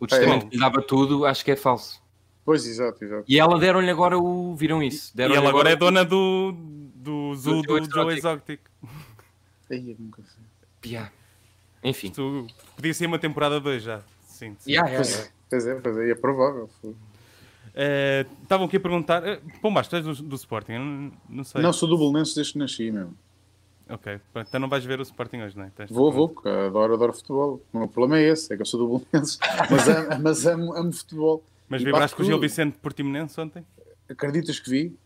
O 0.00 0.06
testamento 0.06 0.46
é? 0.46 0.48
que 0.50 0.54
lhe 0.56 0.60
dava 0.60 0.82
tudo, 0.82 1.24
acho 1.24 1.44
que 1.44 1.50
é 1.52 1.56
falso. 1.56 2.00
Pois, 2.44 2.66
exato, 2.66 3.04
exato. 3.04 3.24
E 3.28 3.38
ela 3.38 3.58
deram-lhe 3.58 3.90
agora 3.90 4.18
o. 4.18 4.54
Viram 4.56 4.82
isso? 4.82 5.10
E 5.12 5.16
Deram-lhe 5.18 5.36
ela 5.38 5.48
agora 5.50 5.70
é 5.70 5.74
o- 5.74 5.78
dona 5.78 6.02
do, 6.04 6.54
do 7.08 7.34
zoo 7.34 7.62
Joe 7.64 7.80
do 7.80 7.90
Joe 7.90 8.16
Exotic. 8.16 8.18
Exotic. 8.18 8.60
Ai, 9.70 9.90
eu 9.90 9.96
nunca 9.98 10.22
sei. 10.22 10.90
Yeah. 10.90 11.10
Enfim. 11.82 12.08
Isto 12.08 12.46
podia 12.76 12.92
ser 12.94 13.06
uma 13.06 13.18
temporada 13.18 13.58
2 13.60 13.82
já. 13.82 14.00
Sim. 14.26 14.56
sim. 14.58 14.70
Yeah, 14.72 14.88
yeah, 14.90 14.96
Pois 14.96 15.10
yeah. 15.14 15.28
é, 15.28 15.32
pois 15.50 15.66
é, 15.66 15.74
pois 15.80 15.96
é, 15.98 16.10
é 16.10 16.14
provável. 16.14 16.70
Eh, 17.74 18.26
Estavam 18.42 18.66
aqui 18.66 18.76
a 18.76 18.80
perguntar. 18.80 19.22
Uh, 19.22 19.40
Pombas, 19.60 19.88
tu 19.88 19.96
és 19.96 20.04
do, 20.04 20.14
do 20.14 20.36
Sporting? 20.36 20.72
Eu 20.72 20.80
não, 20.80 21.12
não 21.28 21.44
sei. 21.44 21.62
Não, 21.62 21.72
sou 21.72 21.88
do 21.88 21.96
Belenenses 21.98 22.34
desde 22.34 22.52
que 22.52 22.58
nasci, 22.58 22.90
meu. 22.90 23.10
Ok, 23.90 24.20
pronto, 24.32 24.48
então 24.48 24.60
não 24.60 24.68
vais 24.68 24.84
ver 24.84 24.98
o 25.00 25.02
Sporting 25.02 25.38
hoje, 25.38 25.56
não 25.56 25.64
é? 25.64 25.70
Tens- 25.74 25.90
Vou, 25.90 26.12
vou, 26.12 26.28
porque 26.28 26.46
adoro, 26.48 26.92
adoro 26.94 27.12
futebol. 27.12 27.62
O 27.72 27.78
meu 27.78 27.88
problema 27.88 28.18
é 28.18 28.28
esse, 28.28 28.52
é 28.52 28.56
que 28.56 28.60
eu 28.62 28.66
sou 28.66 28.78
do 28.80 28.98
Belenenses. 28.98 29.38
Mas 29.70 29.88
amo, 29.88 30.22
mas 30.22 30.46
amo, 30.46 30.74
amo 30.74 30.92
futebol. 30.92 31.42
Mas 31.68 31.80
E 31.80 31.84
vibraste 31.86 32.14
com 32.16 32.22
o 32.22 32.26
Gil 32.26 32.38
Vicente 32.38 32.76
Portimonense 32.78 33.40
ontem? 33.40 33.64
Acreditas 34.08 34.58
que 34.60 34.68
vi? 34.70 34.96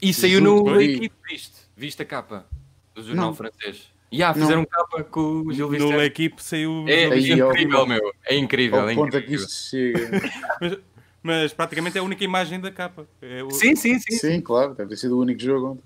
E 0.00 0.12
saiu 0.14 0.40
no 0.40 0.80
equipe, 0.80 1.14
viste? 1.28 1.56
Viste 1.76 2.02
a 2.02 2.04
capa 2.04 2.46
do 2.94 3.02
jornal 3.02 3.26
Não. 3.26 3.34
francês. 3.34 3.86
Yeah, 4.12 4.38
fizeram 4.38 4.64
capa 4.64 5.04
com 5.04 5.42
o 5.46 5.52
Gil 5.52 5.66
No 5.66 5.72
Vicente. 5.72 6.00
equipe 6.04 6.42
saiu. 6.42 6.84
É, 6.88 7.02
é 7.04 7.12
Aí, 7.12 7.30
incrível, 7.32 7.86
meu. 7.86 8.12
É 8.26 8.34
incrível. 8.36 8.80
Ao 8.80 8.88
É 8.88 8.94
ponto 8.94 9.14
é 9.16 9.20
que 9.20 9.26
incrível. 9.26 9.46
isto 9.46 9.70
chega. 9.70 10.10
Mas, 10.60 10.78
mas 11.22 11.52
praticamente 11.52 11.98
é 11.98 12.00
a 12.00 12.04
única 12.04 12.24
imagem 12.24 12.58
da 12.60 12.70
capa. 12.70 13.06
É 13.20 13.42
o- 13.42 13.50
Sim, 13.50 13.74
sim, 13.76 13.98
sim. 13.98 14.16
Sim, 14.16 14.40
claro, 14.40 14.72
deve 14.74 14.88
ter 14.90 14.96
sido 14.96 15.16
o 15.16 15.20
único 15.20 15.40
jogo 15.42 15.72
ontem. 15.72 15.82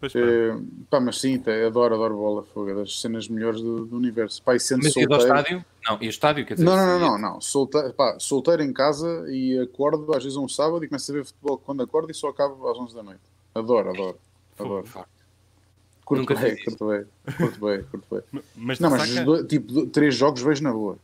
Pois 0.00 0.14
uh, 0.14 0.64
pá, 0.88 0.98
mas 0.98 1.20
sim, 1.20 1.38
tá, 1.38 1.52
adoro, 1.66 1.94
adoro 1.94 2.16
bola. 2.16 2.42
Foi 2.42 2.74
das 2.74 3.00
cenas 3.02 3.28
melhores 3.28 3.60
do, 3.60 3.84
do 3.84 3.96
universo. 3.98 4.42
Pá, 4.42 4.56
e 4.56 4.60
sendo 4.60 4.82
mas 4.84 4.94
solteiro... 4.94 5.22
estádio? 5.22 5.64
Não, 5.86 5.98
e 6.00 6.06
o 6.06 6.10
estádio? 6.10 6.46
Quer 6.46 6.54
dizer, 6.54 6.64
não, 6.64 6.74
não, 6.74 6.86
não, 6.86 6.98
não, 6.98 7.18
não. 7.18 7.40
Solteiro, 7.40 7.92
pá, 7.92 8.16
solteiro 8.18 8.62
em 8.62 8.72
casa 8.72 9.26
e 9.28 9.58
acordo 9.58 10.10
às 10.14 10.24
vezes 10.24 10.38
um 10.38 10.48
sábado 10.48 10.82
e 10.82 10.88
começo 10.88 11.12
a 11.12 11.14
ver 11.14 11.24
futebol 11.26 11.58
quando 11.58 11.82
acordo 11.82 12.10
e 12.10 12.14
só 12.14 12.28
acabo 12.28 12.66
às 12.66 12.78
11 12.78 12.94
da 12.94 13.02
noite. 13.02 13.20
Adoro, 13.54 13.90
adoro. 13.90 14.18
adoro. 14.58 14.88
Curto 16.02 16.34
bem, 16.34 16.56
curto 16.64 16.88
bem, 16.88 17.04
curto 17.36 17.66
bem, 17.66 17.82
curto 17.92 18.06
bem. 18.10 18.42
Mas 18.56 18.80
não, 18.80 18.90
mas 18.90 19.08
saca... 19.08 19.44
tipo, 19.44 19.86
três 19.86 20.14
jogos 20.14 20.40
vejo 20.40 20.62
na 20.62 20.72
boa. 20.72 20.98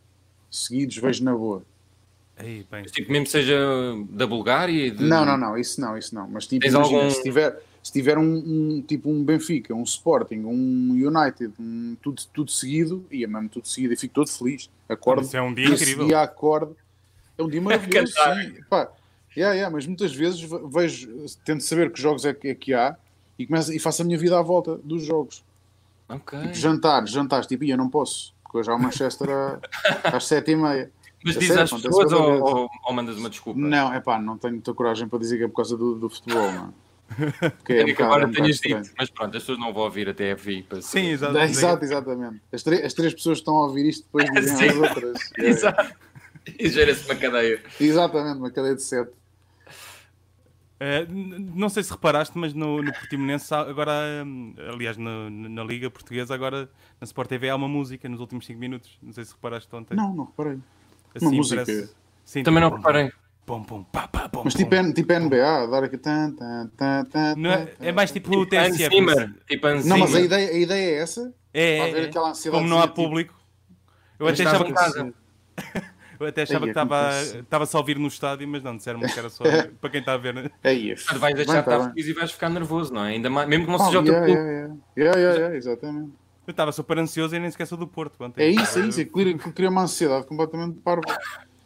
Seguidos 0.51 0.97
vejo 0.97 1.23
na 1.23 1.35
boa. 1.35 1.63
Ei, 2.39 2.67
bem. 2.71 2.83
Tipo, 2.85 3.13
mesmo 3.13 3.27
seja 3.27 3.57
da 4.11 4.27
Bulgária? 4.27 4.91
De... 4.91 5.05
Não, 5.05 5.25
não, 5.25 5.37
não, 5.37 5.57
isso 5.57 5.81
não, 5.81 5.97
isso 5.97 6.15
não. 6.15 6.27
Mas 6.29 6.47
tipo, 6.47 6.67
imagina, 6.67 6.99
algum... 6.99 7.11
se 7.11 7.23
tiver 7.23 7.63
se 7.87 7.93
tiver 7.93 8.19
um, 8.19 8.25
um, 8.25 8.83
tipo 8.83 9.09
um 9.09 9.23
Benfica, 9.23 9.73
um 9.73 9.85
Sporting, 9.85 10.41
um 10.41 10.91
United, 10.91 11.55
um, 11.57 11.97
tudo, 12.03 12.21
tudo 12.35 12.51
seguido, 12.51 13.07
ia 13.13 13.29
mesmo 13.29 13.49
tudo 13.49 13.69
seguido 13.69 13.95
e 13.95 13.97
fico 13.97 14.13
todo 14.13 14.29
feliz. 14.29 14.69
Acordo, 14.89 15.23
Isso 15.23 15.37
é 15.37 15.41
um 15.41 15.55
dia 15.55 15.69
incrível. 15.69 16.09
Dia 16.09 16.21
acordo, 16.21 16.77
é 17.39 17.43
um 17.45 17.49
dia 17.49 17.63
maravilhoso. 17.63 18.13
sim, 18.13 18.61
pá, 18.69 18.91
yeah, 19.37 19.55
yeah, 19.55 19.71
mas 19.71 19.87
muitas 19.87 20.13
vezes 20.13 20.41
vejo, 20.69 21.27
tento 21.45 21.63
saber 21.63 21.93
que 21.93 22.03
jogos 22.03 22.25
é 22.25 22.35
que, 22.35 22.49
é 22.49 22.55
que 22.57 22.75
há 22.75 22.97
e, 23.39 23.47
começo, 23.47 23.73
e 23.73 23.79
faço 23.79 24.03
a 24.03 24.05
minha 24.05 24.19
vida 24.19 24.37
à 24.37 24.43
volta 24.43 24.75
dos 24.79 25.05
jogos. 25.05 25.45
Okay. 26.09 26.41
Tipo, 26.41 26.55
jantar, 26.55 27.07
jantares, 27.07 27.47
tipo, 27.47 27.63
eu 27.63 27.77
não 27.77 27.89
posso, 27.89 28.35
porque 28.43 28.59
hoje 28.59 28.69
há 28.69 28.75
o 28.75 28.81
Manchester 28.81 29.61
às 30.03 30.27
sete 30.27 30.51
e 30.51 30.57
meia. 30.57 30.91
Mas 31.25 31.39
diz 31.39 31.53
às 31.53 31.71
pessoas 31.71 32.13
ou, 32.13 32.43
ou, 32.43 32.71
ou, 32.85 32.93
mandas 32.93 33.17
uma 33.17 33.31
desculpa? 33.31 33.61
Não, 33.61 33.95
é 33.95 34.01
pá, 34.01 34.19
não 34.19 34.37
tenho 34.37 34.55
muita 34.55 34.75
coragem 34.75 35.07
para 35.07 35.21
dizer 35.21 35.39
que 35.39 35.45
é 35.45 35.49
por 35.49 35.55
causa 35.55 35.77
do, 35.77 35.95
do 35.95 36.11
futebol, 36.11 36.51
mano. 36.51 36.75
Que 37.65 37.73
é, 37.73 37.85
um 37.85 38.05
agora 38.05 38.25
é 38.25 38.27
um 38.27 38.33
tenhas 38.33 38.59
dito, 38.59 38.91
mas 38.99 39.09
pronto, 39.11 39.37
as 39.37 39.43
pessoas 39.43 39.59
não 39.59 39.73
vão 39.73 39.85
ouvir 39.85 40.09
até 40.09 40.33
a 40.33 40.37
FI. 40.37 40.63
Para 40.65 40.83
Sim, 40.83 41.11
exato, 41.11 41.39
exato, 41.39 41.85
exatamente. 41.85 42.41
As, 42.53 42.67
as, 42.67 42.95
três 42.95 43.15
pessoas 43.15 43.39
que 43.39 43.43
estão 43.43 43.57
a 43.57 43.67
ouvir 43.67 43.87
isto 43.87 44.05
depois 44.05 44.31
dizem 44.35 44.71
as 44.71 44.77
outras. 44.77 45.19
exato. 45.39 45.95
E 46.59 46.69
gera-se 46.69 47.05
uma 47.05 47.15
cadeia. 47.15 47.63
Exatamente, 47.81 48.39
uma 48.39 48.51
cadeia 48.51 48.75
de 48.75 48.83
sete. 48.83 49.11
Uh, 50.77 51.09
não 51.55 51.71
sei 51.71 51.83
se 51.83 51.91
reparaste, 51.91 52.37
mas 52.37 52.53
no, 52.53 52.83
no 52.83 52.93
Portimonense, 52.93 53.53
agora, 53.55 53.93
hum, 54.27 54.55
aliás, 54.59 54.97
no, 54.99 55.31
na 55.31 55.65
Liga 55.65 55.91
Portuguesa, 55.91 56.35
agora 56.35 56.69
na 57.01 57.05
Sport 57.05 57.31
TV 57.31 57.49
há 57.49 57.57
uma 57.57 57.69
música 57.69 58.07
nos 58.09 58.21
últimos 58.21 58.45
5 58.45 58.61
minutos. 58.61 58.99
Não 59.03 59.13
sei 59.13 59.25
se 59.25 59.33
reparaste 59.33 59.75
ontem. 59.75 59.97
Não, 59.97 60.15
não 60.15 60.25
reparei. 60.25 60.59
Assim, 61.15 61.25
uma 61.25 61.35
música. 61.35 61.65
Parece... 61.65 61.95
Sim, 62.27 62.43
Também 62.43 62.61
não 62.61 62.71
reparei. 62.71 63.11
Pum, 63.47 63.63
pum, 63.63 63.85
pá, 63.85 64.09
pá, 64.09 64.29
pum, 64.29 64.43
Mas 64.45 64.55
tipo, 64.55 64.75
é, 64.75 64.93
tipo 64.93 65.13
NBA, 65.13 65.69
dar 65.69 65.85
aqui. 65.85 65.97
Tan, 65.97 66.33
tan, 66.33 66.69
tan, 66.77 67.05
tan, 67.05 67.37
não 67.37 67.53
é, 67.53 67.73
é 67.79 67.93
mais 67.93 68.11
tipo 68.11 68.37
o 68.37 68.45
tipo 68.45 68.61
TSF. 68.61 68.91
Tipo 69.47 69.69
não, 69.85 69.99
mas 69.99 70.17
a 70.17 70.21
ideia, 70.21 70.51
a 70.51 70.59
ideia 70.59 70.97
é 70.97 70.99
essa. 71.01 71.33
É, 71.55 71.79
é, 71.79 72.11
como 72.51 72.67
não 72.67 72.81
há 72.81 72.89
tipo, 72.89 72.95
público. 72.97 73.35
Eu 74.19 74.27
até 74.27 74.43
achava 74.43 74.65
que. 74.65 74.73
Eu 76.19 76.27
até 76.27 76.43
achava 76.43 76.65
que 76.65 76.71
estava, 76.71 77.11
estava 77.21 77.67
só 77.67 77.77
a 77.77 77.81
ouvir 77.81 77.99
no 77.99 78.09
estádio, 78.09 78.49
mas 78.49 78.63
não, 78.63 78.75
disseram-me 78.75 79.07
que 79.07 79.19
era 79.19 79.29
só 79.29 79.45
para 79.81 79.91
quem 79.91 80.01
está 80.01 80.15
a 80.15 80.17
ver. 80.17 80.33
Né? 80.33 80.51
É 80.65 80.73
isso. 80.73 81.17
Vais 81.19 81.35
deixar 81.35 81.53
de 81.53 81.59
estar 81.59 81.91
feliz 81.91 82.07
e 82.07 82.13
vais 82.15 82.33
ficar 82.33 82.49
nervoso, 82.49 82.93
não 82.93 83.05
é? 83.05 83.11
Ainda 83.11 83.29
mais, 83.29 83.47
mesmo 83.47 83.67
que 83.67 83.71
não 83.71 83.79
oh, 83.79 83.85
seja 83.85 84.01
o 84.01 84.03
teu 84.03 84.15
yeah, 84.15 84.27
clube. 84.27 84.41
Yeah, 84.41 84.79
yeah. 84.97 85.19
yeah, 85.19 85.39
yeah, 85.39 85.57
exatamente. 85.57 86.13
Eu 86.47 86.53
estava 86.53 86.73
super 86.73 86.99
ansioso 86.99 87.37
e 87.37 87.39
nem 87.39 87.49
esqueci 87.49 87.77
do 87.77 87.87
Porto. 87.87 88.33
É 88.37 88.49
isso, 88.49 88.79
é 88.79 88.87
isso. 88.87 89.05
Cria 89.53 89.69
uma 89.69 89.83
ansiedade 89.83 90.27
completamente 90.27 90.81
parva. 90.81 91.19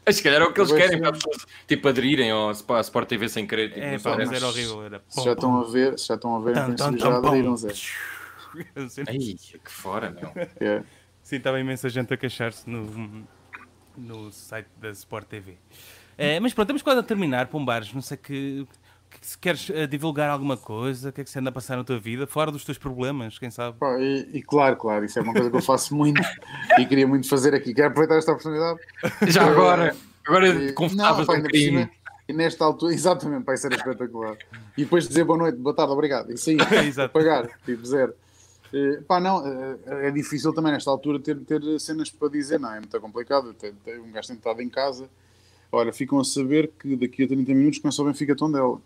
Se 0.09 0.22
calhar 0.22 0.42
é 0.42 0.44
o 0.44 0.53
que 0.53 0.61
eles 0.61 0.72
querem 0.72 0.98
para 0.98 1.11
as 1.11 1.18
pessoas 1.18 1.46
tipo, 1.66 1.88
aderirem 1.88 2.30
ao 2.30 2.51
Sport 2.51 3.09
TV 3.09 3.28
sem 3.28 3.46
querer. 3.46 3.68
Tipo, 3.68 3.80
é, 3.80 3.98
pá, 3.98 4.16
mas 4.16 4.32
era 4.32 4.46
horrível. 4.46 4.82
Era... 4.84 5.03
Se 5.09 5.22
já 5.22 5.32
estão 5.32 5.61
a 5.61 5.64
ver, 5.64 5.98
se 5.98 6.09
já 6.09 6.14
estão 6.14 6.36
a 6.36 6.40
ver, 6.40 6.55
tum, 6.55 6.74
tum, 6.74 6.98
já 6.98 7.16
aderiram, 7.16 7.57
Zé. 7.57 7.68
Ai, 9.09 9.16
que 9.16 9.70
fora, 9.70 10.11
meu. 10.11 10.32
Yeah. 10.61 10.84
Sim, 11.22 11.36
estava 11.36 11.61
imensa 11.61 11.88
gente 11.88 12.12
a 12.12 12.16
queixar-se 12.16 12.68
no, 12.68 13.24
no 13.96 14.32
site 14.32 14.68
da 14.80 14.90
Sport 14.90 15.28
TV. 15.28 15.59
É, 16.18 16.40
mas 16.40 16.53
pronto, 16.53 16.66
estamos 16.66 16.82
quase 16.82 17.01
a 17.01 17.03
terminar, 17.03 17.46
Pombares. 17.46 17.92
Não 17.92 18.03
sei 18.03 18.16
que, 18.16 18.66
se 19.20 19.38
queres 19.38 19.68
uh, 19.68 19.86
divulgar 19.86 20.30
alguma 20.30 20.56
coisa, 20.56 21.11
o 21.11 21.12
que 21.12 21.20
é 21.20 21.24
que 21.24 21.30
se 21.30 21.38
anda 21.38 21.50
a 21.50 21.52
passar 21.52 21.76
na 21.76 21.84
tua 21.84 21.98
vida, 21.98 22.26
fora 22.26 22.50
dos 22.50 22.64
teus 22.64 22.78
problemas, 22.78 23.38
quem 23.38 23.50
sabe? 23.50 23.78
Pá, 23.78 23.98
e, 23.98 24.28
e, 24.34 24.42
claro, 24.42 24.76
claro, 24.76 25.04
isso 25.04 25.18
é 25.18 25.22
uma 25.22 25.32
coisa 25.32 25.50
que 25.50 25.56
eu 25.56 25.62
faço 25.62 25.94
muito 25.94 26.20
e 26.78 26.86
queria 26.86 27.06
muito 27.06 27.28
fazer 27.28 27.54
aqui. 27.54 27.74
Quero 27.74 27.88
aproveitar 27.88 28.16
esta 28.16 28.32
oportunidade. 28.32 28.80
Já 29.28 29.46
agora, 29.46 29.96
agora 30.26 30.72
confortáveis 30.72 31.28
um 31.28 31.36
bocadinho. 31.36 31.90
E 32.30 32.32
nesta 32.32 32.64
altura, 32.64 32.94
exatamente, 32.94 33.44
vai 33.44 33.56
ser 33.56 33.72
espetacular. 33.72 34.36
E 34.76 34.84
depois 34.84 35.08
dizer 35.08 35.24
boa 35.24 35.38
noite, 35.38 35.58
boa 35.58 35.74
tarde, 35.74 35.92
obrigado. 35.92 36.32
Isso 36.32 36.50
aí, 36.50 37.08
pagar, 37.08 37.48
tipo 37.64 37.84
zero. 37.84 38.14
Uh, 38.72 39.02
pá, 39.02 39.18
não, 39.18 39.42
uh, 39.42 39.78
é 39.86 40.12
difícil 40.12 40.52
também 40.54 40.72
nesta 40.72 40.88
altura 40.88 41.18
ter, 41.18 41.36
ter 41.40 41.61
cenas 41.80 42.08
para 42.08 42.28
dizer, 42.28 42.61
não 42.61 42.72
é? 42.72 42.78
muito 42.78 43.00
complicado. 43.00 43.52
Ter, 43.54 43.74
ter 43.84 43.98
um 43.98 44.12
gajo 44.12 44.28
tentado 44.28 44.62
em 44.62 44.68
casa. 44.68 45.11
Olha, 45.72 45.92
ficam 45.92 46.20
a 46.20 46.24
saber 46.24 46.70
que 46.78 46.94
daqui 46.94 47.24
a 47.24 47.28
30 47.28 47.52
minutos 47.52 47.78
começa 47.80 48.00
o 48.00 48.04
Benfica 48.04 48.36
Tondela. 48.36 48.80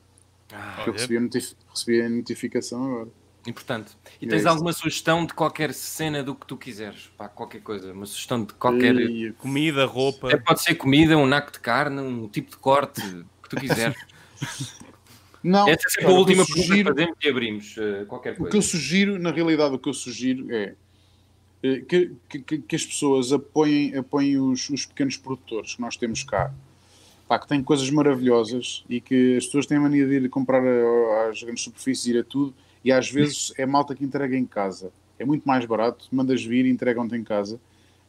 Ah, 0.52 0.84
eu 0.86 0.92
recebi 0.92 1.16
a, 1.16 1.20
notif 1.20 1.54
recebi 1.70 2.02
a 2.02 2.08
notificação 2.08 2.84
agora. 2.84 3.08
Importante. 3.46 3.92
E, 4.20 4.24
e 4.24 4.28
tens 4.28 4.44
é 4.44 4.48
alguma 4.48 4.72
sugestão 4.72 5.26
de 5.26 5.34
qualquer 5.34 5.74
cena 5.74 6.22
do 6.22 6.34
que 6.34 6.46
tu 6.46 6.56
quiseres? 6.56 7.10
Pá, 7.16 7.28
qualquer 7.28 7.60
coisa. 7.60 7.92
Uma 7.92 8.06
sugestão 8.06 8.44
de 8.44 8.54
qualquer. 8.54 8.94
E... 8.96 9.32
Comida, 9.32 9.84
roupa. 9.84 10.30
É, 10.30 10.36
pode 10.36 10.62
ser 10.62 10.74
comida, 10.76 11.16
um 11.16 11.26
naco 11.26 11.52
de 11.52 11.60
carne, 11.60 12.00
um 12.00 12.28
tipo 12.28 12.50
de 12.50 12.56
corte 12.56 13.02
que 13.42 13.48
tu 13.48 13.56
quiseres. 13.56 13.96
Não, 15.44 15.68
Essa 15.68 15.86
é 15.86 15.90
sempre 15.90 16.06
a 16.06 16.14
última 16.14 16.46
pergunta 16.46 16.74
que 16.74 16.84
fazemos 16.84 17.16
e 17.22 17.28
abrimos 17.28 17.76
uh, 17.76 18.06
qualquer 18.06 18.34
coisa. 18.34 18.48
O 18.48 18.50
que 18.50 18.56
eu 18.56 18.62
sugiro, 18.62 19.18
na 19.18 19.30
realidade, 19.30 19.74
o 19.74 19.78
que 19.78 19.90
eu 19.90 19.92
sugiro 19.92 20.50
é 20.50 20.74
uh, 21.62 21.84
que, 21.84 22.16
que, 22.26 22.58
que, 22.60 22.76
as 22.76 22.86
pessoas 22.86 23.30
apoiem, 23.30 23.94
apoiem 23.94 24.38
os, 24.38 24.70
os 24.70 24.86
pequenos 24.86 25.18
produtores 25.18 25.74
que 25.74 25.82
nós 25.82 25.98
temos 25.98 26.24
cá 26.24 26.50
pá, 27.28 27.38
que 27.38 27.48
tem 27.48 27.62
coisas 27.62 27.88
maravilhosas 27.90 28.84
e 28.88 29.00
que 29.00 29.36
as 29.36 29.46
pessoas 29.46 29.66
têm 29.66 29.78
a 29.78 29.80
mania 29.80 30.06
de 30.06 30.14
ir 30.14 30.28
comprar 30.28 30.62
às 31.28 31.42
grandes 31.42 31.64
superfícies, 31.64 32.06
ir 32.06 32.18
a 32.18 32.24
tudo, 32.24 32.54
e 32.84 32.92
às 32.92 33.10
vezes 33.10 33.52
é 33.58 33.64
malta 33.66 33.94
que 33.94 34.04
entrega 34.04 34.36
em 34.36 34.44
casa. 34.44 34.92
É 35.18 35.24
muito 35.24 35.46
mais 35.46 35.64
barato, 35.64 36.06
mandas 36.12 36.44
vir 36.44 36.66
e 36.66 36.70
entregam-te 36.70 37.14
em 37.14 37.24
casa. 37.24 37.60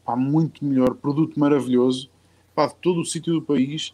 Pá, 0.03 0.15
muito 0.15 0.63
melhor, 0.63 0.95
produto 0.95 1.39
maravilhoso, 1.39 2.09
pá, 2.53 2.67
de 2.67 2.75
todo 2.75 3.01
o 3.01 3.05
sítio 3.05 3.33
do 3.33 3.41
país, 3.41 3.93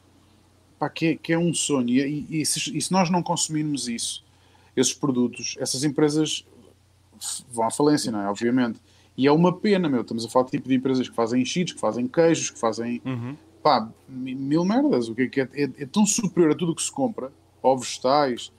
pá, 0.80 0.90
que, 0.90 1.06
é, 1.08 1.16
que 1.16 1.34
é 1.34 1.38
um 1.38 1.54
sonho. 1.54 1.90
E, 1.90 2.28
e, 2.30 2.42
e, 2.42 2.46
se, 2.46 2.78
e 2.78 2.82
se 2.82 2.92
nós 2.92 3.10
não 3.10 3.22
consumirmos 3.22 3.88
isso, 3.88 4.24
esses 4.76 4.94
produtos, 4.94 5.56
essas 5.60 5.84
empresas 5.84 6.46
vão 7.52 7.66
à 7.66 7.72
falência, 7.72 8.12
não 8.12 8.22
é? 8.22 8.30
Obviamente. 8.30 8.80
E 9.16 9.28
é 9.28 9.32
uma 9.32 9.54
pena, 9.54 9.88
meu. 9.90 10.02
Estamos 10.02 10.26
a 10.26 10.30
falar 10.30 10.46
de 10.46 10.52
tipo 10.52 10.68
de 10.68 10.76
empresas 10.76 11.08
que 11.08 11.16
fazem 11.16 11.42
enchidos, 11.42 11.74
que 11.74 11.80
fazem 11.80 12.08
queijos, 12.08 12.50
que 12.50 12.58
fazem 12.58 13.02
uhum 13.06 13.36
pá, 13.62 13.90
mil 14.08 14.66
merdas. 14.66 15.10
O 15.10 15.16
que 15.16 15.24
é, 15.24 15.28
que 15.28 15.42
é, 15.42 15.50
é, 15.54 15.64
é 15.64 15.86
tão 15.86 16.06
superior 16.06 16.52
a 16.52 16.56
tudo 16.56 16.72
o 16.72 16.76
que 16.76 16.84
se 16.84 16.92
compra, 16.92 17.32
ovos 17.62 17.88
vegetais, 17.88 18.52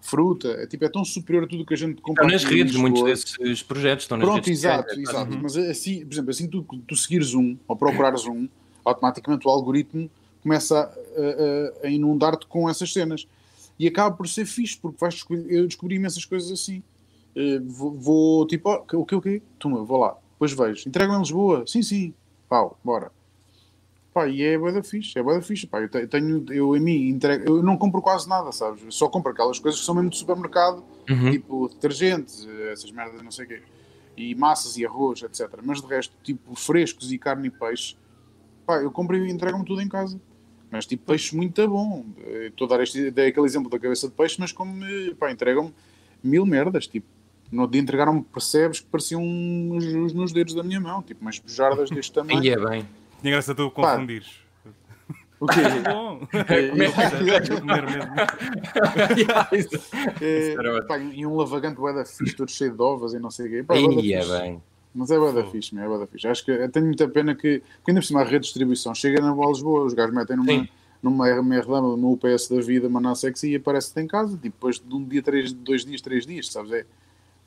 fruta, 0.00 0.48
é, 0.48 0.66
tipo, 0.66 0.84
é 0.84 0.88
tão 0.88 1.04
superior 1.04 1.44
a 1.44 1.46
tudo 1.46 1.62
o 1.62 1.66
que 1.66 1.74
a 1.74 1.76
gente 1.76 2.00
compra. 2.00 2.24
Estão 2.24 2.32
nas 2.32 2.44
redes, 2.44 2.76
muitos 2.76 3.02
desses 3.02 3.62
projetos 3.62 4.04
estão 4.04 4.18
nas 4.18 4.26
Pronto, 4.26 4.44
redes. 4.44 4.60
exato, 4.60 4.88
sociais, 4.88 5.08
exato. 5.08 5.32
Uhum. 5.32 5.40
Mas 5.42 5.56
assim, 5.56 6.04
por 6.04 6.12
exemplo, 6.12 6.30
assim 6.30 6.48
tu, 6.48 6.62
tu 6.86 6.96
seguires 6.96 7.34
um 7.34 7.56
ou 7.68 7.76
procurares 7.76 8.24
um, 8.26 8.48
automaticamente 8.84 9.46
o 9.46 9.50
algoritmo 9.50 10.10
começa 10.42 10.78
a, 10.78 11.84
a, 11.84 11.86
a 11.86 11.90
inundar-te 11.90 12.46
com 12.46 12.68
essas 12.68 12.92
cenas. 12.92 13.26
E 13.78 13.86
acaba 13.86 14.14
por 14.14 14.28
ser 14.28 14.44
fixe, 14.44 14.76
porque 14.76 14.98
vais 15.00 15.14
descobrir, 15.14 15.50
eu 15.50 15.66
descobri 15.66 15.96
imensas 15.96 16.24
coisas 16.24 16.50
assim. 16.50 16.82
Uh, 17.34 17.64
vou, 17.66 17.92
vou, 17.92 18.46
tipo, 18.46 18.68
oh, 18.68 18.98
o 18.98 19.06
que, 19.06 19.14
o 19.14 19.20
que? 19.22 19.42
Toma, 19.58 19.82
vou 19.84 19.98
lá, 19.98 20.16
depois 20.32 20.52
vejo. 20.52 20.88
Entregam 20.88 21.16
em 21.16 21.20
Lisboa? 21.20 21.64
Sim, 21.66 21.82
sim. 21.82 22.14
Pau, 22.48 22.78
bora. 22.84 23.10
Pá, 24.12 24.26
e 24.26 24.42
é 24.42 24.58
bué 24.58 24.72
da 24.72 24.82
fixe, 24.82 25.16
é 25.18 25.22
bué 25.22 25.36
da 25.36 25.42
fixe. 25.42 25.66
Pá, 25.66 25.80
eu 25.80 26.08
tenho, 26.08 26.44
eu 26.52 26.76
em 26.76 26.80
mim, 26.80 27.08
entrego, 27.08 27.44
eu 27.48 27.62
não 27.62 27.76
compro 27.76 28.02
quase 28.02 28.28
nada, 28.28 28.50
sabes? 28.50 28.82
Eu 28.82 28.90
só 28.90 29.08
compro 29.08 29.30
aquelas 29.30 29.58
coisas 29.58 29.78
que 29.78 29.86
são 29.86 29.94
mesmo 29.94 30.10
de 30.10 30.18
supermercado, 30.18 30.82
uhum. 31.08 31.30
tipo 31.30 31.68
detergentes, 31.68 32.46
essas 32.72 32.90
merdas, 32.90 33.22
não 33.22 33.30
sei 33.30 33.44
o 33.44 33.48
quê, 33.48 33.62
e 34.16 34.34
massas 34.34 34.76
e 34.76 34.84
arroz, 34.84 35.22
etc. 35.22 35.48
Mas 35.62 35.80
de 35.80 35.86
resto, 35.86 36.12
tipo 36.24 36.56
frescos 36.56 37.12
e 37.12 37.18
carne 37.18 37.46
e 37.46 37.50
peixe, 37.50 37.96
pá, 38.66 38.82
eu 38.82 38.90
compro 38.90 39.16
e 39.16 39.30
entrego-me 39.30 39.64
tudo 39.64 39.80
em 39.80 39.88
casa. 39.88 40.20
Mas 40.70 40.86
tipo 40.86 41.04
peixe 41.04 41.36
muito 41.36 41.66
bom. 41.68 42.04
Estou 42.46 42.66
a 42.66 42.70
dar 42.70 42.82
este, 42.82 43.10
dei 43.10 43.28
aquele 43.28 43.46
exemplo 43.46 43.70
da 43.70 43.78
cabeça 43.78 44.08
de 44.08 44.14
peixe, 44.14 44.36
mas 44.40 44.50
como, 44.50 44.84
pá, 45.18 45.30
entregam-me 45.30 45.72
mil 46.22 46.44
merdas, 46.44 46.86
tipo. 46.86 47.06
No 47.50 47.66
dia 47.66 47.80
entregaram-me 47.80 48.22
percebes 48.22 48.78
que 48.78 48.86
pareciam 48.86 49.22
os, 49.76 50.12
nos 50.12 50.30
dedos 50.30 50.54
da 50.54 50.62
minha 50.62 50.80
mão, 50.80 51.02
tipo 51.02 51.20
umas 51.20 51.38
bujardas 51.40 51.90
deste 51.90 52.12
tamanho. 52.12 52.44
E 52.44 52.48
é 52.48 52.56
bem. 52.56 52.86
Tinha 53.20 53.32
graça 53.32 53.54
tu 53.54 53.70
confundires. 53.70 54.40
O 55.40 55.46
quê? 55.46 55.60
É 55.64 55.92
bom. 55.92 56.20
É, 56.32 56.68
comer 56.68 57.82
mesmo. 57.86 58.14
é, 60.20 60.82
pá, 60.82 60.98
e 60.98 61.24
um 61.26 61.34
lavagante 61.36 61.76
bué 61.76 61.94
da 61.94 62.04
fixe, 62.04 62.36
todo 62.36 62.50
cheio 62.50 62.72
de 62.72 62.82
ovas 62.82 63.14
e 63.14 63.18
não 63.18 63.30
sei 63.30 63.46
o 63.46 63.50
quê. 63.50 63.62
Pá, 63.62 63.74
e 63.76 64.12
é 64.12 64.24
bem. 64.26 64.62
Mas 64.94 65.10
é 65.10 65.18
bué 65.18 65.32
da 65.32 65.44
fixe, 65.44 65.74
meu, 65.74 65.84
é 65.84 65.88
bué 65.88 65.98
da 65.98 66.06
fixe. 66.06 66.28
Acho 66.28 66.44
que 66.44 66.68
tenho 66.68 66.86
muita 66.86 67.08
pena 67.08 67.34
que, 67.34 67.60
que 67.60 67.90
ainda 67.90 68.00
por 68.00 68.06
cima 68.06 68.20
a 68.20 68.24
redistribuição 68.24 68.94
chega 68.94 69.20
na 69.20 69.32
Boa 69.32 69.48
Lisboa, 69.48 69.84
os 69.84 69.94
gajos 69.94 70.14
metem 70.14 70.36
numa, 70.36 70.68
numa 71.02 71.28
RMR 71.28 71.66
no 71.96 72.12
UPS 72.12 72.48
da 72.48 72.60
vida, 72.60 72.88
uma 72.88 73.14
sexy 73.14 73.52
e 73.52 73.56
aparece-te 73.56 74.00
em 74.00 74.06
casa, 74.06 74.32
tipo, 74.32 74.42
depois 74.42 74.78
de 74.78 74.94
um 74.94 75.02
dia, 75.02 75.22
três, 75.22 75.52
dois 75.52 75.84
dias, 75.84 76.00
três 76.00 76.26
dias, 76.26 76.50
sabes? 76.50 76.72
É, 76.72 76.84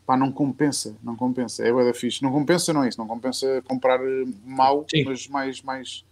pá, 0.05 0.15
não 0.17 0.31
compensa, 0.31 0.95
não 1.03 1.15
compensa. 1.15 1.63
É 1.65 1.71
bué 1.71 1.85
da 1.85 1.93
fixe. 1.93 2.21
Não 2.23 2.31
compensa, 2.31 2.71
não 2.73 2.83
é 2.83 2.89
isso. 2.89 2.97
Não 2.99 3.07
compensa 3.07 3.61
comprar 3.67 3.99
eh, 4.01 4.25
mau, 4.45 4.85
Sim. 4.89 5.03
mas 5.05 5.27
mais, 5.27 5.61
mais, 5.61 6.05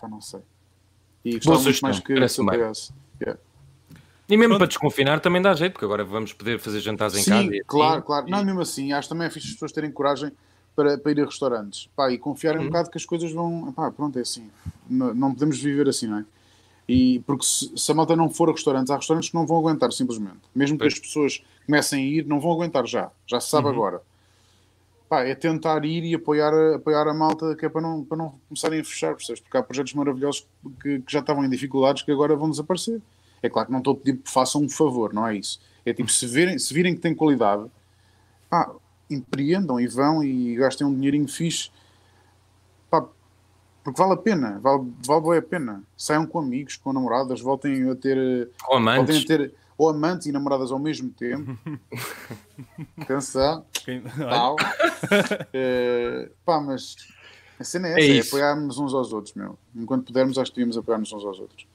pá, 0.00 0.08
não 0.08 0.20
sei. 0.20 0.40
E 1.24 1.38
Boa 1.38 1.56
gostava 1.56 1.62
muito 1.62 1.80
mais 1.82 2.00
que 2.00 2.14
bem. 2.14 2.46
pagasse. 2.46 2.92
Yeah. 3.20 3.40
E 4.28 4.36
mesmo 4.36 4.50
Pronto. 4.50 4.58
para 4.60 4.66
desconfinar 4.68 5.20
também 5.20 5.42
dá 5.42 5.52
jeito, 5.54 5.72
porque 5.74 5.84
agora 5.84 6.04
vamos 6.04 6.32
poder 6.32 6.58
fazer 6.58 6.80
jantares 6.80 7.14
em 7.16 7.22
Sim, 7.22 7.30
casa. 7.30 7.42
e 7.44 7.48
assim. 7.50 7.60
claro, 7.66 8.02
claro. 8.02 8.26
Não, 8.28 8.44
mesmo 8.44 8.60
assim, 8.60 8.92
acho 8.92 9.08
também 9.08 9.26
é 9.26 9.30
fixe 9.30 9.48
as 9.48 9.52
pessoas 9.54 9.72
terem 9.72 9.90
coragem 9.92 10.32
para, 10.74 10.96
para 10.98 11.12
ir 11.12 11.20
a 11.20 11.24
restaurantes. 11.26 11.88
Pá, 11.94 12.10
e 12.10 12.18
confiarem 12.18 12.60
Uhum. 12.60 12.66
um 12.66 12.70
bocado 12.70 12.90
que 12.90 12.96
as 12.98 13.04
coisas 13.04 13.30
vão. 13.32 13.72
Pá, 13.72 13.90
pronto, 13.90 14.18
é 14.18 14.22
assim. 14.22 14.50
Não, 14.88 15.12
não 15.14 15.32
podemos 15.34 15.60
viver 15.60 15.88
assim, 15.88 16.06
não 16.06 16.18
é? 16.18 16.24
E 16.92 17.20
porque 17.20 17.44
se, 17.44 17.72
se 17.76 17.90
a 17.90 17.94
malta 17.94 18.14
não 18.14 18.28
for 18.28 18.48
a 18.48 18.52
restaurantes, 18.52 18.90
há 18.90 18.96
restaurantes 18.96 19.30
que 19.30 19.34
não 19.34 19.46
vão 19.46 19.58
aguentar, 19.58 19.90
simplesmente. 19.92 20.40
Mesmo 20.54 20.76
que 20.76 20.84
Pois. 20.84 20.92
as 20.94 20.98
pessoas 20.98 21.42
comecem 21.66 22.02
a 22.02 22.06
ir, 22.06 22.26
não 22.26 22.40
vão 22.40 22.52
aguentar 22.52 22.86
já. 22.86 23.10
Já 23.26 23.40
se 23.40 23.48
sabe 23.48 23.68
Uhum. 23.68 23.72
agora. 23.74 24.02
Pá, 25.08 25.22
é 25.22 25.34
tentar 25.34 25.84
ir 25.84 26.04
e 26.04 26.14
apoiar, 26.14 26.52
a- 26.52 26.76
apoiar 26.76 27.06
a 27.06 27.14
malta 27.14 27.54
que 27.54 27.64
é 27.66 27.68
para 27.68 27.80
não, 27.82 28.02
para 28.04 28.16
não 28.16 28.34
começarem 28.48 28.80
a 28.80 28.84
fechar, 28.84 29.14
percebes? 29.14 29.40
Porque 29.40 29.56
há 29.56 29.62
projetos 29.62 29.92
maravilhosos 29.94 30.46
que, 30.82 31.00
que 31.00 31.12
já 31.12 31.20
estavam 31.20 31.44
em 31.44 31.50
dificuldades 31.50 32.02
que 32.02 32.10
agora 32.10 32.34
vão 32.36 32.50
desaparecer. 32.50 33.00
É 33.42 33.48
claro 33.48 33.66
que 33.66 33.72
não 33.72 33.78
estou 33.80 33.94
a 33.94 33.96
pedir 33.96 34.18
que 34.18 34.30
façam 34.30 34.62
um 34.62 34.68
favor, 34.68 35.12
não 35.12 35.26
é 35.26 35.36
isso. 35.36 35.60
É 35.84 35.92
tipo, 35.92 36.10
se, 36.10 36.26
verem, 36.26 36.58
se 36.58 36.72
virem 36.72 36.94
que 36.94 37.00
tem 37.00 37.14
qualidade, 37.14 37.64
pá, 38.48 38.70
empreendam 39.10 39.78
e 39.80 39.86
vão 39.86 40.22
e 40.24 40.54
gastem 40.56 40.86
um 40.86 40.94
dinheirinho 40.94 41.28
fixe, 41.28 41.70
porque 43.84 44.00
vale 44.00 44.14
a 44.14 44.16
pena, 44.16 44.58
vale, 44.60 44.92
vale 45.06 45.22
bem 45.22 45.38
a 45.38 45.42
pena. 45.42 45.82
Saiam 45.96 46.26
com 46.26 46.38
amigos, 46.38 46.76
com 46.76 46.92
namoradas, 46.92 47.40
voltem 47.40 47.90
a 47.90 47.94
ter, 47.94 48.48
voltem 48.60 48.76
amantes. 48.78 49.24
a 49.24 49.26
ter 49.26 49.54
ou 49.78 49.88
amantes 49.88 50.26
e 50.26 50.32
namoradas 50.32 50.70
ao 50.70 50.78
mesmo 50.78 51.10
tempo. 51.10 51.58
Atenção, 53.00 53.64
Quem- 53.72 54.02
tal. 54.02 54.56
Eh, 55.52 56.30
pá, 56.44 56.60
mas 56.60 56.96
a 57.58 57.64
cena 57.64 57.88
é 57.88 57.90
É 57.92 57.94
essa, 57.94 58.00
é, 58.12 58.16
isso. 58.18 58.28
apoiarmos 58.36 58.78
uns 58.78 58.94
aos 58.94 59.12
outros, 59.12 59.34
meu. 59.34 59.58
Enquanto 59.74 60.06
pudermos, 60.06 60.38
acho 60.38 60.50
que 60.50 60.56
devíamos 60.56 60.76
apoiar-nos 60.78 61.12
uns 61.12 61.24
aos 61.24 61.38
outros. 61.40 61.66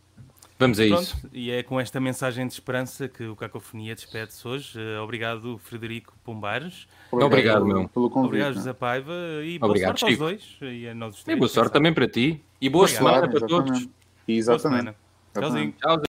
Vamos 0.60 0.80
a 0.80 0.88
Pronto, 0.88 1.02
isso. 1.04 1.30
e 1.32 1.52
é 1.52 1.62
com 1.62 1.80
esta 1.80 2.00
mensagem 2.00 2.48
de 2.48 2.54
esperança 2.54 3.08
que 3.08 3.24
o 3.26 3.36
Cacofonia 3.36 3.94
despede-se 3.94 4.48
hoje. 4.48 4.80
Eh, 4.80 5.00
Obrigado, 5.00 5.60
Frederico 5.60 6.14
Pombares. 6.24 6.88
Obrigado, 7.12 7.64
meu. 7.66 7.88
pelo 7.90 8.10
convite. 8.10 8.28
Obrigado, 8.30 8.50
né? 8.50 8.56
José 8.56 8.74
Paiva. 8.74 9.14
E 9.44 9.60
boa 9.60 9.70
Obrigado, 9.70 10.00
sorte 10.00 10.12
Chico. 10.14 10.24
aos 10.24 10.32
dois. 10.32 10.58
E 10.74 10.88
a 10.88 10.96
nós 10.96 11.14
os 11.16 11.22
E 11.22 11.26
três, 11.26 11.38
boa 11.40 11.48
quem 11.48 11.54
sorte 11.54 11.68
sabe. 11.68 11.74
também 11.80 11.94
para 11.94 12.08
ti. 12.08 12.44
E 12.60 12.70
boa 12.70 12.86
Obrigado. 12.86 13.04
semana 13.06 13.30
para 13.30 13.48
todos. 13.48 13.70
exatamente. 13.78 13.92
Boa 14.26 14.38
Exatamente. 14.38 14.62
semana. 14.82 14.96
Tchauzinho. 15.34 15.74
Tchauzinho. 15.80 16.07